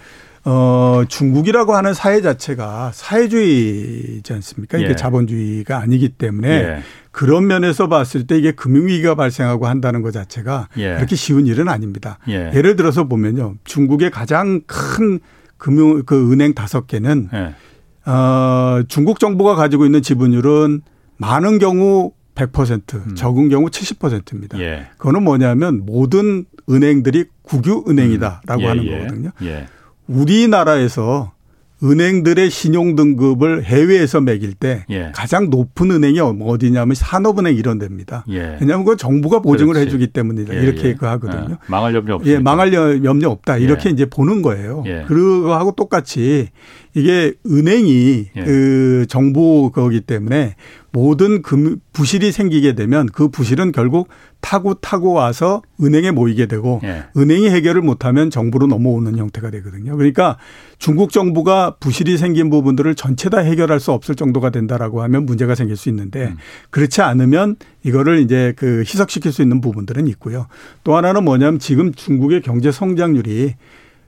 어, 0.48 1.02
중국이라고 1.08 1.74
하는 1.74 1.92
사회 1.92 2.20
자체가 2.20 2.92
사회주의지 2.94 4.32
않습니까? 4.32 4.78
이게 4.78 4.90
예. 4.90 4.94
자본주의가 4.94 5.78
아니기 5.78 6.10
때문에 6.10 6.48
예. 6.48 6.82
그런 7.10 7.48
면에서 7.48 7.88
봤을 7.88 8.28
때 8.28 8.38
이게 8.38 8.52
금융위기가 8.52 9.16
발생하고 9.16 9.66
한다는 9.66 10.02
것 10.02 10.12
자체가 10.12 10.68
예. 10.76 10.94
그렇게 10.94 11.16
쉬운 11.16 11.48
일은 11.48 11.68
아닙니다. 11.68 12.20
예. 12.28 12.52
를 12.52 12.76
들어서 12.76 13.08
보면요. 13.08 13.56
중국의 13.64 14.12
가장 14.12 14.60
큰 14.68 15.18
금융, 15.58 16.04
그 16.04 16.32
은행 16.32 16.54
다섯 16.54 16.86
개는 16.86 17.28
예. 17.34 17.54
어, 18.08 18.84
중국 18.86 19.18
정부가 19.18 19.56
가지고 19.56 19.84
있는 19.84 20.00
지분율은 20.00 20.82
많은 21.16 21.58
경우 21.58 22.12
100% 22.36 22.94
음. 22.94 23.14
적은 23.16 23.48
경우 23.48 23.66
70%입니다. 23.66 24.60
예. 24.60 24.86
그거는 24.96 25.24
뭐냐면 25.24 25.84
모든 25.84 26.44
은행들이 26.70 27.24
국유 27.42 27.82
은행이다라고 27.88 28.62
음. 28.62 28.68
하는 28.68 28.86
거거든요. 28.86 29.30
우리나라에서 30.08 31.32
은행들의 31.82 32.48
신용 32.48 32.96
등급을 32.96 33.62
해외에서 33.64 34.22
매길 34.22 34.54
때 34.54 34.86
예. 34.88 35.12
가장 35.14 35.50
높은 35.50 35.90
은행이 35.90 36.18
어디냐면 36.20 36.94
산업은행 36.94 37.54
이런 37.54 37.78
데입니다. 37.78 38.24
예. 38.30 38.56
왜냐하면 38.60 38.86
그 38.86 38.96
정부가 38.96 39.40
보증을 39.40 39.74
그렇지. 39.74 39.88
해주기 39.88 40.06
때문이다. 40.06 40.54
예, 40.56 40.62
이렇게 40.62 40.88
예. 40.88 40.94
그 40.94 41.04
하거든요. 41.04 41.50
예. 41.50 41.56
망할 41.66 41.94
염려 41.94 42.14
없다. 42.14 42.30
예, 42.30 42.38
망할 42.38 42.72
염려 42.72 43.28
없다. 43.28 43.58
이렇게 43.58 43.90
예. 43.90 43.92
이제 43.92 44.06
보는 44.06 44.40
거예요. 44.40 44.84
그거하고 45.06 45.72
똑같이 45.72 46.48
이게 46.94 47.34
은행이 47.46 48.30
그 48.34 49.04
정부 49.10 49.70
거기 49.74 50.00
때문에 50.00 50.54
모든 50.96 51.42
금 51.42 51.76
부실이 51.92 52.32
생기게 52.32 52.72
되면 52.74 53.04
그 53.04 53.28
부실은 53.28 53.70
결국 53.70 54.08
타고 54.40 54.72
타고 54.72 55.12
와서 55.12 55.60
은행에 55.78 56.10
모이게 56.10 56.46
되고 56.46 56.80
예. 56.84 57.04
은행이 57.14 57.50
해결을 57.50 57.82
못하면 57.82 58.30
정부로 58.30 58.66
넘어오는 58.66 59.18
형태가 59.18 59.50
되거든요. 59.50 59.94
그러니까 59.94 60.38
중국 60.78 61.12
정부가 61.12 61.76
부실이 61.80 62.16
생긴 62.16 62.48
부분들을 62.48 62.94
전체 62.94 63.28
다 63.28 63.40
해결할 63.40 63.78
수 63.78 63.92
없을 63.92 64.14
정도가 64.14 64.48
된다라고 64.48 65.02
하면 65.02 65.26
문제가 65.26 65.54
생길 65.54 65.76
수 65.76 65.90
있는데 65.90 66.28
음. 66.28 66.36
그렇지 66.70 67.02
않으면 67.02 67.56
이거를 67.82 68.20
이제 68.20 68.54
그 68.56 68.80
희석시킬 68.80 69.32
수 69.32 69.42
있는 69.42 69.60
부분들은 69.60 70.06
있고요. 70.08 70.46
또 70.82 70.96
하나는 70.96 71.24
뭐냐면 71.24 71.58
지금 71.58 71.92
중국의 71.92 72.40
경제 72.40 72.72
성장률이 72.72 73.54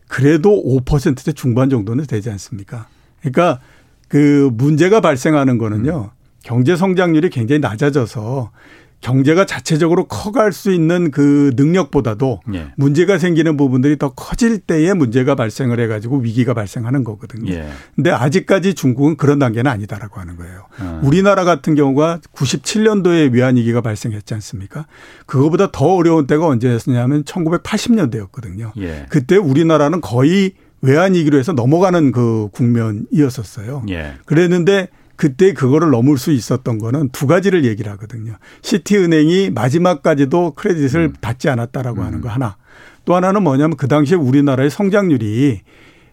그래도 0.07 0.65
5%대 0.65 1.33
중반 1.33 1.69
정도는 1.69 2.07
되지 2.07 2.31
않습니까? 2.31 2.87
그러니까 3.21 3.61
그 4.09 4.49
문제가 4.55 5.03
발생하는 5.03 5.59
거는요. 5.59 6.13
경제 6.43 6.77
성장률이 6.77 7.31
굉장히 7.31 7.61
낮아져서 7.61 8.51
경제가 9.01 9.47
자체적으로 9.47 10.09
커갈 10.09 10.53
수 10.53 10.73
있는 10.73 11.11
그 11.13 11.53
능력보다도 11.55 12.41
예. 12.55 12.73
문제가 12.77 13.19
생기는 13.19 13.57
부분들이 13.57 13.97
더 13.97 14.11
커질 14.11 14.59
때에 14.59 14.93
문제가 14.93 15.37
발생을 15.37 15.79
해가지고 15.79 16.19
위기가 16.19 16.53
발생하는 16.53 17.05
거거든요. 17.05 17.53
예. 17.53 17.69
근데 17.95 18.11
아직까지 18.11 18.75
중국은 18.75 19.17
그런 19.17 19.39
단계는 19.39 19.71
아니다라고 19.71 20.19
하는 20.21 20.37
거예요. 20.37 20.65
음. 20.81 21.01
우리나라 21.05 21.45
같은 21.45 21.77
경우가 21.77 22.21
97년도에 22.35 23.33
외환위기가 23.33 23.83
발생했지 23.83 24.35
않습니까? 24.35 24.87
그거보다 25.27 25.71
더 25.71 25.95
어려운 25.95 26.27
때가 26.27 26.47
언제였냐면 26.47 27.23
1980년대였거든요. 27.23 28.73
예. 28.79 29.07
그때 29.11 29.37
우리나라는 29.37 30.01
거의 30.01 30.55
외환위기로 30.81 31.39
해서 31.39 31.53
넘어가는 31.53 32.11
그 32.11 32.49
국면이었었어요. 32.53 33.85
예. 33.91 34.15
그랬는데 34.27 34.89
그때 35.19 35.53
그거를 35.53 35.91
넘을 35.91 36.17
수 36.17 36.31
있었던 36.31 36.79
거는 36.79 37.09
두 37.11 37.27
가지를 37.27 37.65
얘기를 37.65 37.91
하거든요. 37.93 38.37
시티은행이 38.63 39.51
마지막까지도 39.51 40.53
크레딧을 40.53 41.01
음. 41.01 41.13
닫지 41.21 41.49
않았다라고 41.51 42.01
음. 42.01 42.07
하는 42.07 42.21
거 42.21 42.29
하나. 42.29 42.57
또 43.05 43.17
하나는 43.17 43.43
뭐냐면 43.43 43.77
그 43.77 43.89
당시에 43.89 44.17
우리나라의 44.17 44.71
성장률이 44.71 45.61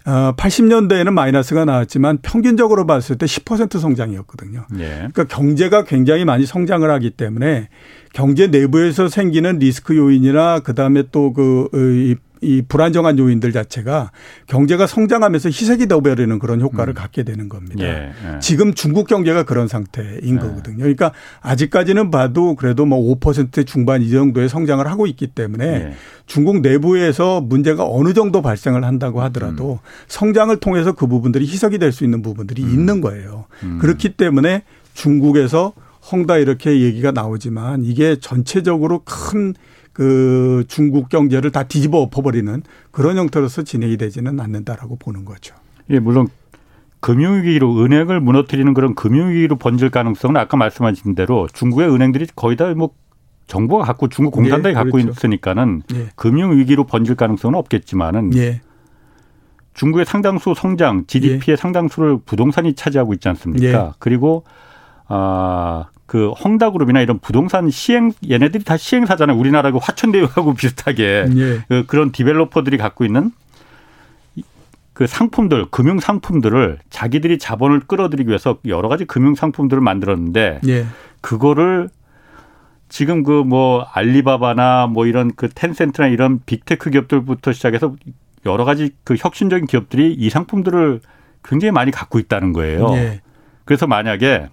어 0.08 0.34
80년대에는 0.36 1.12
마이너스가 1.12 1.66
나왔지만 1.66 2.18
평균적으로 2.24 2.88
봤을 2.88 3.16
때 3.18 3.28
10% 3.28 3.80
성장이었거든요. 3.80 4.66
예. 4.80 4.88
그러니까 5.12 5.26
경제가 5.26 5.84
굉장히 5.84 6.26
많이 6.26 6.48
성장을 6.48 6.90
하기 6.90 7.12
때문에 7.12 7.70
경제 8.12 8.48
내부에서 8.48 9.08
생기는 9.08 9.60
리스크 9.60 9.96
요인이나 9.96 10.62
그다음에 10.62 11.04
또그 11.12 12.18
이 12.42 12.62
불안정한 12.62 13.18
요인들 13.18 13.52
자체가 13.52 14.12
경제가 14.48 14.86
성장하면서 14.86 15.50
희석이 15.50 15.88
되어버리는 15.88 16.38
그런 16.38 16.62
효과를 16.62 16.94
음. 16.94 16.96
갖게 16.96 17.24
되는 17.24 17.50
겁니다. 17.50 17.84
예, 17.84 18.12
예. 18.36 18.40
지금 18.40 18.74
중국 18.74 19.08
경제가 19.08 19.44
그런 19.44 19.68
상태인 19.68 20.36
예. 20.36 20.38
거거든요. 20.38 20.78
그러니까 20.78 21.12
아직까지는 21.42 22.12
봐도 22.12 22.56
그래도 22.56 22.86
뭐 22.86 23.16
5% 23.16 23.66
중반 23.66 24.02
이 24.04 24.12
정도의 24.12 24.48
성장을 24.48 24.86
하고 24.86 25.08
있기 25.08 25.28
때문에 25.28 25.66
예. 25.66 25.94
중국 26.28 26.62
내부에서 26.62 27.42
문제가 27.42 27.86
어느 27.88 28.14
정도 28.14 28.42
발생을 28.42 28.84
한다고 28.84 29.22
하더라도 29.24 29.74
음. 29.74 29.90
성장을 30.08 30.56
통해서 30.58 30.92
그 30.92 31.08
부분들이 31.08 31.46
희석이 31.46 31.80
될 31.80 31.96
수 31.96 32.04
있는 32.04 32.22
부분들이 32.22 32.64
음. 32.64 32.70
있는 32.70 33.02
거예요. 33.02 33.46
음. 33.64 33.80
그렇기 33.80 34.10
때문에 34.18 34.64
중국에서 34.94 35.74
헝다 36.12 36.38
이렇게 36.38 36.82
얘기가 36.82 37.12
나오지만 37.12 37.84
이게 37.84 38.18
전체적으로 38.20 39.02
큰 39.06 39.56
그 39.96 40.66
중국 40.68 41.08
경제를 41.08 41.52
다 41.52 41.64
뒤집어 41.64 42.00
엎어버리는 42.00 42.62
그런 42.92 43.18
형태로서 43.18 43.64
진행이 43.64 43.96
되지는 43.96 44.42
않는다라고 44.42 44.98
보는 44.98 45.24
거죠. 45.24 45.56
예, 45.90 46.00
물론 46.00 46.28
금융위기로 47.00 47.82
은행을 47.82 48.20
무너뜨리는 48.20 48.74
그런 48.74 48.94
금융위기로 48.94 49.56
번질 49.56 49.92
가능성은 49.92 50.36
아까 50.36 50.58
말씀하신 50.58 51.16
대로 51.16 51.48
중국의 51.54 51.90
은행들이 51.90 52.28
거의 52.36 52.58
다 52.58 52.74
뭐 52.74 52.90
정부가 53.48 53.86
갖고 53.86 54.10
중국 54.10 54.32
공산당이 54.32 54.72
예, 54.72 54.76
갖고 54.76 54.92
그렇죠. 54.94 55.12
있으니까는 55.12 55.84
예. 55.94 56.10
금융위기로 56.16 56.86
번질 56.86 57.16
가능성은 57.16 57.58
없겠지만은 57.58 58.36
예. 58.36 58.60
중국의 59.76 60.06
상당수 60.06 60.54
성장, 60.58 61.06
GDP의 61.06 61.42
예. 61.50 61.56
상당수를 61.56 62.20
부동산이 62.26 62.74
차지하고 62.74 63.14
있지 63.14 63.30
않습니까? 63.30 63.66
예. 63.68 63.92
그리고 64.00 64.44
아 65.08 65.86
그 66.06 66.30
헝다그룹이나 66.32 67.02
이런 67.02 67.20
부동산 67.20 67.70
시행 67.70 68.12
얘네들이 68.30 68.64
다 68.64 68.78
시행사잖아요. 68.78 69.38
우리나라 69.38 69.72
그 69.72 69.80
화천대유하고 69.82 70.54
비슷하게 70.56 71.26
예. 71.36 71.60
그 71.68 71.86
그런 71.88 72.12
디벨로퍼들이 72.12 72.78
갖고 72.78 73.06
있는 73.06 73.32
그 74.94 75.08
상품들, 75.08 75.66
금융 75.72 76.00
상품들을 76.00 76.80
자기들이 76.90 77.38
자본을 77.38 77.82
끌어들이기 77.82 78.30
위해서 78.30 78.58
여러 78.66 78.88
가지 78.88 79.04
금융 79.06 79.36
상품들을 79.36 79.82
만들었는데 79.82 80.62
예. 80.68 80.86
그거를 81.22 81.90
지금 82.88 83.24
그 83.24 83.44
뭐 83.44 83.82
알리바바나 83.92 84.88
뭐 84.88 85.06
이런 85.08 85.32
그 85.36 85.50
텐센트나 85.50 86.08
이런 86.08 86.40
빅테크 86.46 86.92
기업들부터 86.92 87.52
시작해서 87.52 87.96
여러 88.46 88.64
가지 88.64 88.92
그 89.04 89.16
혁신적인 89.18 89.66
기업들이 89.66 90.14
이 90.14 90.30
상품들을 90.30 91.02
굉장히 91.44 91.72
많이 91.72 91.92
갖고 91.92 92.20
있다는 92.20 92.54
거예요. 92.54 92.90
예. 92.94 93.22
그래서 93.66 93.88
만약에 93.88 94.50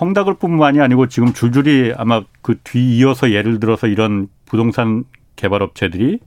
헝다글 0.00 0.34
뿐만이 0.34 0.80
아니고 0.80 1.08
지금 1.08 1.32
줄줄이 1.32 1.92
아마 1.96 2.22
그 2.40 2.56
뒤 2.64 2.96
이어서 2.98 3.30
예를 3.30 3.60
들어서 3.60 3.86
이런 3.86 4.28
부동산 4.46 5.04
개발업체들이 5.36 6.18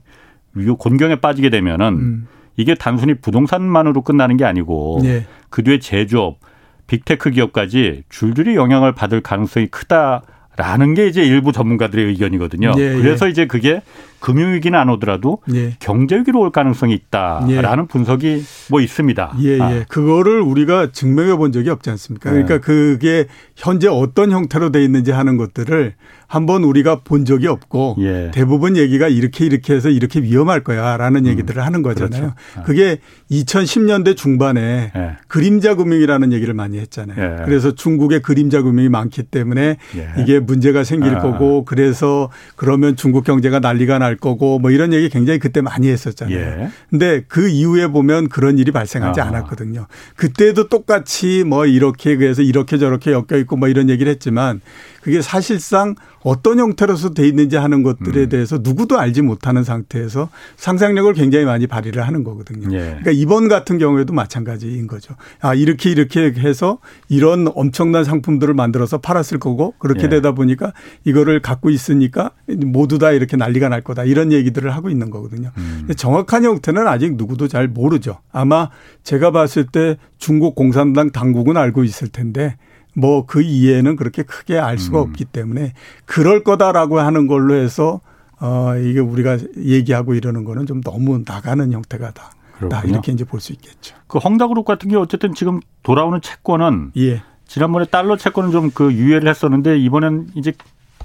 요 0.66 0.76
곤경에 0.76 1.16
빠지게 1.16 1.50
되면은 1.50 1.86
음. 1.88 2.28
이게 2.56 2.74
단순히 2.74 3.14
부동산만으로 3.14 4.02
끝나는 4.02 4.36
게 4.36 4.44
아니고 4.44 5.00
네. 5.02 5.26
그 5.50 5.62
뒤에 5.62 5.78
제조업, 5.78 6.38
빅테크 6.86 7.30
기업까지 7.30 8.04
줄줄이 8.08 8.54
영향을 8.56 8.92
받을 8.94 9.20
가능성이 9.20 9.66
크다. 9.66 10.22
라는 10.56 10.94
게 10.94 11.06
이제 11.06 11.22
일부 11.22 11.52
전문가들의 11.52 12.04
의견이거든요. 12.06 12.72
예, 12.78 12.82
예. 12.82 12.96
그래서 12.96 13.28
이제 13.28 13.46
그게 13.46 13.82
금융위기는 14.20 14.78
안 14.78 14.88
오더라도 14.88 15.38
예. 15.54 15.76
경제위기로 15.78 16.40
올 16.40 16.50
가능성이 16.50 16.94
있다라는 16.94 17.84
예. 17.84 17.86
분석이 17.88 18.42
뭐 18.70 18.80
있습니다. 18.80 19.36
예, 19.42 19.60
아. 19.60 19.72
예. 19.74 19.84
그거를 19.88 20.40
우리가 20.40 20.92
증명해 20.92 21.36
본 21.36 21.52
적이 21.52 21.70
없지 21.70 21.90
않습니까? 21.90 22.30
그러니까 22.30 22.54
네. 22.54 22.60
그게 22.60 23.26
현재 23.54 23.88
어떤 23.88 24.32
형태로 24.32 24.72
돼 24.72 24.82
있는지 24.82 25.12
하는 25.12 25.36
것들을 25.36 25.94
한번 26.26 26.64
우리가 26.64 27.00
본 27.04 27.24
적이 27.24 27.46
없고 27.48 27.96
예. 28.00 28.30
대부분 28.32 28.76
얘기가 28.76 29.08
이렇게 29.08 29.44
이렇게 29.46 29.74
해서 29.74 29.88
이렇게 29.88 30.20
위험할 30.20 30.64
거야라는 30.64 31.24
음. 31.24 31.26
얘기들을 31.30 31.64
하는 31.64 31.82
거잖아요. 31.82 32.20
그렇죠. 32.20 32.34
아. 32.56 32.62
그게 32.62 32.98
2010년대 33.30 34.16
중반에 34.16 34.92
예. 34.94 35.16
그림자 35.28 35.74
금융이라는 35.76 36.32
얘기를 36.32 36.52
많이 36.54 36.78
했잖아요. 36.78 37.40
예. 37.40 37.44
그래서 37.44 37.74
중국의 37.74 38.22
그림자 38.22 38.62
금융이 38.62 38.88
많기 38.88 39.22
때문에 39.22 39.76
예. 39.96 40.22
이게 40.22 40.40
문제가 40.40 40.82
생길 40.82 41.16
아. 41.16 41.22
거고 41.22 41.64
그래서 41.64 42.30
그러면 42.56 42.96
중국 42.96 43.24
경제가 43.24 43.60
난리가 43.60 43.98
날 43.98 44.16
거고 44.16 44.58
뭐 44.58 44.70
이런 44.72 44.92
얘기 44.92 45.08
굉장히 45.08 45.38
그때 45.38 45.60
많이 45.60 45.88
했었잖아요. 45.88 46.36
예. 46.36 46.68
근데 46.90 47.22
그 47.28 47.48
이후에 47.48 47.86
보면 47.86 48.28
그런 48.28 48.58
일이 48.58 48.72
발생하지 48.72 49.20
아. 49.20 49.26
않았거든요. 49.26 49.86
그때도 50.16 50.68
똑같이 50.68 51.44
뭐 51.44 51.66
이렇게 51.66 52.16
그래서 52.16 52.42
이렇게 52.42 52.78
저렇게 52.78 53.12
엮여 53.12 53.38
있고 53.40 53.56
뭐 53.56 53.68
이런 53.68 53.88
얘기를 53.88 54.10
했지만 54.10 54.60
그게 55.06 55.22
사실상 55.22 55.94
어떤 56.24 56.58
형태로서 56.58 57.10
돼 57.10 57.28
있는지 57.28 57.54
하는 57.54 57.84
것들에 57.84 58.22
음. 58.24 58.28
대해서 58.28 58.58
누구도 58.60 58.98
알지 58.98 59.22
못하는 59.22 59.62
상태에서 59.62 60.30
상상력을 60.56 61.12
굉장히 61.14 61.44
많이 61.44 61.68
발휘를 61.68 62.04
하는 62.04 62.24
거거든요. 62.24 62.76
예. 62.76 62.80
그러니까 62.86 63.12
이번 63.12 63.46
같은 63.46 63.78
경우에도 63.78 64.12
마찬가지인 64.12 64.88
거죠. 64.88 65.14
아, 65.40 65.54
이렇게 65.54 65.90
이렇게 65.90 66.32
해서 66.32 66.78
이런 67.08 67.46
엄청난 67.54 68.02
상품들을 68.02 68.52
만들어서 68.54 68.98
팔았을 68.98 69.38
거고 69.38 69.74
그렇게 69.78 70.06
예. 70.06 70.08
되다 70.08 70.32
보니까 70.32 70.72
이거를 71.04 71.40
갖고 71.40 71.70
있으니까 71.70 72.32
모두 72.48 72.98
다 72.98 73.12
이렇게 73.12 73.36
난리가 73.36 73.68
날 73.68 73.82
거다. 73.82 74.02
이런 74.02 74.32
얘기들을 74.32 74.74
하고 74.74 74.90
있는 74.90 75.10
거거든요. 75.10 75.52
음. 75.56 75.86
정확한 75.96 76.42
형태는 76.42 76.88
아직 76.88 77.14
누구도 77.14 77.46
잘 77.46 77.68
모르죠. 77.68 78.18
아마 78.32 78.70
제가 79.04 79.30
봤을 79.30 79.66
때 79.66 79.98
중국 80.18 80.56
공산당 80.56 81.12
당국은 81.12 81.56
알고 81.56 81.84
있을 81.84 82.08
텐데 82.08 82.56
뭐 82.96 83.26
그 83.26 83.42
이해는 83.42 83.96
그렇게 83.96 84.22
크게 84.22 84.58
알 84.58 84.78
수가 84.78 84.98
음. 85.02 85.08
없기 85.10 85.26
때문에 85.26 85.74
그럴 86.06 86.42
거다라고 86.42 86.98
하는 87.00 87.26
걸로 87.26 87.54
해서 87.54 88.00
어 88.40 88.74
이게 88.76 89.00
우리가 89.00 89.38
얘기하고 89.58 90.14
이러는 90.14 90.44
거는 90.44 90.66
좀 90.66 90.80
너무 90.82 91.22
나가는 91.26 91.70
형태가 91.72 92.10
다. 92.12 92.32
다 92.70 92.82
이렇게 92.86 93.12
이제 93.12 93.22
볼 93.24 93.38
수 93.40 93.52
있겠죠. 93.52 93.94
그 94.06 94.16
헝다그룹 94.18 94.64
같은 94.64 94.88
게 94.88 94.96
어쨌든 94.96 95.34
지금 95.34 95.60
돌아오는 95.82 96.18
채권은 96.22 96.92
예. 96.96 97.22
지난번에 97.46 97.84
달러 97.84 98.16
채권은 98.16 98.50
좀 98.50 98.70
그 98.74 98.92
유예를 98.94 99.28
했었는데 99.28 99.78
이번엔 99.78 100.28
이제 100.36 100.52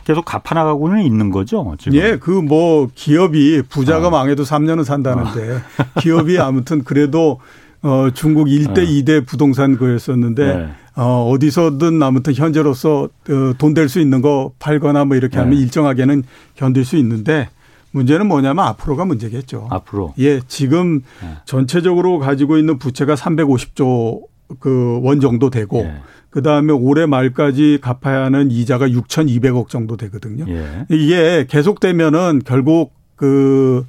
계속 0.05 0.23
갚아나가고는 0.25 1.01
있는 1.03 1.29
거죠. 1.29 1.75
지금. 1.77 1.97
예, 1.97 2.17
그 2.17 2.31
뭐 2.41 2.89
기업이 2.95 3.63
부자가 3.69 4.07
어. 4.07 4.11
망해도 4.11 4.43
3년은 4.43 4.83
산다는데 4.85 5.51
어. 5.55 5.99
기업이 5.99 6.39
아무튼 6.39 6.83
그래도 6.85 7.39
어 7.83 8.09
중국 8.13 8.47
1대 8.47 8.69
어. 8.69 8.85
2대 8.85 9.25
부동산 9.25 9.77
거였었는데 9.77 10.55
네. 10.55 10.69
어, 10.95 11.29
어디서든 11.31 12.01
아무튼 12.03 12.33
현재로서 12.33 13.03
어, 13.29 13.53
돈될 13.57 13.89
수 13.89 13.99
있는 13.99 14.21
거 14.21 14.51
팔거나 14.59 15.05
뭐 15.05 15.15
이렇게 15.17 15.37
네. 15.37 15.43
하면 15.43 15.57
일정하게는 15.57 16.23
견딜 16.55 16.85
수 16.85 16.97
있는데 16.97 17.49
문제는 17.91 18.27
뭐냐면 18.27 18.65
앞으로가 18.65 19.05
문제겠죠. 19.05 19.67
앞으로. 19.69 20.13
예, 20.19 20.39
지금 20.47 21.01
네. 21.21 21.35
전체적으로 21.45 22.19
가지고 22.19 22.57
있는 22.57 22.77
부채가 22.77 23.15
350조 23.15 24.21
그 24.59 24.99
원 25.01 25.19
정도 25.21 25.49
되고 25.49 25.79
예. 25.79 25.95
그 26.29 26.41
다음에 26.41 26.71
올해 26.73 27.05
말까지 27.05 27.79
갚아야 27.81 28.25
하는 28.25 28.51
이자가 28.51 28.87
6,200억 28.87 29.69
정도 29.69 29.97
되거든요. 29.97 30.45
예. 30.47 30.85
이게 30.89 31.45
계속되면은 31.49 32.41
결국 32.45 32.93
그 33.15 33.85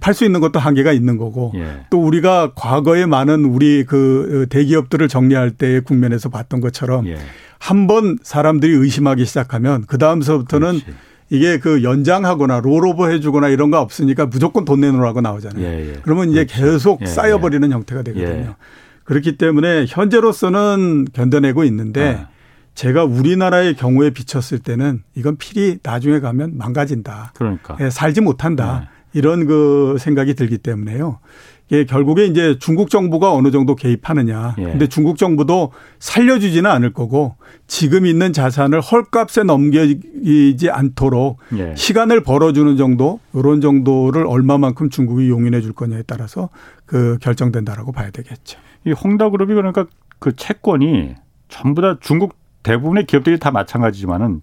팔 0.00 0.14
수 0.14 0.24
있는 0.24 0.40
것도 0.40 0.58
한계가 0.58 0.92
있는 0.92 1.16
거고 1.16 1.52
예. 1.56 1.86
또 1.90 2.02
우리가 2.02 2.52
과거에 2.54 3.06
많은 3.06 3.44
우리 3.44 3.84
그 3.84 4.46
대기업들을 4.50 5.08
정리할 5.08 5.52
때의 5.52 5.82
국면에서 5.82 6.28
봤던 6.28 6.60
것처럼 6.60 7.06
예. 7.06 7.18
한번 7.58 8.18
사람들이 8.22 8.72
의심하기 8.72 9.24
시작하면 9.24 9.84
그 9.86 9.98
다음서부터는 9.98 10.80
이게 11.30 11.58
그 11.58 11.82
연장하거나 11.82 12.60
롤오버 12.60 13.08
해주거나 13.08 13.48
이런 13.48 13.70
거 13.70 13.80
없으니까 13.80 14.26
무조건 14.26 14.64
돈 14.64 14.80
내놓으라고 14.80 15.20
나오잖아요. 15.20 15.64
예, 15.64 15.90
예. 15.90 15.92
그러면 16.02 16.30
이제 16.30 16.44
그렇죠. 16.44 16.72
계속 16.72 17.02
예, 17.02 17.06
쌓여버리는 17.06 17.68
예. 17.68 17.74
형태가 17.74 18.02
되거든요. 18.02 18.56
그렇기 19.04 19.38
때문에 19.38 19.86
현재로서는 19.88 21.06
견뎌내고 21.12 21.64
있는데 21.64 22.18
아. 22.20 22.28
제가 22.74 23.04
우리나라의 23.04 23.74
경우에 23.74 24.10
비쳤을 24.10 24.60
때는 24.60 25.02
이건 25.14 25.36
필히 25.36 25.78
나중에 25.82 26.20
가면 26.20 26.56
망가진다. 26.56 27.32
그러니까. 27.34 27.76
살지 27.90 28.20
못한다. 28.20 28.88
네. 29.12 29.18
이런 29.18 29.46
그 29.46 29.96
생각이 29.98 30.34
들기 30.34 30.58
때문에요. 30.58 31.18
예, 31.72 31.84
결국에 31.84 32.26
이제 32.26 32.58
중국 32.58 32.90
정부가 32.90 33.32
어느 33.32 33.50
정도 33.50 33.76
개입하느냐. 33.76 34.56
예. 34.58 34.64
근데 34.64 34.88
중국 34.88 35.18
정부도 35.18 35.72
살려주지는 36.00 36.68
않을 36.68 36.92
거고 36.92 37.36
지금 37.68 38.06
있는 38.06 38.32
자산을 38.32 38.80
헐값에 38.80 39.44
넘기지 39.44 40.68
않도록 40.70 41.38
예. 41.56 41.74
시간을 41.76 42.24
벌어주는 42.24 42.76
정도 42.76 43.20
이런 43.34 43.60
정도를 43.60 44.26
얼마만큼 44.26 44.90
중국이 44.90 45.28
용인해 45.28 45.60
줄 45.60 45.72
거냐에 45.72 46.02
따라서 46.06 46.48
그 46.86 47.18
결정된다라고 47.20 47.92
봐야 47.92 48.10
되겠죠. 48.10 48.58
이 48.84 48.92
홍다그룹이 48.92 49.54
그러니까 49.54 49.86
그 50.18 50.34
채권이 50.34 51.14
전부 51.48 51.82
다 51.82 51.98
중국 52.00 52.34
대부분의 52.62 53.06
기업들이 53.06 53.38
다 53.38 53.50
마찬가지지만은 53.52 54.42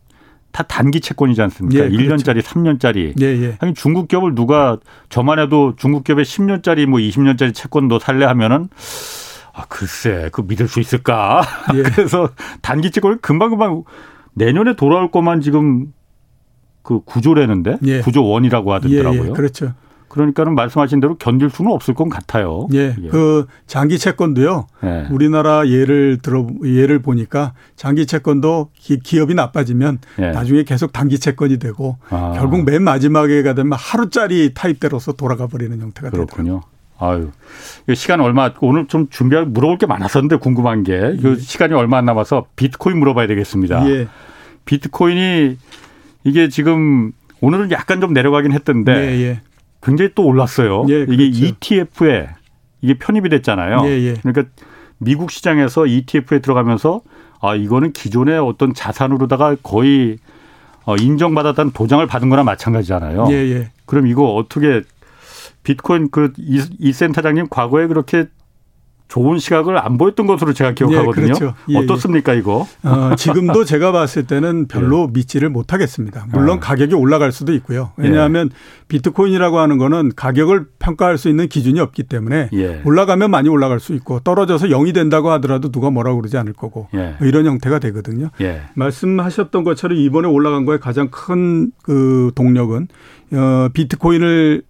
다 0.58 0.64
단기 0.64 1.00
채권이지 1.00 1.40
않습니까? 1.40 1.86
예, 1.86 1.88
그렇죠. 1.88 2.16
1년짜리, 2.16 2.42
3년짜리. 2.42 3.22
예, 3.22 3.26
예. 3.44 3.58
아니 3.60 3.76
중국 3.76 4.08
기업을 4.08 4.34
누가 4.34 4.80
저만 5.10 5.38
해도 5.38 5.76
중국 5.78 6.04
기업의 6.04 6.26
10년짜리 6.26 6.88
뭐 6.88 7.00
20년짜리 7.00 7.54
채권 7.54 7.88
도 7.88 8.00
살래 8.00 8.26
하면은 8.26 8.68
아, 9.54 9.66
글쎄, 9.70 10.30
그 10.32 10.42
믿을 10.42 10.68
수 10.68 10.80
있을까? 10.80 11.44
예. 11.76 11.84
그래서 11.84 12.30
단기 12.64 12.90
채권을 12.90 13.20
금방금방 13.20 13.84
내년에 14.34 14.76
돌아올 14.76 15.12
것만 15.12 15.42
지금 15.42 15.94
그 16.82 17.02
구조라는데 17.02 17.78
예. 17.86 18.00
구조 18.00 18.26
원이라고 18.26 18.74
하더라고요. 18.74 19.26
예, 19.26 19.28
예. 19.28 19.32
그렇죠. 19.34 19.74
그러니까는 20.08 20.56
말씀하신 20.56 21.00
대로 21.00 21.16
견딜 21.18 21.50
수는 21.50 21.72
없을 21.72 21.94
것 21.94 22.08
같아요. 22.10 22.68
예. 22.74 22.96
예. 23.02 23.08
그 23.10 23.46
장기 23.66 23.98
채권도요. 24.00 24.68
예. 24.84 25.08
우리나라 25.12 25.68
예를 25.68 26.18
들어 26.22 26.48
예를 26.64 27.00
보니까 27.00 27.54
장기 27.76 28.06
채권도 28.06 28.70
기, 28.74 29.20
업이 29.20 29.34
나빠지면 29.34 30.00
예. 30.20 30.32
나중에 30.32 30.64
계속 30.64 30.94
단기 30.94 31.20
채권이 31.20 31.60
되고 31.60 31.98
아. 32.10 32.34
결국 32.36 32.64
맨 32.66 32.84
마지막에 32.84 33.44
가 33.44 33.54
되면 33.54 33.74
하루짜리 33.74 34.54
타입대로서 34.54 35.14
돌아가 35.14 35.48
버리는 35.48 35.78
형태가 35.80 36.10
그렇군요. 36.10 36.62
되더라고요. 36.62 36.78
아유, 37.00 37.30
시간 37.94 38.22
얼마 38.22 38.52
오늘 38.60 38.88
좀 38.88 39.08
준비할 39.10 39.46
물어볼 39.46 39.78
게 39.78 39.86
많았었는데 39.86 40.38
궁금한 40.38 40.84
게 40.84 41.16
예. 41.24 41.36
시간이 41.36 41.74
얼마 41.74 41.98
안 41.98 42.06
남아서 42.06 42.48
비트코인 42.56 42.98
물어봐야 42.98 43.28
되겠습니다. 43.28 43.88
예. 43.90 44.08
비트코인이 44.66 45.58
이게 46.24 46.50
지금 46.50 47.12
오늘은 47.42 47.72
약간 47.72 48.02
좀 48.02 48.14
내려가긴 48.14 48.52
했던데 48.52 48.92
예, 48.94 49.22
예. 49.22 49.42
굉장히 49.88 50.12
또 50.14 50.26
올랐어요. 50.26 50.86
예, 50.90 51.06
그렇죠. 51.06 51.14
이게 51.14 51.48
ETF에 51.48 52.30
이게 52.82 52.94
편입이 52.96 53.30
됐잖아요. 53.30 53.84
예, 53.86 53.90
예. 53.90 54.14
그러니까 54.22 54.44
미국 54.98 55.32
시장에서 55.32 55.88
ETF에 55.88 56.40
들어가면서 56.40 57.02
아 57.42 57.56
이거는 57.56 57.94
기존의 57.94 58.38
어떤 58.40 58.74
자산으로다가 58.74 59.56
거의 59.64 60.18
어, 60.86 60.96
인정받았다는 60.96 61.72
도장을 61.72 62.06
받은 62.06 62.30
거나 62.30 62.44
마찬가지잖아요. 62.44 63.28
예, 63.30 63.34
예. 63.34 63.72
그럼 63.86 64.08
이거 64.08 64.34
어떻게 64.36 64.84
비트코인 65.64 66.12
그이 66.12 66.62
이 66.80 66.94
센터장님 66.94 67.48
과거에 67.50 67.88
그렇게 67.88 68.26
좋은 69.08 69.40
시각을 69.40 69.78
안 69.78 69.98
보였던 69.98 70.28
것으로 70.28 70.54
제가 70.54 70.74
기억하거든요. 70.74 71.26
예, 71.26 71.28
그렇죠. 71.28 71.54
예, 71.70 71.78
어떻습니까 71.78 72.34
이거? 72.34 72.68
어, 72.84 73.16
지금도 73.16 73.64
제가 73.64 73.92
봤을 73.92 74.28
때는 74.28 74.68
별로 74.68 75.04
예. 75.10 75.12
믿지를 75.14 75.50
못하겠습니다. 75.50 76.28
물론 76.32 76.58
아. 76.58 76.60
가격이 76.60 76.94
올라갈 76.94 77.32
수도 77.32 77.54
있고요. 77.54 77.92
왜냐하면 77.96 78.50
비트코인이라고 78.90 79.60
하는 79.60 79.78
거는 79.78 80.12
가격을 80.16 80.68
평가할 80.80 81.18
수 81.18 81.30
있는 81.30 81.48
기준이 81.48 81.80
없기 81.80 82.04
때문에 82.04 82.50
예. 82.54 82.82
올라가면 82.84 83.32
많이 83.32 83.50
올라갈 83.50 83.80
수 83.80 83.94
있고 83.94 84.20
떨어져서 84.20 84.68
0이 84.68 84.94
된다고 84.94 85.32
하더라도 85.32 85.72
누가 85.72 85.90
뭐라고 85.90 86.18
그러지 86.22 86.38
않을 86.38 86.54
거고 86.54 86.88
예. 86.94 87.16
뭐 87.20 87.28
이런 87.28 87.46
형태가 87.46 87.80
되거든요. 87.80 88.30
예. 88.42 88.62
말씀하셨던 88.74 89.64
것처럼 89.64 89.98
이번에 89.98 90.28
올라간 90.28 90.66
거에 90.66 90.78
가장 90.80 91.10
큰 91.10 91.72
그 91.88 92.32
동력은 92.36 92.88
어, 93.34 93.70
비트코인을 93.74 94.64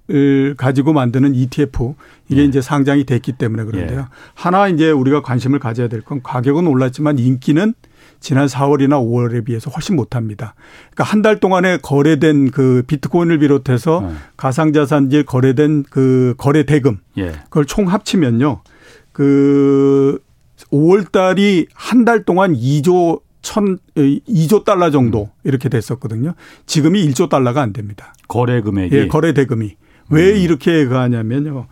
가지고 0.57 0.93
만드는 0.93 1.35
ETF 1.35 1.93
이게 2.29 2.41
예. 2.41 2.45
이제 2.45 2.59
상장이 2.61 3.03
됐기 3.05 3.33
때문에 3.33 3.63
그런데요. 3.65 3.99
예. 3.99 4.05
하나 4.33 4.67
이제 4.67 4.89
우리가 4.91 5.21
관심을 5.21 5.59
가져야 5.59 5.87
될 5.87 6.01
건 6.01 6.21
가격은 6.23 6.65
올랐지만 6.67 7.19
인기는 7.19 7.73
지난 8.19 8.47
4월이나 8.47 8.93
5월에 8.99 9.45
비해서 9.45 9.69
훨씬 9.69 9.95
못합니다. 9.95 10.55
그러니까 10.91 11.03
한 11.03 11.21
달 11.21 11.39
동안에 11.39 11.77
거래된 11.83 12.49
그 12.51 12.83
비트코인을 12.87 13.37
비롯해서 13.39 14.01
네. 14.01 14.13
가상자산질 14.37 15.23
거래된 15.25 15.83
그 15.89 16.33
거래 16.37 16.63
대금 16.63 16.97
예. 17.17 17.33
그걸 17.43 17.65
총 17.65 17.87
합치면요. 17.87 18.61
그 19.11 20.19
5월 20.71 21.11
달이 21.11 21.67
한 21.73 22.05
달 22.05 22.23
동안 22.23 22.53
2조 22.55 23.21
천 23.47 23.77
2조 23.95 24.65
달러 24.65 24.91
정도 24.91 25.23
음. 25.23 25.39
이렇게 25.45 25.69
됐었거든요. 25.69 26.33
지금이 26.65 27.07
1조 27.07 27.29
달러가 27.29 27.61
안 27.61 27.71
됩니다. 27.71 28.13
거래 28.27 28.59
금액이 28.59 28.93
예, 28.93 29.07
거래 29.07 29.33
대금이 29.33 29.77
왜 30.09 30.31
음. 30.33 30.37
이렇게 30.37 30.85
가냐면요. 30.85 31.67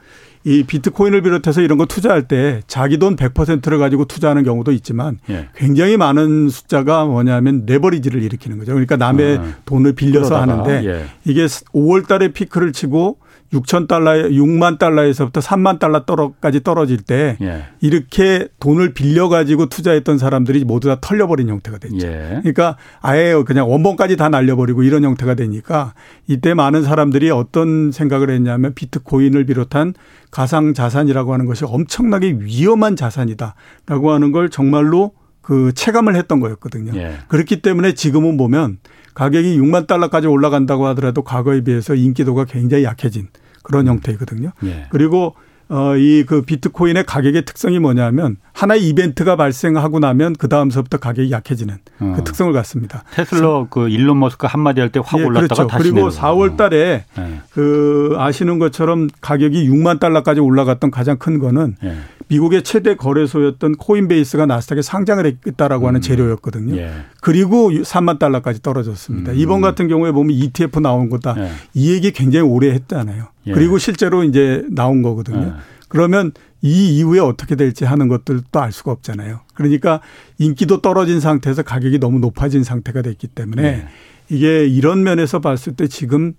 이 0.45 0.63
비트코인을 0.63 1.21
비롯해서 1.21 1.59
이런 1.59 1.77
거 1.77 1.85
투자할 1.85 2.29
때 2.29 2.61
자기 2.67 2.97
돈 2.97 3.17
100%를 3.17 3.77
가지고 3.77 4.05
투자하는 4.05 4.43
경우도 4.43 4.71
있지만 4.71 5.19
예. 5.29 5.49
굉장히 5.53 5.97
많은 5.97 6.47
숫자가 6.47 7.03
뭐냐면 7.03 7.65
레버리지를 7.65 8.23
일으키는 8.23 8.57
거죠. 8.57 8.71
그러니까 8.71 8.95
남의 8.95 9.37
아. 9.37 9.55
돈을 9.65 9.93
빌려서 9.93 10.39
하는데 10.39 10.85
예. 10.85 11.05
이게 11.25 11.45
5월 11.45 12.07
달에 12.07 12.29
피크를 12.29 12.71
치고 12.71 13.17
6천 13.53 13.87
달러, 13.87 14.11
6만 14.29 14.79
달러에서부터 14.79 15.39
3만 15.39 15.79
달러 15.79 16.05
떨어까지 16.05 16.63
떨어질 16.63 16.97
때 16.97 17.37
예. 17.41 17.65
이렇게 17.81 18.47
돈을 18.59 18.93
빌려 18.93 19.29
가지고 19.29 19.67
투자했던 19.67 20.17
사람들이 20.17 20.65
모두 20.65 20.87
다 20.87 20.97
털려버린 20.99 21.49
형태가 21.49 21.77
됐죠. 21.77 22.07
예. 22.07 22.39
그러니까 22.41 22.77
아예 23.01 23.35
그냥 23.45 23.69
원본까지 23.69 24.17
다 24.17 24.29
날려버리고 24.29 24.83
이런 24.83 25.03
형태가 25.03 25.35
되니까 25.35 25.93
이때 26.27 26.53
많은 26.53 26.83
사람들이 26.83 27.29
어떤 27.31 27.91
생각을 27.91 28.29
했냐면 28.29 28.73
비트코인을 28.73 29.45
비롯한 29.45 29.93
가상 30.31 30.73
자산이라고 30.73 31.33
하는 31.33 31.45
것이 31.45 31.65
엄청나게 31.65 32.37
위험한 32.39 32.95
자산이다라고 32.95 34.11
하는 34.11 34.31
걸 34.31 34.49
정말로 34.49 35.13
그 35.41 35.71
체감을 35.75 36.15
했던 36.15 36.39
거였거든요. 36.39 36.99
예. 36.99 37.17
그렇기 37.27 37.61
때문에 37.61 37.93
지금은 37.93 38.35
보면 38.35 38.79
가격이 39.15 39.57
6만 39.59 39.87
달러까지 39.87 40.27
올라간다고 40.27 40.85
하더라도 40.87 41.23
과거에 41.23 41.61
비해서 41.61 41.95
인기도가 41.95 42.45
굉장히 42.45 42.83
약해진 42.83 43.27
그런 43.63 43.87
음. 43.87 43.93
형태이거든요. 43.93 44.51
예. 44.65 44.85
그리고 44.91 45.33
어, 45.67 45.95
이 45.97 46.23
그 46.27 46.43
비트코인의 46.43 47.05
가격의 47.05 47.43
특성이 47.45 47.79
뭐냐면 47.79 48.37
하나의 48.53 48.87
이벤트가 48.87 49.35
발생하고 49.35 49.97
나면 49.97 50.35
그 50.37 50.47
다음서부터 50.47 50.97
가격이 50.97 51.31
약해지는 51.31 51.77
그 51.97 52.05
어. 52.05 52.13
그 52.15 52.23
특성을 52.23 52.53
갖습니다. 52.53 53.03
테슬라 53.15 53.65
그 53.71 53.89
일론 53.89 54.19
머스크 54.19 54.45
한마디 54.45 54.79
할 54.81 54.91
때확 54.91 55.19
예, 55.19 55.23
올랐다가 55.23 55.47
그렇죠. 55.55 55.67
다시 55.67 55.83
그리고 55.83 56.07
내려가고. 56.09 56.21
4월 56.21 56.57
달에 56.57 57.05
예. 57.17 57.41
그 57.51 58.13
아시는 58.17 58.59
것처럼 58.59 59.07
가격이 59.21 59.67
6만 59.69 59.99
달러까지 59.99 60.39
올라갔던 60.39 60.91
가장 60.91 61.17
큰 61.17 61.39
거는 61.39 61.77
예. 61.83 61.95
미국의 62.27 62.63
최대 62.63 62.95
거래소였던 62.95 63.75
코인베이스가 63.75 64.45
나스닥에 64.45 64.81
상장을 64.81 65.25
했다라고 65.45 65.87
하는 65.87 65.99
음. 65.99 66.01
재료였거든요. 66.01 66.75
예. 66.77 66.91
그리고 67.21 67.69
3만 67.69 68.19
달러까지 68.19 68.61
떨어졌습니다. 68.61 69.31
음. 69.31 69.37
이번 69.37 69.61
같은 69.61 69.87
경우에 69.87 70.11
보면 70.11 70.35
ETF 70.35 70.79
나온 70.79 71.09
거다. 71.09 71.35
예. 71.37 71.51
이 71.73 71.91
얘기 71.91 72.11
굉장히 72.11 72.47
오래 72.47 72.71
했잖아요. 72.71 73.27
예. 73.47 73.51
그리고 73.51 73.77
실제로 73.77 74.23
이제 74.23 74.63
나온 74.69 75.01
거거든요. 75.01 75.55
예. 75.57 75.75
그러면 75.87 76.31
이 76.61 76.97
이후에 76.97 77.19
어떻게 77.19 77.55
될지 77.55 77.85
하는 77.85 78.07
것들도 78.07 78.59
알 78.59 78.71
수가 78.71 78.91
없잖아요. 78.91 79.41
그러니까 79.53 80.01
인기도 80.39 80.81
떨어진 80.81 81.19
상태에서 81.19 81.61
가격이 81.61 81.99
너무 81.99 82.19
높아진 82.19 82.63
상태가 82.63 83.03
됐기 83.03 83.27
때문에 83.27 83.63
예. 83.63 83.87
이게 84.29 84.65
이런 84.65 85.03
면에서 85.03 85.39
봤을 85.39 85.75
때 85.75 85.87
지금 85.87 86.33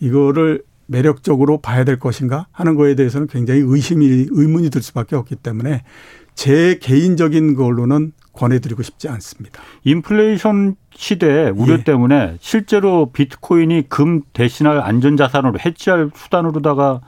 이거를 0.00 0.62
매력적으로 0.88 1.60
봐야 1.60 1.84
될 1.84 1.98
것인가 1.98 2.46
하는 2.50 2.74
거에 2.74 2.94
대해서는 2.96 3.28
굉장히 3.28 3.60
의심이 3.64 4.26
의문이 4.30 4.70
들 4.70 4.82
수밖에 4.82 5.14
없기 5.14 5.36
때문에 5.36 5.84
제 6.34 6.78
개인적인 6.80 7.54
걸로는 7.54 8.12
권해드리고 8.32 8.82
싶지 8.82 9.08
않습니다. 9.08 9.60
인플레이션 9.84 10.76
시대 10.94 11.50
우려 11.50 11.74
예. 11.74 11.84
때문에 11.84 12.36
실제로 12.40 13.10
비트코인이 13.12 13.88
금 13.88 14.22
대신할 14.32 14.80
안전자산으로 14.80 15.58
해지할 15.64 16.10
수단으로다가 16.14 17.00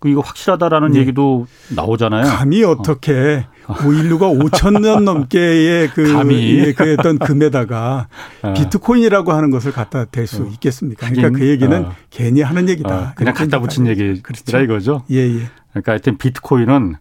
그 0.00 0.08
이거 0.08 0.20
확실하다라는 0.20 0.92
네. 0.92 1.00
얘기도 1.00 1.46
나오잖아요. 1.74 2.24
감히 2.24 2.62
어떻게 2.62 3.46
어. 3.66 3.74
뭐 3.82 3.92
인류가 3.92 4.28
5천 4.28 4.80
년 4.80 5.04
넘게의 5.04 5.88
그. 5.88 6.08
예, 6.32 6.72
그 6.72 6.88
했던 6.88 7.18
금에다가 7.18 8.08
어. 8.42 8.54
비트코인이라고 8.54 9.32
하는 9.32 9.50
것을 9.50 9.72
갖다 9.72 10.04
댈수 10.04 10.42
어. 10.44 10.46
있겠습니까? 10.52 11.08
그러니까 11.10 11.38
그 11.38 11.48
얘기는 11.48 11.84
어. 11.84 11.92
괜히 12.10 12.42
하는 12.42 12.68
얘기다. 12.68 12.96
어, 12.96 13.12
그냥 13.16 13.34
갖다 13.34 13.58
붙인 13.60 13.86
얘기라 13.86 14.16
그렇죠. 14.22 14.58
이거죠. 14.60 15.02
예, 15.10 15.16
예. 15.16 15.40
그러니까 15.72 15.92
하여튼 15.92 16.16
비트코인은 16.16 16.94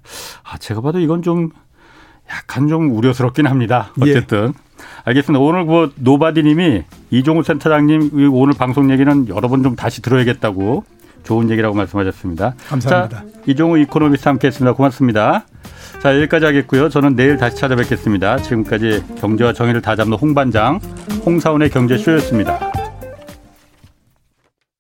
아, 0.44 0.58
제가 0.58 0.82
봐도 0.82 1.00
이건 1.00 1.22
좀 1.22 1.50
약간 2.30 2.68
좀 2.68 2.92
우려스럽긴 2.96 3.48
합니다. 3.48 3.92
예. 4.06 4.12
어쨌든. 4.12 4.54
예. 4.58 4.68
알겠습니다. 5.06 5.40
오늘 5.44 5.66
그 5.66 5.92
노바디님이 5.96 6.84
이종우 7.10 7.44
센터장님 7.44 8.30
오늘 8.34 8.54
방송 8.54 8.92
얘기는 8.92 9.28
여러 9.30 9.48
번 9.48 9.64
좀 9.64 9.76
다시 9.76 10.02
들어야겠다고 10.02 10.84
좋은 11.28 11.50
얘기라고 11.50 11.76
말씀하셨습니다. 11.76 12.56
감사합니다. 12.70 13.18
자, 13.20 13.26
이종우 13.46 13.78
이코노미스트 13.80 14.30
함께했습니다. 14.30 14.74
고맙습니다. 14.74 15.46
자 16.02 16.16
여기까지 16.16 16.46
하겠고요. 16.46 16.88
저는 16.88 17.18
내일 17.18 17.36
다시 17.36 17.58
찾아뵙겠습니다. 17.58 18.38
지금까지 18.38 19.04
경제와 19.20 19.52
정의를 19.52 19.82
다잡는 19.82 20.18
홍반장 20.18 20.80
홍사원의 21.26 21.70
경제쇼였습니다. 21.70 22.77